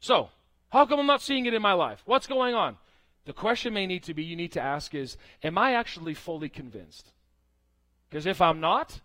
So, 0.00 0.30
how 0.70 0.86
come 0.86 1.00
I'm 1.00 1.06
not 1.06 1.22
seeing 1.22 1.46
it 1.46 1.54
in 1.54 1.62
my 1.62 1.72
life? 1.72 2.02
What's 2.06 2.26
going 2.26 2.54
on? 2.54 2.76
The 3.24 3.32
question 3.32 3.74
may 3.74 3.86
need 3.86 4.04
to 4.04 4.14
be 4.14 4.24
you 4.24 4.36
need 4.36 4.52
to 4.52 4.60
ask 4.60 4.94
is, 4.94 5.16
am 5.42 5.58
I 5.58 5.74
actually 5.74 6.14
fully 6.14 6.48
convinced? 6.48 7.12
Because 8.08 8.24
if 8.24 8.40
I'm 8.40 8.60
not, 8.60 9.00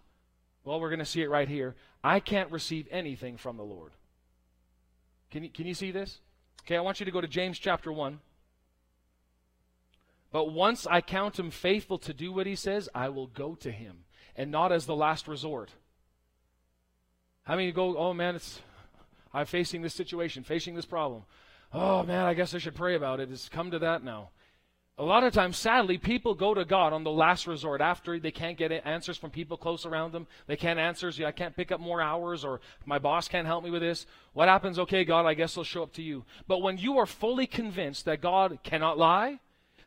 well, 0.63 0.79
we're 0.79 0.89
going 0.89 0.99
to 0.99 1.05
see 1.05 1.21
it 1.21 1.29
right 1.29 1.49
here. 1.49 1.75
I 2.03 2.19
can't 2.19 2.51
receive 2.51 2.87
anything 2.89 3.35
from 3.37 3.57
the 3.57 3.63
Lord. 3.63 3.91
Can 5.33 5.43
you, 5.43 5.49
can 5.49 5.65
you 5.65 5.73
see 5.73 5.89
this? 5.89 6.19
Okay, 6.61 6.77
I 6.77 6.81
want 6.81 6.99
you 6.99 7.07
to 7.07 7.11
go 7.11 7.19
to 7.19 7.27
James 7.27 7.57
chapter 7.57 7.91
1. 7.91 8.19
But 10.31 10.53
once 10.53 10.85
I 10.85 11.01
count 11.01 11.39
him 11.39 11.49
faithful 11.49 11.97
to 11.97 12.13
do 12.13 12.31
what 12.31 12.45
he 12.45 12.55
says, 12.55 12.87
I 12.93 13.09
will 13.09 13.25
go 13.25 13.55
to 13.55 13.71
him, 13.71 14.05
and 14.35 14.51
not 14.51 14.71
as 14.71 14.85
the 14.85 14.95
last 14.95 15.27
resort. 15.27 15.71
How 17.45 17.55
many 17.55 17.71
go, 17.71 17.97
oh 17.97 18.13
man, 18.13 18.35
it's 18.35 18.61
I'm 19.33 19.47
facing 19.47 19.81
this 19.81 19.95
situation, 19.95 20.43
facing 20.43 20.75
this 20.75 20.85
problem. 20.85 21.23
Oh 21.73 22.03
man, 22.03 22.25
I 22.25 22.35
guess 22.35 22.53
I 22.53 22.59
should 22.59 22.75
pray 22.75 22.93
about 22.93 23.19
it. 23.19 23.31
It's 23.31 23.49
come 23.49 23.71
to 23.71 23.79
that 23.79 24.03
now. 24.03 24.29
A 24.99 25.03
lot 25.03 25.23
of 25.23 25.33
times, 25.33 25.57
sadly, 25.57 25.97
people 25.97 26.35
go 26.35 26.53
to 26.53 26.65
God 26.65 26.93
on 26.93 27.03
the 27.03 27.11
last 27.11 27.47
resort 27.47 27.81
after 27.81 28.19
they 28.19 28.29
can't 28.29 28.57
get 28.57 28.71
answers 28.71 29.17
from 29.17 29.31
people 29.31 29.57
close 29.57 29.87
around 29.87 30.11
them. 30.11 30.27
They 30.45 30.55
can't 30.55 30.77
answers. 30.77 31.19
I 31.19 31.31
can't 31.31 31.55
pick 31.55 31.71
up 31.71 31.79
more 31.79 31.99
hours, 31.99 32.45
or 32.45 32.61
my 32.85 32.99
boss 32.99 33.27
can't 33.27 33.47
help 33.47 33.63
me 33.63 33.71
with 33.71 33.81
this. 33.81 34.05
What 34.33 34.49
happens? 34.49 34.77
Okay, 34.77 35.03
God, 35.03 35.25
I 35.25 35.33
guess 35.33 35.57
I'll 35.57 35.63
show 35.63 35.81
up 35.81 35.93
to 35.93 36.03
you. 36.03 36.25
But 36.47 36.61
when 36.61 36.77
you 36.77 36.99
are 36.99 37.07
fully 37.07 37.47
convinced 37.47 38.05
that 38.05 38.21
God 38.21 38.59
cannot 38.61 38.99
lie, 38.99 39.39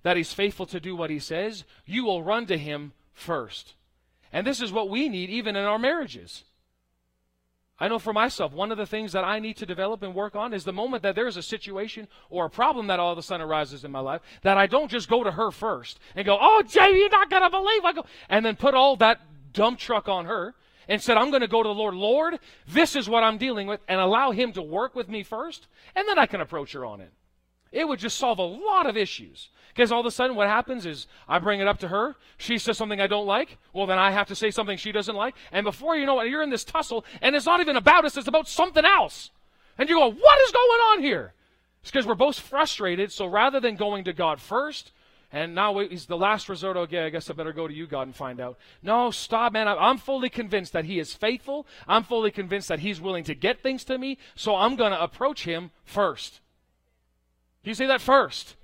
that 0.02 0.16
He's 0.16 0.32
faithful 0.32 0.66
to 0.66 0.80
do 0.80 0.96
what 0.96 1.10
He 1.10 1.20
says, 1.20 1.62
you 1.84 2.04
will 2.04 2.24
run 2.24 2.46
to 2.46 2.58
Him 2.58 2.92
first. 3.12 3.74
And 4.32 4.44
this 4.44 4.60
is 4.60 4.72
what 4.72 4.90
we 4.90 5.08
need 5.08 5.30
even 5.30 5.54
in 5.54 5.64
our 5.64 5.78
marriages. 5.78 6.42
I 7.78 7.88
know 7.88 7.98
for 7.98 8.14
myself, 8.14 8.52
one 8.52 8.72
of 8.72 8.78
the 8.78 8.86
things 8.86 9.12
that 9.12 9.24
I 9.24 9.38
need 9.38 9.58
to 9.58 9.66
develop 9.66 10.02
and 10.02 10.14
work 10.14 10.34
on 10.34 10.54
is 10.54 10.64
the 10.64 10.72
moment 10.72 11.02
that 11.02 11.14
there's 11.14 11.36
a 11.36 11.42
situation 11.42 12.08
or 12.30 12.46
a 12.46 12.50
problem 12.50 12.86
that 12.86 12.98
all 12.98 13.12
of 13.12 13.18
a 13.18 13.22
sudden 13.22 13.46
arises 13.46 13.84
in 13.84 13.92
my 13.92 14.00
life, 14.00 14.22
that 14.42 14.56
I 14.56 14.66
don't 14.66 14.90
just 14.90 15.10
go 15.10 15.22
to 15.22 15.30
her 15.30 15.50
first 15.50 15.98
and 16.14 16.24
go, 16.24 16.38
Oh, 16.40 16.62
Jay, 16.66 16.96
you're 16.96 17.10
not 17.10 17.28
going 17.28 17.42
to 17.42 17.50
believe 17.50 17.84
I 17.84 17.92
go, 17.92 18.06
and 18.30 18.46
then 18.46 18.56
put 18.56 18.74
all 18.74 18.96
that 18.96 19.20
dump 19.52 19.78
truck 19.78 20.08
on 20.08 20.24
her 20.24 20.54
and 20.88 21.02
said, 21.02 21.18
I'm 21.18 21.30
going 21.30 21.42
to 21.42 21.48
go 21.48 21.62
to 21.62 21.68
the 21.68 21.74
Lord. 21.74 21.94
Lord, 21.94 22.38
this 22.68 22.96
is 22.96 23.08
what 23.08 23.22
I'm 23.22 23.38
dealing 23.38 23.66
with, 23.66 23.80
and 23.88 24.00
allow 24.00 24.30
Him 24.30 24.52
to 24.52 24.62
work 24.62 24.94
with 24.94 25.08
me 25.08 25.22
first, 25.22 25.66
and 25.94 26.08
then 26.08 26.18
I 26.18 26.26
can 26.26 26.40
approach 26.40 26.72
her 26.72 26.84
on 26.84 27.00
it. 27.00 27.12
It 27.72 27.86
would 27.86 27.98
just 27.98 28.18
solve 28.18 28.38
a 28.38 28.42
lot 28.42 28.86
of 28.86 28.96
issues. 28.96 29.50
Because 29.76 29.92
all 29.92 30.00
of 30.00 30.06
a 30.06 30.10
sudden, 30.10 30.36
what 30.36 30.48
happens 30.48 30.86
is 30.86 31.06
I 31.28 31.38
bring 31.38 31.60
it 31.60 31.68
up 31.68 31.78
to 31.80 31.88
her. 31.88 32.16
She 32.38 32.56
says 32.56 32.78
something 32.78 33.00
I 33.00 33.06
don't 33.06 33.26
like. 33.26 33.58
Well, 33.74 33.86
then 33.86 33.98
I 33.98 34.10
have 34.10 34.28
to 34.28 34.34
say 34.34 34.50
something 34.50 34.78
she 34.78 34.90
doesn't 34.90 35.14
like. 35.14 35.34
And 35.52 35.64
before 35.64 35.96
you 35.96 36.06
know 36.06 36.18
it, 36.20 36.30
you're 36.30 36.42
in 36.42 36.48
this 36.48 36.64
tussle, 36.64 37.04
and 37.20 37.36
it's 37.36 37.44
not 37.44 37.60
even 37.60 37.76
about 37.76 38.06
us, 38.06 38.16
it's 38.16 38.26
about 38.26 38.48
something 38.48 38.84
else. 38.84 39.30
And 39.76 39.88
you 39.90 39.96
go, 39.96 40.10
What 40.10 40.40
is 40.40 40.52
going 40.52 40.80
on 40.80 41.02
here? 41.02 41.34
It's 41.82 41.90
because 41.90 42.06
we're 42.06 42.14
both 42.14 42.40
frustrated. 42.40 43.12
So 43.12 43.26
rather 43.26 43.60
than 43.60 43.76
going 43.76 44.04
to 44.04 44.14
God 44.14 44.40
first, 44.40 44.92
and 45.30 45.54
now 45.54 45.78
he's 45.78 46.06
the 46.06 46.16
last 46.16 46.48
resort. 46.48 46.76
Okay, 46.76 47.04
I 47.04 47.10
guess 47.10 47.28
I 47.28 47.34
better 47.34 47.52
go 47.52 47.68
to 47.68 47.74
you, 47.74 47.86
God, 47.86 48.02
and 48.02 48.16
find 48.16 48.40
out. 48.40 48.58
No, 48.82 49.10
stop, 49.10 49.52
man. 49.52 49.68
I'm 49.68 49.98
fully 49.98 50.30
convinced 50.30 50.72
that 50.72 50.84
He 50.84 50.98
is 50.98 51.12
faithful. 51.12 51.66
I'm 51.86 52.04
fully 52.04 52.30
convinced 52.30 52.68
that 52.68 52.78
He's 52.78 53.00
willing 53.00 53.24
to 53.24 53.34
get 53.34 53.60
things 53.60 53.84
to 53.84 53.98
me. 53.98 54.18
So 54.34 54.56
I'm 54.56 54.76
going 54.76 54.92
to 54.92 55.02
approach 55.02 55.44
Him 55.44 55.70
first. 55.84 56.40
You 57.66 57.74
say 57.74 57.86
that 57.86 58.00
first? 58.00 58.56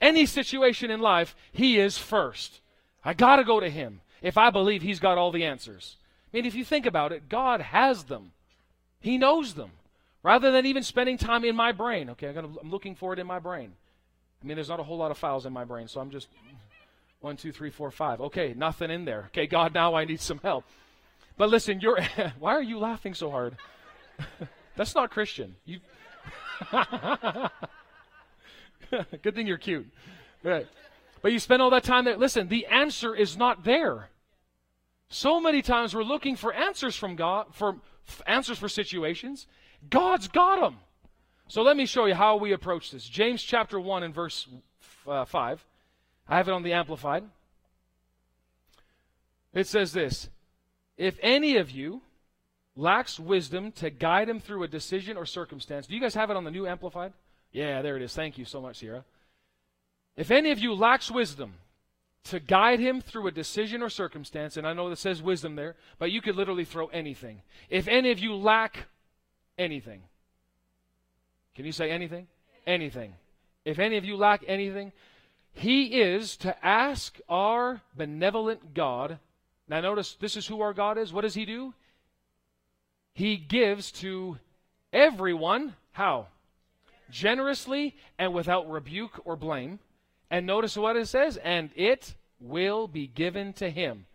any 0.00 0.26
situation 0.26 0.90
in 0.90 1.00
life, 1.00 1.36
He 1.52 1.78
is 1.78 1.98
first. 1.98 2.60
I 3.04 3.14
got 3.14 3.36
to 3.36 3.44
go 3.44 3.60
to 3.60 3.70
Him 3.70 4.00
if 4.22 4.36
I 4.36 4.50
believe 4.50 4.82
He's 4.82 5.00
got 5.00 5.18
all 5.18 5.32
the 5.32 5.44
answers. 5.44 5.96
I 6.32 6.36
mean, 6.36 6.46
if 6.46 6.54
you 6.54 6.64
think 6.64 6.86
about 6.86 7.12
it, 7.12 7.28
God 7.28 7.60
has 7.60 8.04
them, 8.04 8.32
He 9.00 9.18
knows 9.18 9.54
them. 9.54 9.72
Rather 10.22 10.52
than 10.52 10.66
even 10.66 10.82
spending 10.82 11.16
time 11.16 11.44
in 11.46 11.56
my 11.56 11.72
brain, 11.72 12.10
okay, 12.10 12.28
I'm, 12.28 12.58
I'm 12.62 12.70
looking 12.70 12.94
for 12.94 13.14
it 13.14 13.18
in 13.18 13.26
my 13.26 13.38
brain. 13.38 13.72
I 14.42 14.46
mean, 14.46 14.56
there's 14.56 14.68
not 14.68 14.80
a 14.80 14.82
whole 14.82 14.98
lot 14.98 15.10
of 15.10 15.16
files 15.16 15.46
in 15.46 15.52
my 15.52 15.64
brain, 15.64 15.88
so 15.88 15.98
I'm 15.98 16.10
just 16.10 16.28
one, 17.20 17.38
two, 17.38 17.52
three, 17.52 17.70
four, 17.70 17.90
five. 17.90 18.20
Okay, 18.20 18.54
nothing 18.54 18.90
in 18.90 19.06
there. 19.06 19.24
Okay, 19.28 19.46
God, 19.46 19.72
now 19.72 19.94
I 19.94 20.04
need 20.04 20.20
some 20.20 20.38
help. 20.42 20.64
But 21.38 21.48
listen, 21.48 21.80
you're 21.80 22.00
why 22.38 22.52
are 22.52 22.62
you 22.62 22.78
laughing 22.78 23.14
so 23.14 23.30
hard? 23.30 23.56
That's 24.76 24.94
not 24.94 25.10
Christian. 25.10 25.56
You 25.64 25.80
Good 29.22 29.34
thing 29.34 29.46
you're 29.46 29.58
cute. 29.58 29.86
Right. 30.42 30.66
But 31.22 31.32
you 31.32 31.38
spend 31.38 31.62
all 31.62 31.70
that 31.70 31.84
time 31.84 32.04
there. 32.04 32.16
Listen, 32.16 32.48
the 32.48 32.66
answer 32.66 33.14
is 33.14 33.36
not 33.36 33.64
there. 33.64 34.08
So 35.08 35.40
many 35.40 35.60
times 35.60 35.94
we're 35.94 36.02
looking 36.02 36.36
for 36.36 36.52
answers 36.52 36.96
from 36.96 37.16
God, 37.16 37.46
for 37.52 37.76
f- 38.06 38.22
answers 38.26 38.58
for 38.58 38.68
situations. 38.68 39.46
God's 39.88 40.28
got 40.28 40.60
them. 40.60 40.78
So 41.48 41.62
let 41.62 41.76
me 41.76 41.84
show 41.84 42.06
you 42.06 42.14
how 42.14 42.36
we 42.36 42.52
approach 42.52 42.90
this. 42.90 43.06
James 43.08 43.42
chapter 43.42 43.80
1 43.80 44.04
and 44.04 44.14
verse 44.14 44.46
f- 44.80 45.08
uh, 45.08 45.24
5. 45.24 45.66
I 46.28 46.36
have 46.36 46.48
it 46.48 46.52
on 46.52 46.62
the 46.62 46.72
Amplified. 46.72 47.24
It 49.52 49.66
says 49.66 49.92
this 49.92 50.28
If 50.96 51.18
any 51.22 51.56
of 51.56 51.70
you 51.70 52.02
lacks 52.76 53.18
wisdom 53.18 53.72
to 53.72 53.90
guide 53.90 54.28
him 54.28 54.38
through 54.38 54.62
a 54.62 54.68
decision 54.68 55.16
or 55.16 55.26
circumstance, 55.26 55.88
do 55.88 55.94
you 55.94 56.00
guys 56.00 56.14
have 56.14 56.30
it 56.30 56.36
on 56.36 56.44
the 56.44 56.50
New 56.52 56.68
Amplified? 56.68 57.12
Yeah, 57.52 57.82
there 57.82 57.96
it 57.96 58.02
is. 58.02 58.14
Thank 58.14 58.38
you 58.38 58.44
so 58.44 58.60
much, 58.60 58.78
Sierra. 58.78 59.04
If 60.16 60.30
any 60.30 60.50
of 60.50 60.58
you 60.58 60.74
lacks 60.74 61.10
wisdom 61.10 61.54
to 62.24 62.38
guide 62.38 62.80
him 62.80 63.00
through 63.00 63.26
a 63.26 63.32
decision 63.32 63.82
or 63.82 63.88
circumstance, 63.88 64.56
and 64.56 64.66
I 64.66 64.72
know 64.72 64.90
that 64.90 64.98
says 64.98 65.22
wisdom 65.22 65.56
there, 65.56 65.76
but 65.98 66.12
you 66.12 66.20
could 66.20 66.36
literally 66.36 66.64
throw 66.64 66.86
anything. 66.88 67.42
If 67.70 67.88
any 67.88 68.10
of 68.10 68.18
you 68.18 68.34
lack 68.34 68.88
anything, 69.56 70.02
can 71.54 71.64
you 71.64 71.72
say 71.72 71.90
anything? 71.90 72.26
Anything. 72.66 73.14
If 73.64 73.78
any 73.78 73.96
of 73.96 74.04
you 74.04 74.16
lack 74.16 74.44
anything, 74.46 74.92
he 75.52 76.00
is 76.00 76.36
to 76.38 76.64
ask 76.64 77.18
our 77.28 77.80
benevolent 77.96 78.74
God. 78.74 79.18
Now, 79.68 79.80
notice 79.80 80.16
this 80.20 80.36
is 80.36 80.46
who 80.46 80.60
our 80.60 80.72
God 80.72 80.98
is. 80.98 81.12
What 81.12 81.22
does 81.22 81.34
he 81.34 81.44
do? 81.44 81.74
He 83.14 83.36
gives 83.36 83.90
to 83.92 84.38
everyone. 84.92 85.74
How? 85.92 86.28
Generously 87.10 87.96
and 88.18 88.32
without 88.34 88.70
rebuke 88.70 89.20
or 89.24 89.36
blame. 89.36 89.78
And 90.30 90.46
notice 90.46 90.76
what 90.76 90.96
it 90.96 91.06
says, 91.06 91.36
and 91.38 91.70
it 91.74 92.14
will 92.40 92.86
be 92.86 93.06
given 93.06 93.52
to 93.54 93.68
him. 93.70 94.06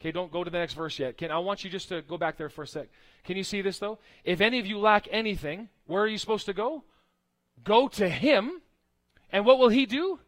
Okay, 0.00 0.12
don't 0.12 0.32
go 0.32 0.42
to 0.42 0.50
the 0.50 0.58
next 0.58 0.74
verse 0.74 0.98
yet. 0.98 1.18
Can 1.18 1.30
I 1.30 1.38
want 1.38 1.62
you 1.62 1.70
just 1.70 1.88
to 1.90 2.00
go 2.02 2.16
back 2.16 2.38
there 2.38 2.48
for 2.48 2.62
a 2.62 2.66
sec. 2.66 2.88
Can 3.24 3.36
you 3.36 3.44
see 3.44 3.60
this 3.60 3.78
though? 3.78 3.98
If 4.24 4.40
any 4.40 4.58
of 4.58 4.66
you 4.66 4.78
lack 4.78 5.06
anything, 5.10 5.68
where 5.86 6.02
are 6.02 6.08
you 6.08 6.16
supposed 6.16 6.46
to 6.46 6.54
go? 6.54 6.84
Go 7.62 7.88
to 7.88 8.08
him, 8.08 8.62
and 9.30 9.44
what 9.44 9.58
will 9.58 9.68
he 9.68 9.84
do? 9.84 10.18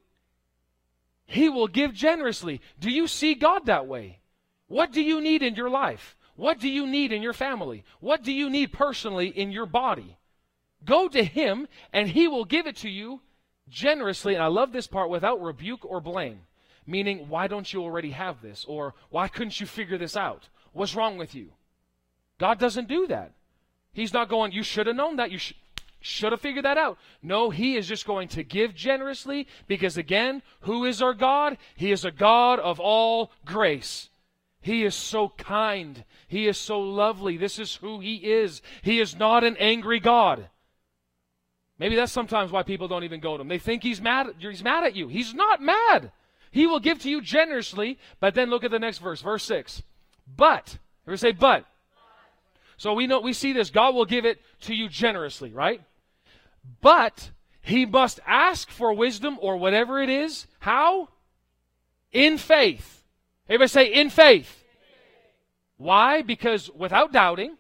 He 1.25 1.49
will 1.49 1.69
give 1.69 1.95
generously. 1.95 2.61
Do 2.79 2.91
you 2.91 3.09
see 3.09 3.35
God 3.35 3.65
that 3.67 3.87
way? 3.87 4.19
What 4.67 4.93
do 4.93 5.01
you 5.01 5.23
need 5.23 5.43
in 5.43 5.55
your 5.55 5.71
life? 5.71 6.17
What 6.37 6.61
do 6.61 6.69
you 6.69 6.87
need 6.87 7.13
in 7.13 7.23
your 7.23 7.33
family? 7.33 7.85
What 8.01 8.23
do 8.23 8.33
you 8.33 8.51
need 8.51 8.73
personally 8.73 9.29
in 9.29 9.51
your 9.53 9.67
body? 9.67 10.19
Go 10.85 11.09
to 11.09 11.23
him, 11.23 11.69
and 11.93 12.09
he 12.09 12.29
will 12.29 12.45
give 12.45 12.67
it 12.67 12.77
to 12.79 12.89
you 12.89 13.21
generously. 13.69 14.35
And 14.35 14.43
I 14.43 14.49
love 14.49 14.73
this 14.73 14.87
part 14.87 15.11
without 15.11 15.43
rebuke 15.43 15.85
or 15.85 16.01
blame. 16.01 16.41
Meaning, 16.87 17.29
why 17.29 17.47
don't 17.47 17.73
you 17.73 17.83
already 17.83 18.11
have 18.11 18.43
this? 18.43 18.65
Or 18.67 18.95
why 19.11 19.29
couldn't 19.29 19.61
you 19.61 19.67
figure 19.67 19.99
this 19.99 20.17
out? 20.17 20.49
What's 20.73 20.97
wrong 20.97 21.17
with 21.17 21.35
you? 21.35 21.53
God 22.39 22.59
doesn't 22.59 22.89
do 22.89 23.07
that. 23.07 23.33
He's 23.93 24.13
not 24.13 24.29
going, 24.29 24.53
you 24.53 24.63
should 24.63 24.87
have 24.87 24.97
known 24.97 25.17
that. 25.17 25.31
You 25.31 25.39
sh- 25.39 25.55
should 26.01 26.33
have 26.33 26.41
figured 26.41 26.65
that 26.65 26.79
out. 26.79 26.99
No, 27.23 27.51
He 27.51 27.77
is 27.77 27.87
just 27.87 28.07
going 28.07 28.29
to 28.29 28.43
give 28.43 28.75
generously 28.75 29.47
because, 29.69 29.97
again, 29.97 30.43
who 30.63 30.85
is 30.85 31.01
our 31.01 31.15
God? 31.15 31.59
He 31.77 31.93
is 31.93 32.05
a 32.05 32.11
God 32.11 32.59
of 32.59 32.81
all 32.81 33.31
grace. 33.45 34.09
He 34.61 34.85
is 34.85 34.95
so 34.95 35.29
kind. 35.29 36.05
He 36.27 36.49
is 36.49 36.57
so 36.57 36.81
lovely. 36.81 37.37
This 37.37 37.59
is 37.59 37.77
who 37.77 38.01
He 38.01 38.17
is. 38.17 38.63
He 38.83 38.99
is 38.99 39.17
not 39.17 39.45
an 39.45 39.57
angry 39.59 40.01
God. 40.01 40.49
Maybe 41.83 41.97
that's 41.97 42.13
sometimes 42.13 42.53
why 42.53 42.63
people 42.63 42.87
don't 42.87 43.03
even 43.03 43.19
go 43.19 43.37
to 43.37 43.41
Him. 43.41 43.49
They 43.49 43.59
think 43.59 43.83
He's 43.83 44.01
mad, 44.01 44.29
he's 44.39 44.63
mad 44.63 44.85
at 44.85 44.95
you. 44.95 45.09
He's 45.09 45.35
not 45.35 45.61
mad. 45.61 46.13
He 46.53 46.65
will 46.65 46.79
give 46.79 47.01
to 47.01 47.11
you 47.11 47.21
generously. 47.21 47.99
But 48.21 48.37
then 48.37 48.51
look 48.51 48.63
at 48.63 48.71
the 48.71 48.79
next 48.79 48.99
verse, 48.99 49.21
verse 49.21 49.43
6. 49.43 49.83
But, 50.37 50.79
ever 51.09 51.17
say 51.17 51.33
but? 51.33 51.67
So 52.77 52.95
we 52.95 53.09
know 53.09 53.19
we 53.19 53.33
see 53.33 53.53
this. 53.53 53.71
God 53.71 53.97
will 53.97 54.05
give 54.05 54.25
it 54.25 54.41
to 54.61 54.77
you 54.77 54.89
generously, 54.89 55.51
right? 55.53 55.81
But 56.81 57.33
he 57.63 57.85
must 57.85 58.21
ask 58.29 58.71
for 58.71 58.95
wisdom 58.95 59.37
or 59.41 59.57
whatever 59.57 60.01
it 60.01 60.09
is. 60.09 60.47
How? 60.61 61.09
In 62.13 62.39
faith. 62.39 63.03
Everybody 63.49 63.69
say 63.69 63.93
in 63.93 64.09
faith. 64.09 64.63
Why? 65.79 66.23
Because 66.23 66.71
without 66.71 67.13
doubting, 67.13 67.57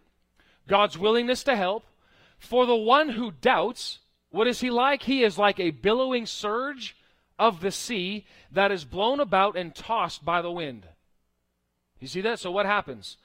God's 0.69 0.97
willingness 0.97 1.43
to 1.43 1.57
help. 1.57 1.83
For 2.39 2.67
the 2.67 2.77
one 2.77 3.09
who 3.09 3.33
doubts, 3.33 3.99
what 4.33 4.49
is 4.49 4.61
he 4.61 4.71
like? 4.71 5.03
He 5.03 5.23
is 5.23 5.39
like 5.39 5.61
a 5.61 5.71
billowing 5.71 6.27
surge 6.27 6.97
of 7.39 7.61
the 7.61 7.71
sea 7.71 8.27
that 8.51 8.73
is 8.73 8.85
blown 8.85 9.21
about 9.21 9.57
and 9.57 9.75
tossed 9.75 10.25
by 10.25 10.43
the 10.43 10.51
wind. 10.51 10.87
You 12.01 12.09
see 12.09 12.23
that? 12.23 12.41
So 12.41 12.51
what 12.51 12.67
happens? 12.67 13.19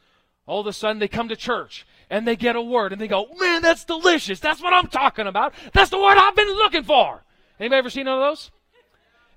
All 0.46 0.62
of 0.62 0.68
a 0.68 0.74
sudden 0.74 1.00
they 1.00 1.08
come 1.08 1.30
to 1.30 1.36
church 1.36 1.88
and 2.10 2.28
they 2.28 2.36
get 2.36 2.56
a 2.56 2.62
word 2.62 2.92
and 2.92 3.02
they 3.02 3.08
go, 3.08 3.28
man, 3.40 3.62
that's 3.62 3.86
delicious. 3.86 4.40
That's 4.40 4.62
what 4.62 4.74
I'm 4.74 4.88
talking 4.88 5.28
about. 5.28 5.54
That's 5.74 5.90
the 5.90 5.98
word 5.98 6.18
I've 6.18 6.36
been 6.36 6.54
looking 6.56 6.84
for. 6.84 7.24
Anybody 7.60 7.80
ever 7.80 7.90
seen 7.90 8.06
one 8.06 8.16
of 8.16 8.22
those? 8.22 8.52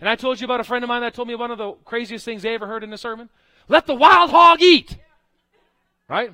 And 0.01 0.09
I 0.09 0.17
told 0.17 0.41
you 0.41 0.47
about 0.47 0.61
a 0.61 0.65
friend 0.65 0.85
of 0.85 0.89
mine 0.89 1.03
that 1.03 1.15
told 1.15 1.29
me 1.29 1.35
one 1.35 1.51
of 1.51 1.59
the 1.59 1.73
craziest 1.85 2.25
things 2.25 2.43
they 2.43 2.55
ever 2.55 2.67
heard 2.67 2.83
in 2.83 2.93
a 2.93 2.99
sermon. 2.99 3.29
Let 3.69 3.87
the 3.87 3.95
wild 3.95 4.31
hog 4.31 4.61
eat. 4.61 4.97
Right? 6.09 6.33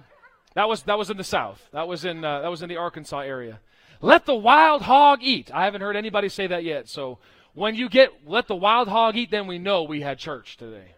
That 0.54 0.68
was 0.68 0.84
that 0.84 0.96
was 0.96 1.10
in 1.10 1.18
the 1.18 1.24
South. 1.24 1.68
That 1.72 1.86
was 1.86 2.04
in 2.04 2.24
uh, 2.24 2.40
that 2.40 2.48
was 2.48 2.62
in 2.62 2.68
the 2.68 2.76
Arkansas 2.76 3.20
area. 3.20 3.60
Let 4.00 4.26
the 4.26 4.34
wild 4.34 4.82
hog 4.82 5.20
eat. 5.22 5.50
I 5.52 5.64
haven't 5.64 5.80
heard 5.80 5.96
anybody 5.96 6.28
say 6.28 6.46
that 6.46 6.64
yet. 6.64 6.88
So 6.88 7.18
when 7.54 7.74
you 7.74 7.88
get 7.88 8.10
let 8.26 8.48
the 8.48 8.56
wild 8.56 8.88
hog 8.88 9.16
eat, 9.16 9.30
then 9.30 9.46
we 9.46 9.58
know 9.58 9.82
we 9.82 10.00
had 10.00 10.18
church 10.18 10.56
today. 10.56 10.92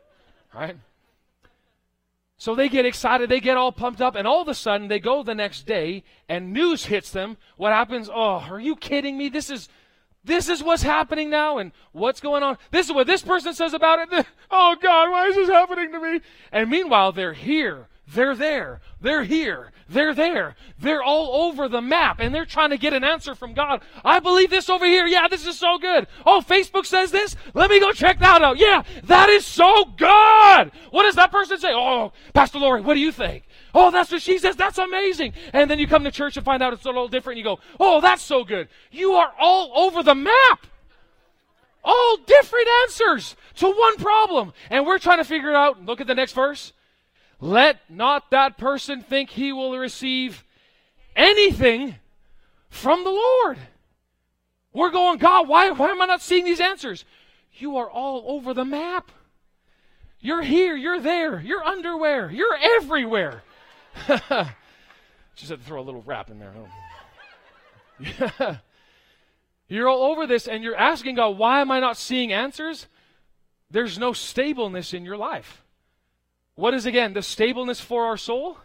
Right? 0.54 0.76
So 2.40 2.54
they 2.54 2.68
get 2.68 2.86
excited, 2.86 3.28
they 3.28 3.40
get 3.40 3.56
all 3.56 3.72
pumped 3.72 4.00
up, 4.00 4.14
and 4.14 4.26
all 4.26 4.40
of 4.40 4.48
a 4.48 4.54
sudden 4.54 4.86
they 4.86 5.00
go 5.00 5.24
the 5.24 5.34
next 5.34 5.66
day 5.66 6.04
and 6.28 6.52
news 6.52 6.84
hits 6.84 7.10
them. 7.10 7.36
What 7.56 7.72
happens? 7.72 8.08
Oh, 8.08 8.46
are 8.48 8.60
you 8.60 8.76
kidding 8.76 9.18
me? 9.18 9.28
This 9.28 9.50
is 9.50 9.68
this 10.24 10.48
is 10.48 10.62
what's 10.62 10.82
happening 10.82 11.30
now 11.30 11.58
and 11.58 11.72
what's 11.92 12.20
going 12.20 12.42
on. 12.42 12.58
This 12.70 12.86
is 12.86 12.92
what 12.92 13.06
this 13.06 13.22
person 13.22 13.54
says 13.54 13.74
about 13.74 14.00
it. 14.00 14.26
Oh 14.50 14.76
God, 14.80 15.10
why 15.10 15.26
is 15.26 15.36
this 15.36 15.50
happening 15.50 15.92
to 15.92 16.00
me? 16.00 16.20
And 16.50 16.70
meanwhile, 16.70 17.12
they're 17.12 17.34
here 17.34 17.86
they're 18.14 18.34
there. 18.34 18.80
They're 19.00 19.24
here. 19.24 19.72
They're 19.88 20.14
there. 20.14 20.56
They're 20.78 21.02
all 21.02 21.46
over 21.46 21.68
the 21.68 21.80
map 21.80 22.20
and 22.20 22.34
they're 22.34 22.46
trying 22.46 22.70
to 22.70 22.78
get 22.78 22.92
an 22.92 23.04
answer 23.04 23.34
from 23.34 23.54
God. 23.54 23.82
I 24.04 24.18
believe 24.20 24.50
this 24.50 24.70
over 24.70 24.86
here. 24.86 25.06
Yeah, 25.06 25.28
this 25.28 25.46
is 25.46 25.58
so 25.58 25.78
good. 25.78 26.06
Oh, 26.24 26.42
Facebook 26.46 26.86
says 26.86 27.10
this. 27.10 27.36
Let 27.54 27.70
me 27.70 27.80
go 27.80 27.92
check 27.92 28.18
that 28.20 28.42
out. 28.42 28.58
Yeah, 28.58 28.82
that 29.04 29.28
is 29.28 29.44
so 29.44 29.84
good. 29.84 30.72
What 30.90 31.02
does 31.02 31.16
that 31.16 31.30
person 31.30 31.58
say? 31.58 31.72
Oh, 31.72 32.12
Pastor 32.34 32.58
Lori, 32.58 32.80
what 32.80 32.94
do 32.94 33.00
you 33.00 33.12
think? 33.12 33.44
Oh, 33.74 33.90
that's 33.90 34.10
what 34.10 34.22
she 34.22 34.38
says. 34.38 34.56
That's 34.56 34.78
amazing. 34.78 35.34
And 35.52 35.70
then 35.70 35.78
you 35.78 35.86
come 35.86 36.04
to 36.04 36.10
church 36.10 36.36
and 36.36 36.44
find 36.44 36.62
out 36.62 36.72
it's 36.72 36.84
a 36.84 36.88
little 36.88 37.08
different. 37.08 37.38
And 37.38 37.46
you 37.46 37.56
go, 37.56 37.60
oh, 37.78 38.00
that's 38.00 38.22
so 38.22 38.44
good. 38.44 38.68
You 38.90 39.12
are 39.12 39.32
all 39.38 39.70
over 39.86 40.02
the 40.02 40.14
map. 40.14 40.66
All 41.84 42.16
different 42.26 42.68
answers 42.82 43.36
to 43.56 43.66
one 43.66 43.96
problem. 43.96 44.52
And 44.70 44.86
we're 44.86 44.98
trying 44.98 45.18
to 45.18 45.24
figure 45.24 45.50
it 45.50 45.56
out. 45.56 45.84
Look 45.84 46.00
at 46.00 46.06
the 46.06 46.14
next 46.14 46.32
verse. 46.32 46.72
Let 47.40 47.78
not 47.88 48.30
that 48.30 48.58
person 48.58 49.02
think 49.02 49.30
he 49.30 49.52
will 49.52 49.78
receive 49.78 50.44
anything 51.14 51.94
from 52.68 53.04
the 53.04 53.10
Lord. 53.10 53.58
We're 54.72 54.90
going, 54.90 55.18
God, 55.18 55.48
why, 55.48 55.70
why 55.70 55.90
am 55.90 56.02
I 56.02 56.06
not 56.06 56.22
seeing 56.22 56.44
these 56.44 56.60
answers? 56.60 57.04
You 57.54 57.76
are 57.78 57.90
all 57.90 58.24
over 58.26 58.54
the 58.54 58.64
map. 58.64 59.10
You're 60.20 60.42
here, 60.42 60.76
you're 60.76 61.00
there, 61.00 61.40
you're 61.40 61.64
underwear, 61.64 62.30
you're 62.30 62.56
everywhere. 62.56 63.42
Just 64.08 65.50
had 65.50 65.60
to 65.60 65.64
throw 65.64 65.80
a 65.80 65.82
little 65.82 66.02
rap 66.02 66.30
in 66.30 66.40
there. 66.40 66.52
You're 69.68 69.88
all 69.88 70.02
over 70.02 70.26
this 70.26 70.48
and 70.48 70.64
you're 70.64 70.74
asking 70.74 71.16
God, 71.16 71.36
why 71.36 71.60
am 71.60 71.70
I 71.70 71.78
not 71.78 71.98
seeing 71.98 72.32
answers? 72.32 72.86
There's 73.70 73.98
no 73.98 74.14
stableness 74.14 74.94
in 74.94 75.04
your 75.04 75.18
life. 75.18 75.62
What 76.58 76.74
is 76.74 76.86
again 76.86 77.12
the 77.12 77.22
stableness 77.22 77.80
for 77.80 78.06
our 78.06 78.16
soul? 78.16 78.58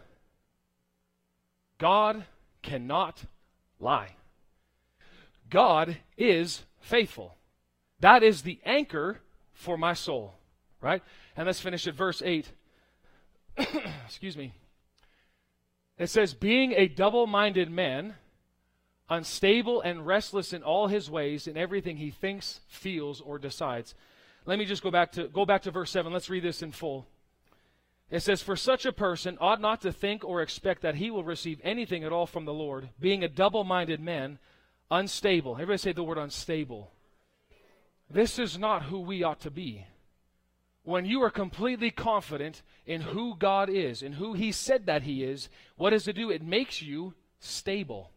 God 1.78 2.24
cannot 2.60 3.22
lie. 3.78 4.16
God 5.48 5.98
is 6.18 6.64
faithful. 6.80 7.36
That 8.00 8.24
is 8.24 8.42
the 8.42 8.58
anchor 8.64 9.20
for 9.52 9.78
my 9.78 9.94
soul, 9.94 10.34
right? 10.80 11.04
And 11.36 11.46
let's 11.46 11.60
finish 11.60 11.86
at 11.86 11.94
verse 11.94 12.20
8. 12.20 12.50
Excuse 14.06 14.36
me. 14.36 14.54
It 15.96 16.08
says, 16.08 16.34
Being 16.34 16.72
a 16.72 16.88
double 16.88 17.28
minded 17.28 17.70
man, 17.70 18.16
unstable 19.08 19.80
and 19.82 20.04
restless 20.04 20.52
in 20.52 20.64
all 20.64 20.88
his 20.88 21.08
ways, 21.08 21.46
in 21.46 21.56
everything 21.56 21.98
he 21.98 22.10
thinks, 22.10 22.58
feels, 22.66 23.20
or 23.20 23.38
decides. 23.38 23.94
Let 24.46 24.58
me 24.58 24.64
just 24.64 24.82
go 24.82 24.90
back 24.90 25.12
to 25.12 25.28
go 25.28 25.46
back 25.46 25.62
to 25.62 25.70
verse 25.70 25.92
7. 25.92 26.12
Let's 26.12 26.28
read 26.28 26.42
this 26.42 26.60
in 26.60 26.72
full. 26.72 27.06
It 28.10 28.20
says, 28.20 28.42
For 28.42 28.56
such 28.56 28.84
a 28.86 28.92
person 28.92 29.38
ought 29.40 29.60
not 29.60 29.80
to 29.82 29.92
think 29.92 30.24
or 30.24 30.42
expect 30.42 30.82
that 30.82 30.96
he 30.96 31.10
will 31.10 31.24
receive 31.24 31.60
anything 31.62 32.04
at 32.04 32.12
all 32.12 32.26
from 32.26 32.44
the 32.44 32.52
Lord, 32.52 32.90
being 33.00 33.24
a 33.24 33.28
double 33.28 33.64
minded 33.64 34.00
man, 34.00 34.38
unstable. 34.90 35.54
Everybody 35.54 35.78
say 35.78 35.92
the 35.92 36.02
word 36.02 36.18
unstable. 36.18 36.92
This 38.10 38.38
is 38.38 38.58
not 38.58 38.84
who 38.84 39.00
we 39.00 39.22
ought 39.22 39.40
to 39.40 39.50
be. 39.50 39.86
When 40.82 41.06
you 41.06 41.22
are 41.22 41.30
completely 41.30 41.90
confident 41.90 42.62
in 42.84 43.00
who 43.00 43.36
God 43.38 43.70
is 43.70 44.02
and 44.02 44.14
who 44.14 44.34
He 44.34 44.52
said 44.52 44.86
that 44.86 45.02
He 45.02 45.24
is, 45.24 45.48
what 45.76 45.90
does 45.90 46.06
it 46.06 46.12
do? 46.12 46.30
It 46.30 46.42
makes 46.42 46.82
you 46.82 47.14
stable. 47.40 48.10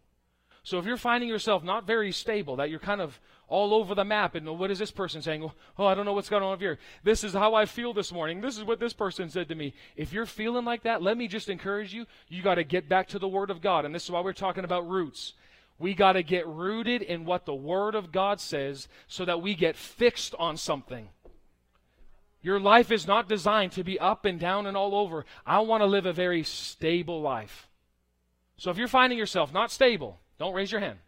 So 0.64 0.78
if 0.78 0.86
you're 0.86 0.98
finding 0.98 1.30
yourself 1.30 1.64
not 1.64 1.88
very 1.88 2.12
stable, 2.12 2.58
that 2.58 2.70
you're 2.70 2.80
kind 2.80 3.00
of 3.00 3.22
all 3.48 3.74
over 3.74 3.96
the 3.96 4.04
map. 4.04 4.36
And 4.36 4.60
what 4.60 4.72
is 4.72 4.80
this 4.80 4.92
person 4.92 5.22
saying? 5.22 5.50
Oh, 5.78 5.86
I 5.86 5.96
don't 5.96 6.06
know 6.06 6.14
what's 6.14 6.30
going 6.30 6.44
on 6.44 6.54
over 6.54 6.64
here. 6.64 6.80
This 7.04 7.24
is 7.24 7.34
how 7.34 7.54
I 7.54 7.66
feel 7.66 7.94
this 7.94 8.12
morning. 8.12 8.42
This 8.42 8.58
is 8.58 8.64
what 8.64 8.80
this 8.80 8.94
person 8.94 9.30
said 9.30 9.48
to 9.50 9.56
me. 9.56 9.74
If 9.96 10.12
you're 10.12 10.26
feeling 10.26 10.66
like 10.66 10.84
that, 10.84 11.02
let 11.02 11.18
me 11.18 11.28
just 11.28 11.50
encourage 11.50 11.94
you. 11.94 12.06
You 12.28 12.42
got 12.42 12.56
to 12.56 12.64
get 12.64 12.90
back 12.90 13.08
to 13.10 13.20
the 13.20 13.28
Word 13.28 13.50
of 13.50 13.62
God. 13.62 13.86
And 13.86 13.96
this 13.96 14.04
is 14.04 14.12
why 14.12 14.22
we're 14.22 14.34
talking 14.34 14.64
about 14.66 14.88
roots. 14.88 15.34
We 15.80 15.94
got 15.94 16.14
to 16.14 16.24
get 16.24 16.48
rooted 16.48 17.02
in 17.02 17.26
what 17.26 17.46
the 17.46 17.56
Word 17.56 17.96
of 17.96 18.12
God 18.12 18.42
says 18.42 18.88
so 19.08 19.26
that 19.26 19.42
we 19.42 19.56
get 19.56 19.76
fixed 19.76 20.34
on 20.40 20.58
something. 20.58 21.10
Your 22.42 22.60
life 22.60 22.92
is 22.92 23.08
not 23.08 23.30
designed 23.30 23.74
to 23.74 23.84
be 23.84 24.00
up 24.00 24.26
and 24.26 24.40
down 24.40 24.68
and 24.68 24.76
all 24.76 24.96
over. 24.96 25.26
I 25.46 25.60
want 25.60 25.82
to 25.82 25.88
live 25.88 26.06
a 26.06 26.14
very 26.14 26.44
stable 26.44 27.22
life. 27.22 27.68
So 28.58 28.72
if 28.72 28.78
you're 28.78 28.88
finding 28.88 29.20
yourself 29.20 29.54
not 29.54 29.72
stable, 29.72 30.20
don't 30.40 30.54
raise 30.54 30.72
your 30.72 30.82
hand. 30.82 31.00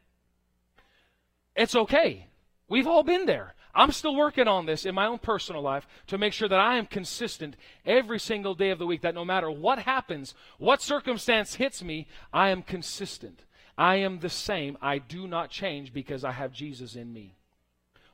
It's 1.56 1.76
okay. 1.76 2.28
We've 2.70 2.88
all 2.88 3.04
been 3.04 3.26
there. 3.26 3.56
I'm 3.76 3.92
still 3.92 4.16
working 4.16 4.48
on 4.48 4.66
this 4.66 4.86
in 4.86 4.96
my 4.96 5.06
own 5.06 5.20
personal 5.20 5.62
life 5.62 5.88
to 6.08 6.18
make 6.18 6.34
sure 6.34 6.50
that 6.50 6.60
I 6.60 6.78
am 6.78 6.86
consistent 6.86 7.56
every 7.86 8.20
single 8.20 8.56
day 8.56 8.72
of 8.72 8.80
the 8.80 8.88
week, 8.88 9.02
that 9.02 9.16
no 9.16 9.24
matter 9.26 9.50
what 9.50 9.80
happens, 9.80 10.34
what 10.58 10.82
circumstance 10.82 11.56
hits 11.56 11.84
me, 11.84 12.08
I 12.34 12.50
am 12.50 12.64
consistent. 12.64 13.44
I 13.78 13.98
am 13.98 14.20
the 14.20 14.30
same. 14.30 14.78
I 14.82 14.98
do 14.98 15.28
not 15.28 15.50
change 15.50 15.94
because 15.94 16.24
I 16.24 16.32
have 16.32 16.52
Jesus 16.52 16.96
in 16.96 17.14
me. 17.14 17.38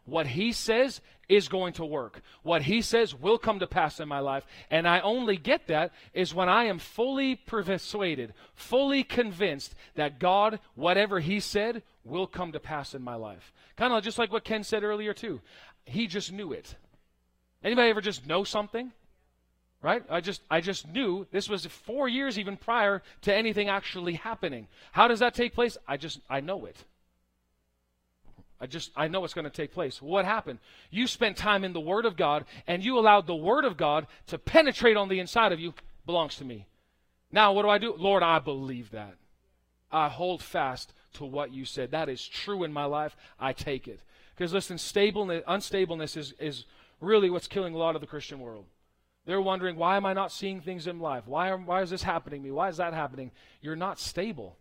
what 0.06 0.28
He 0.28 0.52
says 0.52 1.02
is 1.28 1.48
going 1.48 1.74
to 1.74 1.86
work. 1.86 2.22
What 2.44 2.64
He 2.64 2.82
says 2.82 3.16
will 3.16 3.38
come 3.38 3.60
to 3.60 3.68
pass 3.68 4.00
in 4.00 4.08
my 4.08 4.20
life. 4.20 4.46
And 4.70 4.88
I 4.88 5.00
only 5.00 5.38
get 5.38 5.68
that 5.68 5.92
is 6.14 6.34
when 6.34 6.50
I 6.50 6.66
am 6.66 6.80
fully 6.80 7.36
persuaded, 7.36 8.34
fully 8.54 9.04
convinced 9.04 9.74
that 9.96 10.20
God, 10.20 10.60
whatever 10.76 11.20
He 11.20 11.40
said, 11.40 11.82
will 12.06 12.28
come 12.28 12.54
to 12.54 12.60
pass 12.60 12.94
in 12.94 13.02
my 13.02 13.16
life. 13.16 13.52
Kind 13.76 13.92
of 13.92 14.04
just 14.04 14.20
like 14.20 14.32
what 14.32 14.46
Ken 14.46 14.64
said 14.64 14.84
earlier, 14.84 15.14
too. 15.14 15.42
He 15.84 16.08
just 16.08 16.32
knew 16.32 16.54
it. 16.54 16.76
Anybody 17.64 17.90
ever 17.90 18.02
just 18.02 18.26
know 18.26 18.44
something? 18.44 18.94
Right? 19.82 20.04
I 20.10 20.20
just 20.20 20.42
I 20.50 20.62
just 20.62 20.88
knew 20.88 21.28
this 21.32 21.48
was 21.48 21.66
4 21.68 22.08
years 22.08 22.40
even 22.40 22.58
prior 22.58 23.04
to 23.22 23.36
anything 23.36 23.70
actually 23.70 24.14
happening. 24.14 24.68
How 24.92 25.08
does 25.08 25.20
that 25.20 25.36
take 25.36 25.54
place? 25.54 25.78
I 25.88 25.98
just 25.98 26.22
I 26.28 26.40
know 26.40 26.66
it. 26.66 26.78
I 28.60 28.66
just 28.66 28.92
I 28.96 29.08
know 29.08 29.24
it's 29.24 29.36
going 29.36 29.46
to 29.46 29.52
take 29.52 29.74
place. 29.74 30.02
What 30.02 30.26
happened? 30.26 30.58
You 30.90 31.06
spent 31.06 31.38
time 31.38 31.64
in 31.64 31.74
the 31.74 31.80
word 31.80 32.06
of 32.06 32.18
God 32.18 32.46
and 32.66 32.84
you 32.84 32.98
allowed 32.98 33.28
the 33.28 33.36
word 33.36 33.64
of 33.64 33.78
God 33.78 34.08
to 34.28 34.40
penetrate 34.40 34.98
on 34.98 35.08
the 35.08 35.20
inside 35.20 35.52
of 35.52 35.60
you 35.60 35.74
belongs 36.06 36.38
to 36.38 36.46
me. 36.46 36.66
Now 37.32 37.54
what 37.54 37.62
do 37.62 37.70
I 37.70 37.78
do? 37.78 37.94
Lord, 37.96 38.24
I 38.24 38.40
believe 38.40 38.90
that. 38.92 39.16
I 39.92 40.10
hold 40.10 40.42
fast 40.42 40.94
to 41.16 41.26
what 41.26 41.54
you 41.54 41.66
said. 41.66 41.92
That 41.92 42.10
is 42.10 42.26
true 42.26 42.64
in 42.64 42.72
my 42.72 42.86
life. 42.86 43.16
I 43.40 43.54
take 43.54 43.88
it. 43.88 44.00
Because 44.36 44.54
listen, 44.54 44.78
stableness, 44.78 45.44
unstableness 45.48 46.18
is, 46.18 46.34
is 46.40 46.66
really 47.00 47.30
what's 47.30 47.48
killing 47.48 47.74
a 47.74 47.78
lot 47.78 47.96
of 47.96 48.02
the 48.02 48.08
Christian 48.08 48.40
world. 48.40 48.66
They're 49.26 49.42
wondering, 49.42 49.76
why 49.76 49.98
am 49.98 50.06
I 50.06 50.14
not 50.14 50.32
seeing 50.32 50.62
things 50.62 50.88
in 50.88 51.00
life? 51.00 51.24
Why, 51.26 51.50
are, 51.50 51.58
why 51.58 51.82
is 51.82 51.90
this 51.90 52.04
happening 52.04 52.42
to 52.42 52.46
me? 52.46 52.52
Why 52.52 52.70
is 52.70 52.78
that 52.78 52.94
happening? 52.94 53.32
You're 53.62 53.76
not 53.76 54.00
stable. 54.00 54.56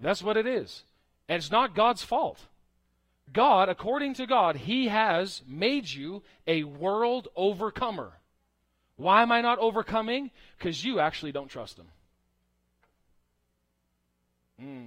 That's 0.00 0.22
what 0.22 0.36
it 0.36 0.46
is. 0.46 0.82
And 1.28 1.38
it's 1.38 1.50
not 1.50 1.74
God's 1.74 2.02
fault. 2.02 2.40
God, 3.32 3.68
according 3.68 4.14
to 4.14 4.26
God, 4.26 4.56
He 4.56 4.88
has 4.88 5.42
made 5.46 5.88
you 5.88 6.22
a 6.46 6.64
world 6.64 7.28
overcomer. 7.34 8.12
Why 8.96 9.22
am 9.22 9.32
I 9.32 9.40
not 9.40 9.58
overcoming? 9.58 10.30
Because 10.58 10.84
you 10.84 11.00
actually 11.00 11.32
don't 11.32 11.48
trust 11.48 11.78
Him. 11.78 11.86
Hmm. 14.60 14.86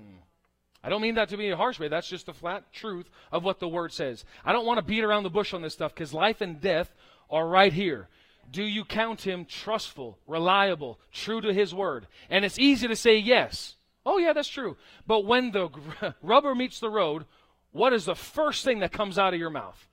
I 0.84 0.90
don't 0.90 1.02
mean 1.02 1.16
that 1.16 1.30
to 1.30 1.38
be 1.38 1.50
a 1.50 1.58
harsh 1.58 1.80
way. 1.80 1.90
That's 1.90 2.08
just 2.08 2.26
the 2.26 2.34
flat 2.34 2.72
truth 2.72 3.10
of 3.32 3.44
what 3.44 3.60
the 3.60 3.68
word 3.68 3.92
says. 3.92 4.24
I 4.46 4.54
don't 4.54 4.66
want 4.66 4.78
to 4.78 4.86
beat 4.86 5.04
around 5.04 5.24
the 5.24 5.30
bush 5.30 5.54
on 5.54 5.62
this 5.62 5.74
stuff 5.74 5.94
because 5.94 6.14
life 6.14 6.42
and 6.42 6.62
death 6.62 6.94
are 7.30 7.48
right 7.48 7.74
here. 7.74 8.08
Do 8.52 8.64
you 8.64 8.86
count 8.86 9.22
him 9.22 9.46
trustful, 9.46 10.18
reliable, 10.26 11.00
true 11.12 11.42
to 11.42 11.54
his 11.54 11.76
word? 11.76 12.08
And 12.30 12.46
it's 12.46 12.58
easy 12.58 12.88
to 12.88 12.96
say 12.96 13.18
yes. 13.18 13.76
Oh, 14.06 14.18
yeah, 14.18 14.34
that's 14.34 14.48
true. 14.48 14.78
But 15.06 15.26
when 15.26 15.52
the 15.52 15.70
rubber 16.22 16.56
meets 16.56 16.80
the 16.80 16.90
road, 16.90 17.26
what 17.72 17.94
is 17.94 18.06
the 18.06 18.16
first 18.16 18.64
thing 18.64 18.80
that 18.80 18.92
comes 18.92 19.20
out 19.20 19.34
of 19.34 19.40
your 19.40 19.52
mouth? 19.52 19.88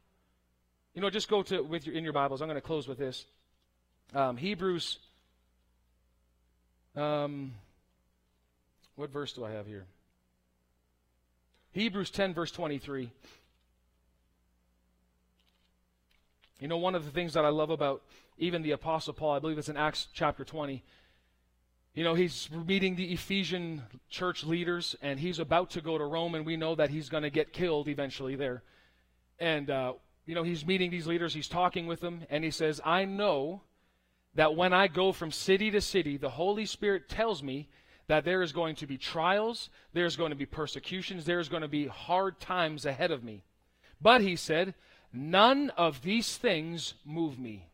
You 0.94 1.02
know, 1.02 1.10
just 1.10 1.28
go 1.28 1.42
to 1.42 1.62
with 1.62 1.86
your 1.86 1.94
in 1.94 2.04
your 2.04 2.14
Bibles. 2.14 2.40
I'm 2.40 2.48
going 2.48 2.54
to 2.54 2.62
close 2.62 2.88
with 2.88 2.96
this. 2.96 3.26
Um, 4.14 4.38
Hebrews. 4.38 4.98
Um, 6.94 7.52
what 8.96 9.10
verse 9.10 9.32
do 9.32 9.44
I 9.44 9.52
have 9.52 9.66
here? 9.66 9.86
Hebrews 11.72 12.10
10, 12.10 12.34
verse 12.34 12.50
23. 12.50 13.10
You 16.60 16.68
know, 16.68 16.78
one 16.78 16.94
of 16.94 17.04
the 17.04 17.10
things 17.10 17.34
that 17.34 17.44
I 17.44 17.50
love 17.50 17.68
about 17.68 18.02
even 18.38 18.62
the 18.62 18.70
Apostle 18.72 19.12
Paul, 19.12 19.32
I 19.32 19.38
believe 19.38 19.58
it's 19.58 19.68
in 19.68 19.76
Acts 19.76 20.08
chapter 20.12 20.44
20. 20.44 20.82
You 21.94 22.04
know, 22.04 22.14
he's 22.14 22.50
meeting 22.50 22.96
the 22.96 23.12
Ephesian 23.12 23.82
church 24.08 24.44
leaders, 24.44 24.96
and 25.02 25.20
he's 25.20 25.38
about 25.38 25.70
to 25.70 25.80
go 25.80 25.96
to 25.98 26.04
Rome, 26.04 26.34
and 26.34 26.44
we 26.44 26.56
know 26.56 26.74
that 26.74 26.90
he's 26.90 27.08
going 27.08 27.22
to 27.22 27.30
get 27.30 27.52
killed 27.52 27.88
eventually 27.88 28.36
there. 28.36 28.62
And, 29.38 29.70
uh, 29.70 29.94
you 30.26 30.34
know, 30.34 30.42
he's 30.42 30.66
meeting 30.66 30.90
these 30.90 31.06
leaders, 31.06 31.34
he's 31.34 31.48
talking 31.48 31.86
with 31.86 32.00
them, 32.00 32.22
and 32.30 32.42
he 32.44 32.50
says, 32.50 32.80
I 32.84 33.04
know 33.04 33.62
that 34.34 34.54
when 34.54 34.72
I 34.72 34.88
go 34.88 35.12
from 35.12 35.30
city 35.30 35.70
to 35.70 35.80
city, 35.80 36.16
the 36.16 36.30
Holy 36.30 36.66
Spirit 36.66 37.08
tells 37.08 37.42
me 37.42 37.68
that 38.08 38.24
there 38.24 38.42
is 38.42 38.52
going 38.52 38.76
to 38.76 38.86
be 38.86 38.98
trials, 38.98 39.68
there's 39.92 40.16
going 40.16 40.30
to 40.30 40.36
be 40.36 40.46
persecutions, 40.46 41.24
there's 41.24 41.48
going 41.48 41.62
to 41.62 41.68
be 41.68 41.86
hard 41.86 42.38
times 42.40 42.86
ahead 42.86 43.10
of 43.10 43.24
me. 43.24 43.42
But 44.00 44.20
he 44.20 44.36
said, 44.36 44.74
none 45.12 45.70
of 45.70 46.02
these 46.02 46.36
things 46.36 46.94
move 47.04 47.38
me. 47.38 47.66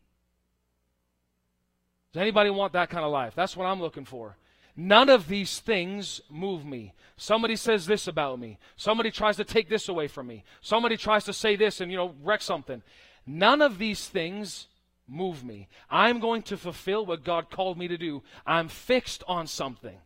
Does 2.12 2.20
anybody 2.20 2.50
want 2.50 2.74
that 2.74 2.90
kind 2.90 3.04
of 3.04 3.12
life? 3.12 3.34
That's 3.34 3.56
what 3.56 3.66
I'm 3.66 3.80
looking 3.80 4.04
for. 4.04 4.36
None 4.76 5.10
of 5.10 5.28
these 5.28 5.60
things 5.60 6.20
move 6.30 6.64
me. 6.64 6.94
Somebody 7.16 7.56
says 7.56 7.86
this 7.86 8.06
about 8.06 8.38
me. 8.38 8.58
Somebody 8.76 9.10
tries 9.10 9.36
to 9.36 9.44
take 9.44 9.68
this 9.68 9.88
away 9.88 10.08
from 10.08 10.26
me. 10.26 10.44
Somebody 10.62 10.96
tries 10.96 11.24
to 11.24 11.32
say 11.32 11.56
this 11.56 11.80
and, 11.80 11.90
you 11.90 11.98
know, 11.98 12.14
wreck 12.22 12.40
something. 12.40 12.82
None 13.26 13.60
of 13.60 13.78
these 13.78 14.08
things 14.08 14.68
move 15.06 15.44
me. 15.44 15.68
I'm 15.90 16.20
going 16.20 16.42
to 16.44 16.56
fulfill 16.56 17.04
what 17.04 17.24
God 17.24 17.50
called 17.50 17.76
me 17.76 17.86
to 17.88 17.98
do. 17.98 18.22
I'm 18.46 18.68
fixed 18.68 19.22
on 19.28 19.46
something. 19.46 19.96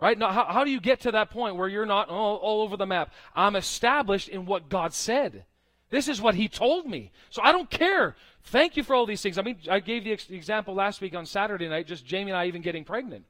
Right? 0.00 0.18
Now, 0.18 0.32
how, 0.32 0.44
how 0.46 0.64
do 0.64 0.70
you 0.70 0.80
get 0.80 1.00
to 1.00 1.12
that 1.12 1.30
point 1.30 1.56
where 1.56 1.68
you're 1.68 1.86
not 1.86 2.08
all, 2.08 2.36
all 2.36 2.62
over 2.62 2.76
the 2.76 2.86
map? 2.86 3.12
I'm 3.34 3.56
established 3.56 4.28
in 4.28 4.44
what 4.44 4.68
God 4.68 4.92
said. 4.92 5.44
This 5.90 6.08
is 6.08 6.20
what 6.20 6.34
He 6.34 6.48
told 6.48 6.86
me. 6.86 7.12
So 7.30 7.40
I 7.42 7.52
don't 7.52 7.70
care. 7.70 8.16
Thank 8.44 8.76
you 8.76 8.82
for 8.82 8.94
all 8.94 9.06
these 9.06 9.22
things. 9.22 9.38
I 9.38 9.42
mean, 9.42 9.58
I 9.70 9.80
gave 9.80 10.04
the 10.04 10.12
ex- 10.12 10.28
example 10.28 10.74
last 10.74 11.00
week 11.00 11.14
on 11.14 11.24
Saturday 11.24 11.68
night, 11.68 11.86
just 11.86 12.04
Jamie 12.04 12.32
and 12.32 12.38
I 12.38 12.46
even 12.46 12.62
getting 12.62 12.84
pregnant. 12.84 13.24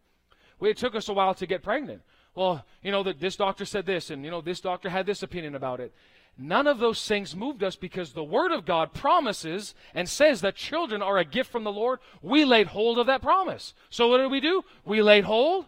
Well, 0.58 0.70
it 0.70 0.76
took 0.76 0.94
us 0.94 1.08
a 1.08 1.12
while 1.12 1.34
to 1.34 1.46
get 1.46 1.62
pregnant. 1.62 2.02
Well, 2.34 2.64
you 2.82 2.90
know, 2.90 3.02
that 3.04 3.20
this 3.20 3.36
doctor 3.36 3.64
said 3.64 3.86
this, 3.86 4.10
and, 4.10 4.24
you 4.24 4.30
know, 4.30 4.40
this 4.40 4.60
doctor 4.60 4.88
had 4.88 5.06
this 5.06 5.22
opinion 5.22 5.54
about 5.54 5.80
it. 5.80 5.94
None 6.36 6.66
of 6.66 6.78
those 6.78 7.06
things 7.06 7.36
moved 7.36 7.62
us 7.62 7.76
because 7.76 8.12
the 8.12 8.24
Word 8.24 8.50
of 8.50 8.64
God 8.64 8.92
promises 8.92 9.74
and 9.94 10.08
says 10.08 10.40
that 10.40 10.56
children 10.56 11.00
are 11.00 11.18
a 11.18 11.24
gift 11.24 11.52
from 11.52 11.62
the 11.62 11.70
Lord. 11.70 12.00
We 12.22 12.44
laid 12.44 12.68
hold 12.68 12.98
of 12.98 13.06
that 13.06 13.22
promise. 13.22 13.72
So 13.88 14.08
what 14.08 14.18
did 14.18 14.32
we 14.32 14.40
do? 14.40 14.64
We 14.84 15.00
laid 15.00 15.24
hold 15.24 15.66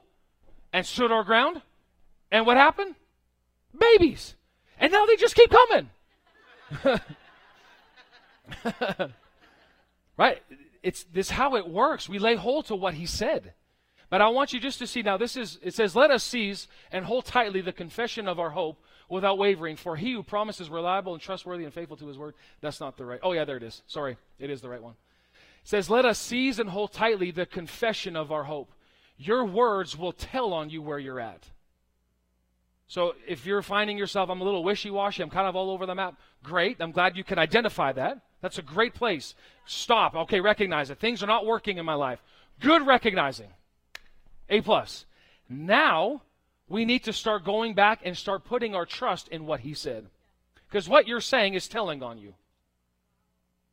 and 0.76 0.84
stood 0.84 1.10
our 1.10 1.24
ground. 1.24 1.62
And 2.30 2.44
what 2.44 2.58
happened? 2.58 2.96
Babies. 3.78 4.34
And 4.78 4.92
now 4.92 5.06
they 5.06 5.16
just 5.16 5.34
keep 5.34 5.50
coming. 5.50 5.88
right? 10.18 10.42
It's 10.82 11.04
this 11.04 11.30
how 11.30 11.56
it 11.56 11.66
works. 11.66 12.10
We 12.10 12.18
lay 12.18 12.34
hold 12.34 12.66
to 12.66 12.76
what 12.76 12.92
he 12.92 13.06
said. 13.06 13.54
But 14.10 14.20
I 14.20 14.28
want 14.28 14.52
you 14.52 14.60
just 14.60 14.78
to 14.80 14.86
see 14.86 15.00
now 15.00 15.16
this 15.16 15.34
is 15.34 15.58
it 15.62 15.72
says 15.72 15.96
let 15.96 16.10
us 16.10 16.22
seize 16.22 16.68
and 16.92 17.06
hold 17.06 17.24
tightly 17.24 17.62
the 17.62 17.72
confession 17.72 18.28
of 18.28 18.38
our 18.38 18.50
hope 18.50 18.78
without 19.08 19.38
wavering 19.38 19.76
for 19.76 19.96
he 19.96 20.12
who 20.12 20.22
promises 20.22 20.68
reliable 20.68 21.14
and 21.14 21.22
trustworthy 21.22 21.64
and 21.64 21.72
faithful 21.72 21.96
to 21.96 22.06
his 22.06 22.18
word. 22.18 22.34
That's 22.60 22.80
not 22.80 22.98
the 22.98 23.06
right. 23.06 23.20
Oh 23.22 23.32
yeah, 23.32 23.46
there 23.46 23.56
it 23.56 23.62
is. 23.62 23.80
Sorry. 23.86 24.18
It 24.38 24.50
is 24.50 24.60
the 24.60 24.68
right 24.68 24.82
one. 24.82 24.96
It 25.62 25.68
says 25.68 25.88
let 25.88 26.04
us 26.04 26.18
seize 26.18 26.58
and 26.58 26.68
hold 26.68 26.92
tightly 26.92 27.30
the 27.30 27.46
confession 27.46 28.14
of 28.14 28.30
our 28.30 28.44
hope 28.44 28.70
your 29.18 29.44
words 29.44 29.96
will 29.96 30.12
tell 30.12 30.52
on 30.52 30.70
you 30.70 30.82
where 30.82 30.98
you're 30.98 31.20
at. 31.20 31.48
So 32.88 33.14
if 33.26 33.44
you're 33.44 33.62
finding 33.62 33.98
yourself, 33.98 34.30
I'm 34.30 34.40
a 34.40 34.44
little 34.44 34.62
wishy 34.62 34.90
washy, 34.90 35.22
I'm 35.22 35.30
kind 35.30 35.48
of 35.48 35.56
all 35.56 35.70
over 35.70 35.86
the 35.86 35.94
map, 35.94 36.14
great. 36.42 36.76
I'm 36.80 36.92
glad 36.92 37.16
you 37.16 37.24
can 37.24 37.38
identify 37.38 37.92
that. 37.92 38.20
That's 38.40 38.58
a 38.58 38.62
great 38.62 38.94
place. 38.94 39.34
Stop. 39.66 40.14
Okay, 40.14 40.40
recognize 40.40 40.90
it. 40.90 41.00
Things 41.00 41.22
are 41.22 41.26
not 41.26 41.46
working 41.46 41.78
in 41.78 41.84
my 41.84 41.94
life. 41.94 42.22
Good 42.60 42.86
recognizing. 42.86 43.48
A 44.48 44.60
plus. 44.60 45.04
Now 45.48 46.22
we 46.68 46.84
need 46.84 47.04
to 47.04 47.12
start 47.12 47.44
going 47.44 47.74
back 47.74 48.00
and 48.04 48.16
start 48.16 48.44
putting 48.44 48.74
our 48.74 48.86
trust 48.86 49.28
in 49.28 49.46
what 49.46 49.60
he 49.60 49.74
said. 49.74 50.06
Because 50.68 50.88
what 50.88 51.08
you're 51.08 51.20
saying 51.20 51.54
is 51.54 51.68
telling 51.68 52.02
on 52.02 52.18
you. 52.18 52.34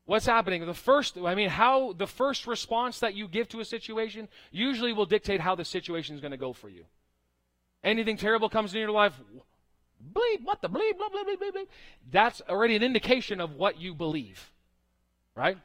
What's 0.06 0.26
happening? 0.26 0.66
The 0.66 0.74
first, 0.74 1.18
I 1.18 1.34
mean, 1.34 1.49
how 1.49 1.93
the 1.93 2.08
first 2.08 2.45
response 2.45 2.99
that 2.99 3.16
you 3.16 3.28
give 3.28 3.47
to 3.49 3.62
a 3.62 3.66
situation 3.66 4.28
usually 4.51 4.91
will 4.91 5.06
dictate 5.06 5.39
how 5.39 5.56
the 5.56 5.64
situation 5.64 6.16
is 6.16 6.22
going 6.22 6.32
to 6.32 6.38
go 6.38 6.51
for 6.51 6.70
you. 6.70 6.84
Anything 7.84 8.18
terrible 8.18 8.49
comes 8.49 8.74
in 8.74 8.82
your 8.82 8.91
life, 8.91 9.14
bleep, 10.14 10.43
what 10.43 10.62
the 10.62 10.70
bleep, 10.70 10.97
blah, 10.97 11.10
blah, 11.10 11.24
blah, 11.24 11.36
blah, 11.38 11.51
blah. 11.51 11.62
That's 12.12 12.41
already 12.49 12.76
an 12.76 12.84
indication 12.84 13.39
of 13.39 13.56
what 13.56 13.80
you 13.80 13.93
believe. 13.93 14.51
Right? 15.36 15.58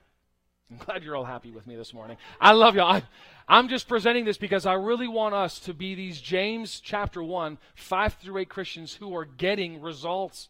I'm 0.70 0.76
glad 0.76 1.03
you're 1.03 1.16
all 1.16 1.24
happy 1.24 1.51
with 1.51 1.66
me 1.66 1.76
this 1.76 1.95
morning. 1.95 2.16
I 2.41 2.53
love 2.53 2.76
y'all. 2.76 2.93
I, 2.93 3.03
I'm 3.49 3.68
just 3.68 3.89
presenting 3.89 4.24
this 4.24 4.36
because 4.36 4.66
I 4.66 4.74
really 4.74 5.09
want 5.09 5.34
us 5.34 5.59
to 5.61 5.74
be 5.74 5.95
these 5.95 6.20
James 6.20 6.80
chapter 6.80 7.22
1, 7.22 7.59
5 7.74 8.14
through 8.14 8.39
8 8.39 8.49
Christians 8.49 8.95
who 8.95 9.16
are 9.16 9.24
getting 9.24 9.80
results. 9.80 10.49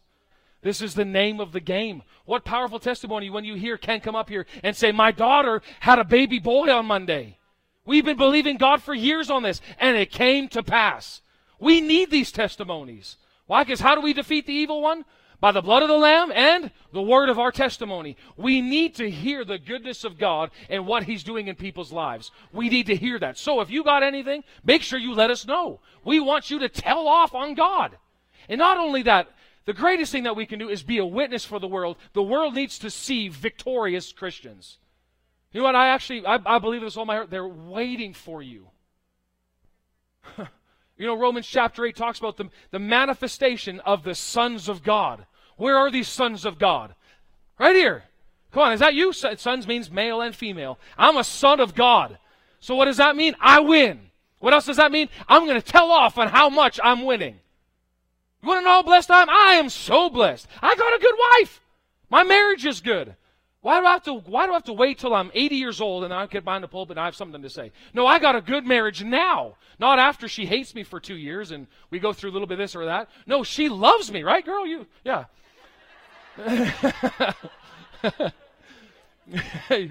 This 0.61 0.81
is 0.81 0.93
the 0.93 1.05
name 1.05 1.39
of 1.39 1.51
the 1.51 1.59
game. 1.59 2.03
What 2.25 2.43
powerful 2.43 2.79
testimony 2.79 3.29
when 3.29 3.45
you 3.45 3.55
hear 3.55 3.77
Ken 3.77 4.01
come 4.01 4.15
up 4.15 4.29
here 4.29 4.45
and 4.63 4.75
say, 4.75 4.91
My 4.91 5.11
daughter 5.11 5.61
had 5.79 5.99
a 5.99 6.03
baby 6.03 6.39
boy 6.39 6.69
on 6.69 6.85
Monday. 6.85 7.37
We've 7.85 8.05
been 8.05 8.17
believing 8.17 8.57
God 8.57 8.83
for 8.83 8.93
years 8.93 9.29
on 9.29 9.43
this, 9.43 9.61
and 9.79 9.97
it 9.97 10.11
came 10.11 10.47
to 10.49 10.61
pass. 10.61 11.21
We 11.59 11.81
need 11.81 12.11
these 12.11 12.31
testimonies. 12.31 13.17
Why? 13.47 13.63
Because 13.63 13.79
how 13.79 13.95
do 13.95 14.01
we 14.01 14.13
defeat 14.13 14.45
the 14.45 14.53
evil 14.53 14.81
one? 14.81 15.05
By 15.39 15.53
the 15.53 15.61
blood 15.61 15.81
of 15.81 15.87
the 15.87 15.97
Lamb 15.97 16.33
and 16.35 16.69
the 16.91 17.01
word 17.01 17.29
of 17.29 17.39
our 17.39 17.51
testimony. 17.51 18.17
We 18.35 18.61
need 18.61 18.95
to 18.95 19.09
hear 19.09 19.45
the 19.45 19.57
goodness 19.57 20.03
of 20.03 20.17
God 20.17 20.51
and 20.69 20.85
what 20.85 21.03
He's 21.03 21.23
doing 21.23 21.47
in 21.47 21.55
people's 21.55 21.93
lives. 21.93 22.31
We 22.51 22.67
need 22.67 22.87
to 22.87 22.95
hear 22.95 23.17
that. 23.19 23.37
So 23.37 23.61
if 23.61 23.71
you 23.71 23.83
got 23.83 24.03
anything, 24.03 24.43
make 24.65 24.81
sure 24.81 24.99
you 24.99 25.13
let 25.13 25.31
us 25.31 25.47
know. 25.47 25.79
We 26.03 26.19
want 26.19 26.51
you 26.51 26.59
to 26.59 26.69
tell 26.69 27.07
off 27.07 27.33
on 27.33 27.55
God. 27.55 27.97
And 28.49 28.59
not 28.59 28.77
only 28.77 29.03
that, 29.03 29.29
the 29.69 29.73
greatest 29.73 30.11
thing 30.11 30.23
that 30.23 30.35
we 30.35 30.47
can 30.47 30.57
do 30.57 30.67
is 30.67 30.81
be 30.81 30.97
a 30.97 31.05
witness 31.05 31.45
for 31.45 31.59
the 31.59 31.67
world. 31.67 31.97
The 32.13 32.23
world 32.23 32.55
needs 32.55 32.79
to 32.79 32.89
see 32.89 33.27
victorious 33.27 34.11
Christians. 34.11 34.79
You 35.51 35.59
know 35.59 35.65
what? 35.65 35.75
I 35.75 35.89
actually, 35.89 36.25
I, 36.25 36.39
I 36.43 36.57
believe 36.57 36.81
this 36.81 36.97
all 36.97 37.05
my 37.05 37.17
heart. 37.17 37.29
They're 37.29 37.47
waiting 37.47 38.15
for 38.15 38.41
you. 38.41 38.69
you 40.97 41.05
know, 41.05 41.15
Romans 41.15 41.45
chapter 41.45 41.85
8 41.85 41.95
talks 41.95 42.17
about 42.17 42.37
the, 42.37 42.49
the 42.71 42.79
manifestation 42.79 43.79
of 43.81 44.01
the 44.01 44.15
sons 44.15 44.69
of 44.69 44.81
God. 44.81 45.27
Where 45.55 45.77
are 45.77 45.91
these 45.91 46.07
sons 46.07 46.45
of 46.45 46.57
God? 46.57 46.95
Right 47.59 47.75
here. 47.75 48.05
Come 48.51 48.63
on, 48.63 48.73
is 48.73 48.79
that 48.79 48.95
you? 48.95 49.13
Sons 49.13 49.67
means 49.67 49.91
male 49.91 50.19
and 50.19 50.35
female. 50.35 50.79
I'm 50.97 51.15
a 51.15 51.23
son 51.23 51.59
of 51.59 51.75
God. 51.75 52.17
So 52.59 52.73
what 52.73 52.85
does 52.85 52.97
that 52.97 53.15
mean? 53.15 53.35
I 53.39 53.59
win. 53.59 54.09
What 54.39 54.51
else 54.51 54.65
does 54.65 54.77
that 54.77 54.91
mean? 54.91 55.09
I'm 55.27 55.45
going 55.45 55.61
to 55.61 55.71
tell 55.71 55.91
off 55.91 56.17
on 56.17 56.29
how 56.29 56.49
much 56.49 56.79
I'm 56.83 57.05
winning. 57.05 57.39
You 58.41 58.47
want 58.47 58.61
to 58.61 58.65
know 58.65 58.71
how 58.71 58.83
blessed 58.83 59.11
I 59.11 59.21
am? 59.21 59.29
I 59.29 59.53
am 59.53 59.69
so 59.69 60.09
blessed. 60.09 60.47
I 60.61 60.75
got 60.75 60.95
a 60.95 60.99
good 60.99 61.15
wife. 61.17 61.61
My 62.09 62.23
marriage 62.23 62.65
is 62.65 62.79
good. 62.81 63.15
Why 63.61 63.81
do 63.81 63.85
I 63.85 63.91
have 63.91 64.03
to, 64.03 64.13
why 64.13 64.45
do 64.45 64.51
I 64.51 64.55
have 64.55 64.63
to 64.65 64.73
wait 64.73 64.99
till 64.99 65.13
I'm 65.13 65.31
80 65.33 65.55
years 65.55 65.81
old 65.81 66.05
and 66.05 66.13
I 66.13 66.25
get 66.27 66.45
behind 66.45 66.63
the 66.63 66.69
pulpit 66.69 66.91
and 66.91 67.01
I 67.01 67.05
have 67.05 67.15
something 67.15 67.41
to 67.41 67.49
say? 67.49 67.73
No, 67.93 68.07
I 68.07 68.17
got 68.17 68.37
a 68.37 68.41
good 68.41 68.65
marriage 68.65 69.03
now. 69.03 69.57
Not 69.79 69.99
after 69.99 70.29
she 70.29 70.45
hates 70.45 70.73
me 70.73 70.83
for 70.83 71.01
two 71.01 71.17
years 71.17 71.51
and 71.51 71.67
we 71.89 71.99
go 71.99 72.13
through 72.13 72.31
a 72.31 72.33
little 72.33 72.47
bit 72.47 72.53
of 72.53 72.59
this 72.59 72.75
or 72.75 72.85
that. 72.85 73.09
No, 73.27 73.43
she 73.43 73.67
loves 73.67 74.09
me, 74.11 74.23
right, 74.23 74.45
girl? 74.45 74.65
You, 74.65 74.87
yeah. 75.03 75.25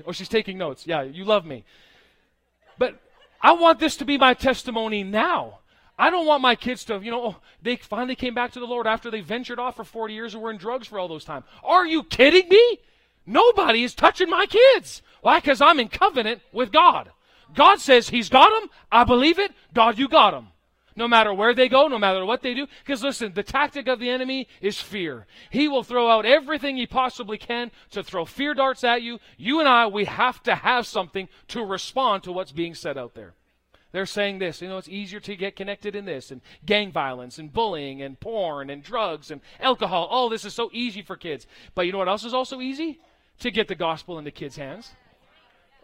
oh, 0.07 0.13
she's 0.13 0.31
taking 0.31 0.57
notes. 0.57 0.87
Yeah, 0.87 1.03
you 1.03 1.27
love 1.27 1.45
me. 1.45 1.65
But 2.79 2.99
I 3.43 3.53
want 3.53 3.81
this 3.81 3.97
to 3.99 4.07
be 4.07 4.17
my 4.17 4.33
testimony 4.33 5.03
now. 5.03 5.59
I 5.99 6.11
don't 6.11 6.27
want 6.27 6.43
my 6.43 6.55
kids 6.55 6.85
to, 6.85 7.01
you 7.03 7.11
know, 7.11 7.27
oh, 7.27 7.37
they 7.61 7.77
finally 7.77 8.15
came 8.15 8.35
back 8.35 8.53
to 8.53 8.61
the 8.61 8.67
Lord 8.67 8.87
after 8.87 9.11
they 9.11 9.21
ventured 9.21 9.59
off 9.59 9.77
for 9.77 9.85
40 9.85 10.15
years 10.15 10.33
and 10.33 10.43
were 10.43 10.51
in 10.51 10.57
drugs 10.57 10.87
for 10.87 10.99
all 10.99 11.09
those 11.09 11.25
time. 11.25 11.43
Are 11.65 11.85
you 11.85 12.05
kidding 12.05 12.49
me? 12.49 12.79
Nobody 13.27 13.83
is 13.83 13.95
touching 13.95 14.31
my 14.31 14.47
kids. 14.47 15.03
Why? 15.23 15.41
Because 15.41 15.61
I'm 15.61 15.81
in 15.81 15.89
covenant 15.89 16.41
with 16.53 16.71
God. 16.71 17.11
God 17.55 17.81
says 17.81 18.09
He's 18.09 18.29
got 18.29 18.49
them. 18.61 18.71
I 18.93 19.05
believe 19.05 19.39
it. 19.39 19.53
God, 19.75 19.99
you 19.99 20.09
got 20.09 20.31
them. 20.31 20.49
No 20.95 21.09
matter 21.09 21.33
where 21.33 21.55
they 21.55 21.69
go, 21.69 21.87
no 21.89 21.99
matter 21.99 22.25
what 22.25 22.43
they 22.43 22.55
do. 22.55 22.67
Because 22.81 23.03
listen, 23.03 23.33
the 23.33 23.43
tactic 23.43 23.87
of 23.87 24.01
the 24.01 24.11
enemy 24.11 24.49
is 24.61 24.81
fear. 24.81 25.27
He 25.51 25.69
will 25.69 25.85
throw 25.85 26.09
out 26.09 26.27
everything 26.27 26.77
he 26.77 26.87
possibly 26.87 27.39
can 27.39 27.71
to 27.91 28.03
throw 28.03 28.25
fear 28.25 28.55
darts 28.55 28.83
at 28.83 29.03
you. 29.03 29.19
You 29.37 29.61
and 29.61 29.69
I, 29.69 29.87
we 29.87 30.07
have 30.07 30.43
to 30.45 30.55
have 30.55 30.87
something 30.87 31.29
to 31.49 31.65
respond 31.65 32.25
to 32.25 32.33
what's 32.33 32.53
being 32.53 32.75
said 32.75 32.99
out 32.99 33.15
there. 33.15 33.35
They're 33.91 34.07
saying 34.07 34.39
this, 34.39 34.61
you 34.61 34.69
know, 34.69 34.77
it's 34.77 34.89
easier 34.89 35.21
to 35.21 35.35
get 35.35 35.57
connected 35.57 35.97
in 35.97 36.05
this, 36.05 36.31
and 36.31 36.43
gang 36.67 36.93
violence, 36.93 37.39
and 37.39 37.53
bullying, 37.53 38.03
and 38.03 38.21
porn, 38.21 38.69
and 38.69 38.83
drugs, 38.83 39.31
and 39.31 39.41
alcohol. 39.61 40.07
All 40.07 40.29
this 40.29 40.45
is 40.45 40.53
so 40.53 40.69
easy 40.73 41.01
for 41.01 41.17
kids. 41.17 41.47
But 41.75 41.87
you 41.87 41.93
know 41.93 41.99
what 41.99 42.09
else 42.09 42.25
is 42.25 42.35
also 42.35 42.61
easy? 42.61 43.01
To 43.41 43.51
get 43.51 43.69
the 43.69 43.75
gospel 43.75 44.19
into 44.19 44.31
kids' 44.31 44.57
hands. 44.57 44.91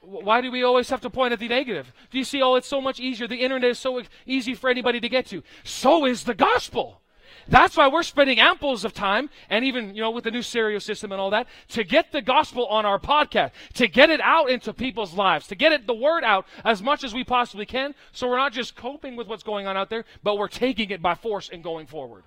Why 0.01 0.43
do 0.43 0.51
we 0.51 0.63
always 0.65 0.91
have 0.91 1.01
to 1.03 1.09
point 1.09 1.33
at 1.33 1.39
the 1.39 1.49
negative? 1.49 1.93
Do 2.11 2.19
you 2.19 2.25
see, 2.25 2.43
oh, 2.43 2.57
it's 2.57 2.69
so 2.69 2.81
much 2.81 3.01
easier. 3.01 3.27
The 3.27 3.41
internet 3.41 3.71
is 3.71 3.79
so 3.79 4.03
easy 4.27 4.55
for 4.55 4.69
anybody 4.69 5.01
to 5.01 5.09
get 5.09 5.27
to. 5.27 5.43
So 5.63 6.05
is 6.05 6.25
the 6.25 6.35
gospel. 6.35 7.01
That's 7.49 7.77
why 7.77 7.89
we're 7.89 8.03
spending 8.03 8.39
amples 8.39 8.85
of 8.85 8.95
time, 8.95 9.31
and 9.51 9.65
even, 9.65 9.95
you 9.95 10.03
know, 10.03 10.11
with 10.11 10.25
the 10.25 10.31
new 10.31 10.43
stereo 10.43 10.79
system 10.79 11.13
and 11.13 11.21
all 11.21 11.31
that, 11.31 11.47
to 11.69 11.85
get 11.85 12.13
the 12.13 12.23
gospel 12.23 12.67
on 12.67 12.87
our 12.87 12.99
podcast, 12.99 13.53
to 13.75 13.89
get 13.89 14.11
it 14.11 14.21
out 14.21 14.51
into 14.51 14.73
people's 14.73 15.15
lives, 15.15 15.47
to 15.49 15.55
get 15.55 15.73
it, 15.73 15.87
the 15.87 15.95
word 15.95 16.25
out 16.25 16.47
as 16.65 16.83
much 16.83 17.05
as 17.05 17.15
we 17.15 17.25
possibly 17.25 17.67
can, 17.67 17.95
so 18.13 18.29
we're 18.29 18.37
not 18.37 18.53
just 18.53 18.77
coping 18.77 19.17
with 19.17 19.29
what's 19.29 19.43
going 19.43 19.67
on 19.67 19.77
out 19.77 19.91
there, 19.91 20.05
but 20.23 20.39
we're 20.39 20.49
taking 20.49 20.91
it 20.91 21.03
by 21.03 21.15
force 21.15 21.49
and 21.53 21.63
going 21.63 21.87
forward. 21.87 22.25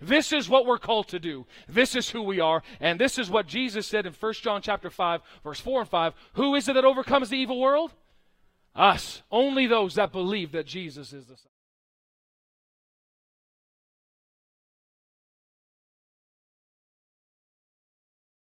This 0.00 0.32
is 0.32 0.48
what 0.48 0.66
we're 0.66 0.78
called 0.78 1.08
to 1.08 1.18
do. 1.18 1.46
This 1.68 1.96
is 1.96 2.10
who 2.10 2.22
we 2.22 2.40
are. 2.40 2.62
And 2.80 3.00
this 3.00 3.18
is 3.18 3.30
what 3.30 3.46
Jesus 3.46 3.86
said 3.86 4.04
in 4.04 4.12
1 4.12 4.32
John 4.34 4.60
chapter 4.60 4.90
5, 4.90 5.20
verse 5.42 5.60
4 5.60 5.80
and 5.80 5.88
5. 5.88 6.12
Who 6.34 6.54
is 6.54 6.68
it 6.68 6.74
that 6.74 6.84
overcomes 6.84 7.30
the 7.30 7.38
evil 7.38 7.58
world? 7.58 7.92
Us. 8.74 9.22
Only 9.30 9.66
those 9.66 9.94
that 9.94 10.12
believe 10.12 10.52
that 10.52 10.66
Jesus 10.66 11.12
is 11.14 11.26
the 11.26 11.36
Son. 11.36 11.55